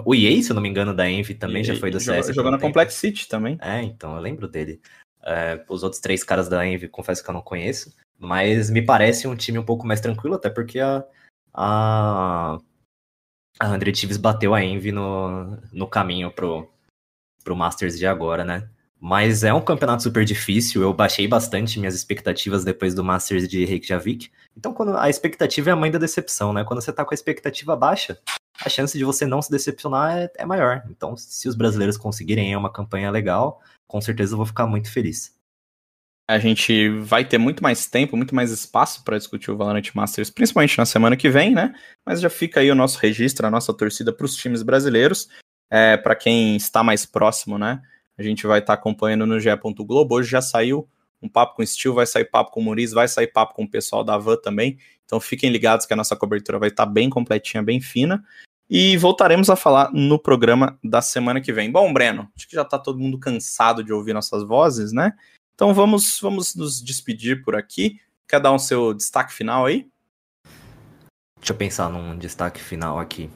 O 0.07 0.15
EA, 0.15 0.43
se 0.43 0.51
eu 0.51 0.55
não 0.55 0.63
me 0.63 0.71
engano, 0.71 0.95
da 0.95 1.09
Envy 1.09 1.35
também 1.35 1.63
já 1.63 1.77
foi 1.77 1.91
do 1.91 2.01
CS. 2.01 2.35
Jogou 2.35 2.51
na. 2.51 2.59
Complex 2.59 2.95
City 2.95 3.29
também. 3.29 3.59
É, 3.61 3.83
então, 3.83 4.17
eu 4.17 4.23
lembro 4.23 4.49
dele. 4.49 4.81
É, 5.25 5.65
os 5.69 5.83
outros 5.83 6.01
três 6.01 6.25
caras 6.25 6.49
da 6.49 6.67
Envy, 6.67 6.89
confesso 6.89 7.23
que 7.23 7.31
eu 7.31 7.35
não 7.35 7.43
conheço. 7.43 7.95
Mas 8.19 8.71
me 8.71 8.83
parece 8.83 9.27
um 9.27 9.37
time 9.37 9.59
um 9.59 9.65
pouco 9.65 9.87
mais 9.87 10.01
tranquilo, 10.01 10.37
até 10.37 10.51
porque 10.51 10.81
a. 10.81 11.05
A, 11.55 12.57
a 13.61 13.69
100 13.69 13.93
Thieves 13.93 14.17
bateu 14.17 14.55
a 14.55 14.65
Envy 14.65 14.91
no, 14.91 15.59
no 15.71 15.87
caminho 15.87 16.31
pro, 16.31 16.67
pro 17.45 17.57
Masters 17.57 17.99
de 17.99 18.07
agora, 18.07 18.45
né? 18.45 18.69
Mas 18.99 19.43
é 19.43 19.53
um 19.53 19.61
campeonato 19.61 20.05
super 20.05 20.25
difícil. 20.25 20.81
Eu 20.81 20.95
baixei 20.95 21.27
bastante 21.27 21.79
minhas 21.79 21.95
expectativas 21.95 22.65
depois 22.65 22.95
do 22.95 23.05
Masters 23.05 23.49
de 23.49 23.65
Reykjavik. 23.65 24.31
Então, 24.57 24.73
quando 24.73 24.97
a 24.97 25.11
expectativa 25.11 25.71
é 25.71 25.73
a 25.73 25.77
mãe 25.77 25.91
da 25.91 25.99
decepção, 25.99 26.53
né? 26.53 26.65
Quando 26.65 26.81
você 26.81 26.93
tá 26.93 27.05
com 27.05 27.13
a 27.13 27.15
expectativa 27.15 27.75
baixa, 27.77 28.19
a 28.65 28.69
chance 28.69 28.97
de 28.97 29.05
você 29.05 29.27
não 29.27 29.43
se 29.43 29.51
decepcionar 29.51 30.17
é, 30.17 30.33
é 30.39 30.47
maior. 30.47 30.83
Então, 30.91 31.17
se 31.17 31.49
os 31.49 31.55
brasileiros 31.55 31.97
conseguirem 31.97 32.55
uma 32.57 32.73
campanha 32.73 33.11
legal, 33.11 33.61
com 33.87 34.01
certeza 34.01 34.35
eu 34.35 34.37
vou 34.37 34.47
ficar 34.47 34.67
muito 34.67 34.91
feliz. 34.91 35.35
A 36.29 36.39
gente 36.39 36.89
vai 37.01 37.25
ter 37.25 37.37
muito 37.37 37.63
mais 37.63 37.87
tempo, 37.87 38.17
muito 38.17 38.35
mais 38.35 38.51
espaço 38.51 39.05
para 39.05 39.19
discutir 39.19 39.51
o 39.51 39.57
Valorant 39.57 39.91
Masters, 39.95 40.31
principalmente 40.31 40.79
na 40.79 40.87
semana 40.87 41.17
que 41.17 41.29
vem, 41.29 41.53
né? 41.53 41.75
Mas 42.07 42.21
já 42.21 42.31
fica 42.31 42.61
aí 42.61 42.71
o 42.71 42.75
nosso 42.75 42.99
registro, 42.99 43.47
a 43.47 43.51
nossa 43.51 43.75
torcida 43.75 44.13
para 44.13 44.25
os 44.25 44.37
times 44.37 44.63
brasileiros. 44.63 45.29
É, 45.71 45.97
para 45.97 46.15
quem 46.15 46.57
está 46.57 46.83
mais 46.83 47.05
próximo, 47.05 47.59
né? 47.59 47.83
A 48.17 48.23
gente 48.23 48.47
vai 48.47 48.61
estar 48.61 48.75
acompanhando 48.75 49.27
no 49.27 49.41
GE. 49.41 49.51
Globo. 49.79 50.15
Hoje 50.15 50.31
já 50.31 50.41
saiu 50.41 50.89
um 51.21 51.29
papo 51.29 51.57
com 51.57 51.63
o 51.63 51.67
Steel, 51.67 51.95
vai 51.95 52.07
sair 52.07 52.25
papo 52.25 52.51
com 52.51 52.61
o 52.61 52.65
Muriz, 52.65 52.93
vai 52.93 53.09
sair 53.09 53.29
papo 53.29 53.55
com 53.55 53.65
o 53.65 53.71
pessoal 53.71 54.05
da 54.05 54.19
Van 54.19 54.37
também. 54.37 54.79
Então 55.05 55.21
fiquem 55.21 55.51
ligados 55.51 55.87
que 55.87 55.93
a 55.93 55.97
nossa 55.97 56.17
cobertura 56.17 56.59
vai 56.59 56.69
estar 56.69 56.87
bem 56.87 57.09
completinha, 57.09 57.63
bem 57.63 57.81
fina. 57.81 58.25
E 58.75 58.97
voltaremos 58.97 59.51
a 59.51 59.55
falar 59.55 59.93
no 59.93 60.19
programa 60.19 60.79
da 60.83 61.03
semana 61.03 61.43
que 61.43 61.53
vem. 61.53 61.71
Bom, 61.71 61.93
Breno, 61.93 62.33
acho 62.35 62.49
que 62.49 62.57
já 62.57 62.65
tá 62.65 62.79
todo 62.79 62.99
mundo 62.99 63.19
cansado 63.19 63.85
de 63.85 63.93
ouvir 63.93 64.15
nossas 64.15 64.43
vozes, 64.43 64.95
né? 64.95 65.13
Então 65.55 65.75
vamos, 65.75 66.19
vamos 66.19 66.55
nos 66.55 66.83
despedir 66.83 67.45
por 67.45 67.55
aqui. 67.55 68.01
Quer 68.27 68.41
dar 68.41 68.51
um 68.51 68.59
seu 68.59 68.95
destaque 68.95 69.31
final 69.31 69.67
aí? 69.67 69.87
Deixa 71.39 71.53
eu 71.53 71.57
pensar 71.57 71.91
num 71.91 72.17
destaque 72.17 72.63
final 72.63 72.99
aqui. 72.99 73.29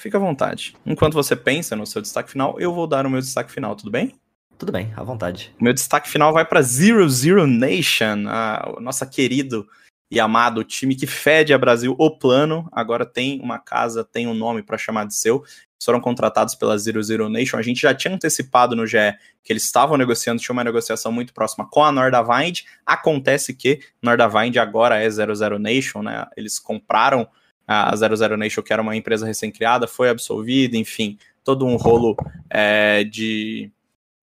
Fica 0.00 0.18
à 0.18 0.20
vontade. 0.20 0.76
Enquanto 0.84 1.14
você 1.14 1.36
pensa 1.36 1.76
no 1.76 1.86
seu 1.86 2.02
destaque 2.02 2.32
final, 2.32 2.58
eu 2.58 2.74
vou 2.74 2.88
dar 2.88 3.06
o 3.06 3.10
meu 3.10 3.20
destaque 3.20 3.52
final, 3.52 3.76
tudo 3.76 3.92
bem? 3.92 4.16
Tudo 4.58 4.72
bem, 4.72 4.92
à 4.96 5.04
vontade. 5.04 5.54
Meu 5.60 5.72
destaque 5.72 6.10
final 6.10 6.32
vai 6.32 6.44
para 6.44 6.60
Zero 6.60 7.08
Zero 7.08 7.46
Nation, 7.46 8.26
a, 8.26 8.74
o 8.78 8.80
nosso 8.80 9.08
querido 9.08 9.64
e 10.10 10.20
amado 10.20 10.62
time 10.62 10.94
que 10.94 11.06
fede 11.06 11.52
a 11.52 11.58
Brasil, 11.58 11.94
o 11.98 12.10
Plano. 12.10 12.68
Agora 12.72 13.04
tem 13.04 13.40
uma 13.40 13.58
casa, 13.58 14.04
tem 14.04 14.26
um 14.26 14.34
nome 14.34 14.62
para 14.62 14.78
chamar 14.78 15.06
de 15.06 15.14
seu. 15.14 15.42
Foram 15.82 16.00
contratados 16.00 16.54
pela 16.54 16.78
Zero 16.78 17.02
Zero 17.02 17.28
Nation. 17.28 17.58
A 17.58 17.62
gente 17.62 17.82
já 17.82 17.94
tinha 17.94 18.14
antecipado 18.14 18.74
no 18.74 18.86
GE 18.86 18.96
que 19.44 19.52
eles 19.52 19.64
estavam 19.64 19.96
negociando, 19.96 20.40
tinha 20.40 20.52
uma 20.52 20.64
negociação 20.64 21.12
muito 21.12 21.34
próxima 21.34 21.68
com 21.68 21.84
a 21.84 21.92
Nordavind. 21.92 22.60
Acontece 22.84 23.54
que 23.54 23.80
Nordavind 24.02 24.56
agora 24.56 25.02
é 25.02 25.08
Zero 25.10 25.34
Zero 25.34 25.58
Nation, 25.58 26.02
né? 26.02 26.26
Eles 26.36 26.58
compraram 26.58 27.28
a 27.66 27.94
Zero 27.96 28.16
Zero 28.16 28.36
Nation, 28.36 28.62
que 28.62 28.72
era 28.72 28.80
uma 28.80 28.96
empresa 28.96 29.26
recém-criada, 29.26 29.88
foi 29.88 30.08
absolvida, 30.08 30.76
enfim, 30.76 31.18
todo 31.42 31.66
um 31.66 31.76
rolo 31.76 32.16
é, 32.48 33.02
de 33.02 33.70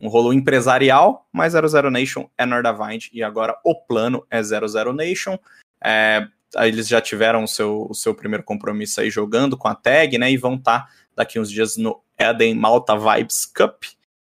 um 0.03 0.09
rolo 0.09 0.33
empresarial, 0.33 1.25
mas 1.31 1.53
00 1.53 1.89
Nation 1.89 2.27
é 2.37 2.45
Nordavind 2.45 3.07
e 3.13 3.23
agora 3.23 3.57
o 3.63 3.73
plano 3.73 4.25
é 4.29 4.43
00 4.43 4.91
Nation. 4.91 5.39
É, 5.83 6.27
eles 6.61 6.87
já 6.87 7.01
tiveram 7.01 7.43
o 7.43 7.47
seu, 7.47 7.87
o 7.89 7.93
seu 7.93 8.13
primeiro 8.13 8.43
compromisso 8.43 9.01
aí 9.01 9.09
jogando 9.09 9.57
com 9.57 9.67
a 9.67 9.75
tag, 9.75 10.17
né? 10.17 10.31
E 10.31 10.37
vão 10.37 10.55
estar 10.55 10.87
daqui 11.15 11.39
uns 11.39 11.49
dias 11.49 11.77
no 11.77 12.01
Eden 12.17 12.55
Malta 12.55 12.95
Vibes 12.97 13.45
Cup. 13.45 13.83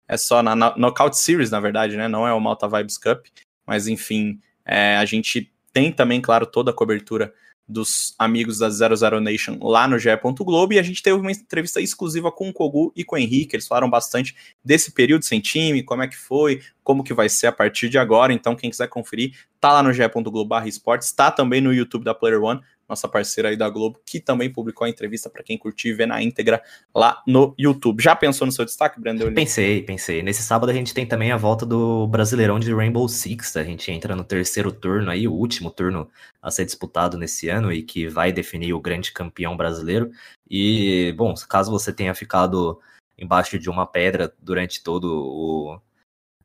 É 0.09 0.17
só 0.17 0.43
na, 0.43 0.55
na 0.55 0.77
Knockout 0.77 1.17
Series, 1.17 1.51
na 1.51 1.61
verdade, 1.61 1.97
né? 1.97 2.09
Não 2.09 2.27
é 2.27 2.33
o 2.33 2.41
Malta 2.41 2.69
Vibes 2.69 2.99
Cup. 2.99 3.27
Mas 3.67 3.87
enfim, 3.87 4.41
é, 4.65 4.97
a 4.97 5.05
gente 5.05 5.53
tem 5.73 5.93
também, 5.93 6.21
claro, 6.21 6.47
toda 6.47 6.71
a 6.71 6.75
cobertura 6.75 7.33
dos 7.67 8.15
amigos 8.19 8.59
da 8.59 8.69
00 8.69 9.21
Nation 9.21 9.59
lá 9.61 9.89
no 9.89 9.99
GE. 9.99 10.11
Globo 10.41 10.75
e 10.75 10.79
a 10.79 10.83
gente 10.83 11.03
teve 11.03 11.19
uma 11.19 11.33
entrevista 11.33 11.81
exclusiva 11.81 12.31
com 12.31 12.49
o 12.49 12.53
Kogu 12.53 12.93
e 12.95 13.05
com 13.05 13.17
o 13.17 13.19
Henrique, 13.19 13.57
eles 13.57 13.67
falaram 13.67 13.89
bastante 13.89 14.35
desse 14.63 14.93
período 14.93 15.25
sem 15.25 15.41
time, 15.41 15.83
como 15.83 16.03
é 16.03 16.09
que 16.09 16.17
foi, 16.17 16.61
como 16.83 17.03
que 17.03 17.15
vai 17.15 17.29
ser 17.29 17.47
a 17.47 17.53
partir 17.53 17.89
de 17.89 17.99
agora, 17.99 18.33
então 18.33 18.55
quem 18.55 18.71
quiser 18.71 18.89
conferir, 18.89 19.35
tá 19.61 19.73
lá 19.73 19.83
no 19.83 19.93
ge.globo 19.93 20.45
barra 20.45 20.69
esportes, 20.69 21.11
tá 21.13 21.31
também 21.31 21.61
no 21.61 21.73
YouTube 21.73 22.05
da 22.05 22.15
Player 22.15 22.43
One, 22.43 22.61
nossa 22.89 23.09
parceira 23.09 23.49
aí 23.49 23.57
da 23.57 23.69
Globo, 23.69 24.01
que 24.05 24.21
também 24.21 24.51
publicou 24.51 24.85
a 24.85 24.89
entrevista 24.89 25.31
para 25.31 25.43
quem 25.43 25.57
curtir 25.57 25.89
e 25.89 25.93
ver 25.95 26.07
na 26.07 26.23
íntegra 26.23 26.63
lá 26.95 27.23
no 27.27 27.55
YouTube. 27.59 28.03
Já 28.03 28.15
pensou 28.15 28.47
no 28.47 28.53
seu 28.53 28.65
destaque, 28.65 29.01
Brandon? 29.01 29.33
Pensei, 29.33 29.83
pensei. 29.83 30.23
Nesse 30.23 30.43
sábado 30.43 30.71
a 30.71 30.75
gente 30.75 30.95
tem 30.95 31.07
também 31.07 31.33
a 31.33 31.37
volta 31.37 31.65
do 31.65 32.07
Brasileirão 32.07 32.59
de 32.59 32.73
Rainbow 32.75 33.09
Six. 33.09 33.57
A 33.57 33.65
gente 33.65 33.91
entra 33.91 34.15
no 34.15 34.25
terceiro 34.25 34.71
turno 34.73 35.11
aí, 35.11 35.27
o 35.27 35.33
último 35.33 35.71
turno 35.71 36.09
a 36.43 36.51
ser 36.51 36.65
disputado 36.65 37.17
nesse 37.17 37.49
ano 37.49 37.73
e 37.73 37.83
que 37.83 38.07
vai 38.07 38.33
definir 38.33 38.75
o 38.75 38.81
grande 38.81 39.13
campeão 39.13 39.57
brasileiro. 39.57 40.11
E, 40.49 41.15
bom, 41.17 41.35
caso 41.49 41.71
você 41.71 41.93
tenha 41.93 42.15
ficado 42.15 42.79
embaixo 43.19 43.59
de 43.59 43.71
uma 43.71 43.87
pedra 43.87 44.33
durante 44.43 44.83
todo 44.83 45.07
o 45.07 45.81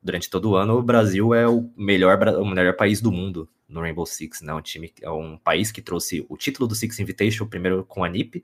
durante 0.02 0.30
todo 0.30 0.50
o 0.50 0.56
ano, 0.56 0.78
o 0.78 0.82
Brasil 0.82 1.34
é 1.34 1.46
o 1.46 1.70
melhor, 1.76 2.18
o 2.38 2.44
melhor 2.44 2.76
país 2.76 3.00
do 3.00 3.12
mundo 3.12 3.48
no 3.68 3.80
Rainbow 3.80 4.06
Six, 4.06 4.40
né? 4.42 4.52
Um 4.52 4.60
time 4.60 4.92
é 5.00 5.10
um 5.10 5.36
país 5.36 5.70
que 5.70 5.82
trouxe 5.82 6.24
o 6.28 6.36
título 6.36 6.66
do 6.66 6.74
Six 6.74 6.98
Invitational 6.98 7.48
primeiro 7.48 7.84
com 7.84 8.02
a 8.02 8.08
NiP 8.08 8.42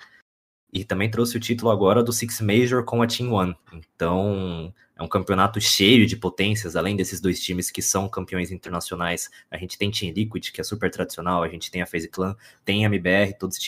e 0.73 0.85
também 0.85 1.11
trouxe 1.11 1.37
o 1.37 1.41
título 1.41 1.71
agora 1.71 2.03
do 2.03 2.13
Six 2.13 2.41
Major 2.41 2.85
com 2.85 3.03
a 3.03 3.07
Team 3.07 3.33
One. 3.33 3.57
Então, 3.73 4.73
é 4.95 5.03
um 5.03 5.09
campeonato 5.09 5.61
cheio 5.61 6.07
de 6.07 6.17
potências, 6.17 6.77
além 6.77 6.97
desses 6.97 7.21
dois 7.21 7.41
times 7.41 7.71
que 7.71 7.81
são 7.81 8.09
campeões 8.09 8.51
internacionais. 8.51 9.31
A 9.51 9.57
gente 9.57 9.79
tem 9.79 9.91
Team 9.91 10.13
Liquid, 10.13 10.51
que 10.51 10.61
é 10.61 10.65
super 10.65 10.91
tradicional, 10.91 11.43
a 11.43 11.49
gente 11.49 11.71
tem 11.71 11.83
a 11.83 11.87
FaZe 11.87 12.09
Clan, 12.09 12.37
tem 12.65 12.85
a 12.85 12.89
MBR, 12.89 13.35
todos, 13.39 13.59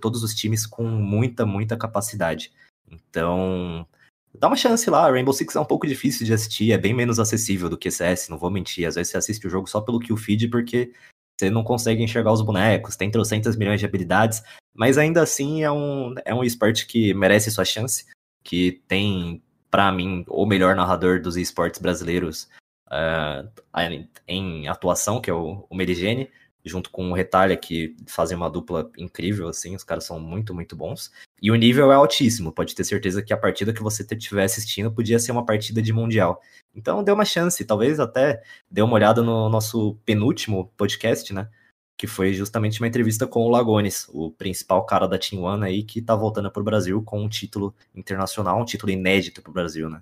todos 0.00 0.22
os 0.22 0.34
times 0.34 0.66
com 0.66 0.84
muita, 0.84 1.46
muita 1.46 1.76
capacidade. 1.76 2.52
Então, 2.90 3.86
dá 4.34 4.46
uma 4.48 4.56
chance 4.56 4.88
lá. 4.88 5.10
Rainbow 5.10 5.32
Six 5.32 5.56
é 5.56 5.60
um 5.60 5.64
pouco 5.64 5.86
difícil 5.86 6.26
de 6.26 6.32
assistir, 6.32 6.72
é 6.72 6.78
bem 6.78 6.94
menos 6.94 7.18
acessível 7.18 7.68
do 7.68 7.78
que 7.78 7.90
CS, 7.90 8.28
não 8.28 8.38
vou 8.38 8.50
mentir. 8.50 8.86
Às 8.86 8.94
vezes 8.94 9.10
você 9.10 9.18
assiste 9.18 9.46
o 9.46 9.50
jogo 9.50 9.68
só 9.68 9.80
pelo 9.80 10.00
kill 10.00 10.16
feed 10.16 10.48
porque 10.48 10.92
você 11.38 11.50
não 11.50 11.64
consegue 11.64 12.02
enxergar 12.02 12.32
os 12.32 12.42
bonecos, 12.42 12.96
tem 12.96 13.10
trocentas 13.10 13.56
milhões 13.56 13.80
de 13.80 13.86
habilidades, 13.86 14.42
mas 14.74 14.96
ainda 14.96 15.22
assim 15.22 15.62
é 15.62 15.70
um, 15.70 16.14
é 16.24 16.34
um 16.34 16.44
esporte 16.44 16.86
que 16.86 17.12
merece 17.14 17.50
sua 17.50 17.64
chance, 17.64 18.06
que 18.44 18.82
tem, 18.86 19.42
para 19.70 19.90
mim, 19.90 20.24
o 20.28 20.46
melhor 20.46 20.76
narrador 20.76 21.20
dos 21.20 21.36
esportes 21.36 21.80
brasileiros 21.80 22.48
uh, 22.88 23.48
em 24.28 24.68
atuação, 24.68 25.20
que 25.20 25.30
é 25.30 25.34
o, 25.34 25.66
o 25.68 25.74
Merigene, 25.74 26.30
junto 26.64 26.90
com 26.90 27.10
o 27.10 27.14
Retalha, 27.14 27.56
que 27.56 27.96
fazem 28.06 28.36
uma 28.36 28.50
dupla 28.50 28.90
incrível, 28.96 29.48
assim, 29.48 29.74
os 29.74 29.82
caras 29.84 30.04
são 30.04 30.20
muito, 30.20 30.54
muito 30.54 30.76
bons. 30.76 31.10
E 31.42 31.50
o 31.50 31.56
nível 31.56 31.90
é 31.90 31.96
altíssimo, 31.96 32.52
pode 32.52 32.72
ter 32.72 32.84
certeza 32.84 33.20
que 33.20 33.32
a 33.32 33.36
partida 33.36 33.72
que 33.72 33.82
você 33.82 34.06
estiver 34.08 34.44
assistindo 34.44 34.92
podia 34.92 35.18
ser 35.18 35.32
uma 35.32 35.44
partida 35.44 35.82
de 35.82 35.92
Mundial. 35.92 36.40
Então 36.72 37.02
dê 37.02 37.10
uma 37.10 37.24
chance, 37.24 37.64
talvez 37.64 37.98
até 37.98 38.40
dê 38.70 38.80
uma 38.80 38.94
olhada 38.94 39.24
no 39.24 39.48
nosso 39.48 39.98
penúltimo 40.04 40.72
podcast, 40.76 41.34
né? 41.34 41.48
Que 41.98 42.06
foi 42.06 42.32
justamente 42.32 42.80
uma 42.80 42.86
entrevista 42.86 43.26
com 43.26 43.40
o 43.40 43.50
Lagones, 43.50 44.06
o 44.10 44.30
principal 44.30 44.86
cara 44.86 45.08
da 45.08 45.18
Team 45.18 45.42
One 45.42 45.64
aí, 45.64 45.82
que 45.82 46.00
tá 46.00 46.14
voltando 46.14 46.48
pro 46.48 46.62
Brasil 46.62 47.02
com 47.02 47.20
um 47.20 47.28
título 47.28 47.74
internacional, 47.92 48.60
um 48.60 48.64
título 48.64 48.92
inédito 48.92 49.42
pro 49.42 49.52
Brasil, 49.52 49.90
né? 49.90 50.00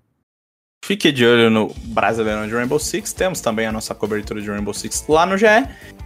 Fique 0.84 1.10
de 1.12 1.24
olho 1.24 1.50
no 1.50 1.72
Brasileirão 1.86 2.46
de 2.46 2.54
Rainbow 2.54 2.78
Six. 2.78 3.12
Temos 3.12 3.40
também 3.40 3.66
a 3.66 3.72
nossa 3.72 3.94
cobertura 3.94 4.42
de 4.42 4.50
Rainbow 4.50 4.74
Six 4.74 5.06
lá 5.08 5.24
no 5.24 5.38
GE. 5.38 5.46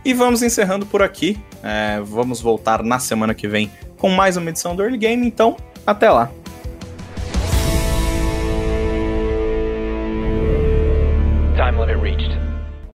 E 0.04 0.12
vamos 0.12 0.42
encerrando 0.42 0.84
por 0.84 1.02
aqui. 1.02 1.38
É, 1.62 2.00
vamos 2.00 2.40
voltar 2.40 2.82
na 2.82 2.98
semana 2.98 3.34
que 3.34 3.48
vem 3.48 3.70
com 4.04 4.10
mais 4.10 4.36
uma 4.36 4.50
edição 4.50 4.76
do 4.76 4.82
Early 4.82 4.98
Game. 4.98 5.26
Então, 5.26 5.56
até 5.86 6.10
lá. 6.10 6.30
Time 11.56 11.78
limit 11.78 12.02
reached. 12.02 12.43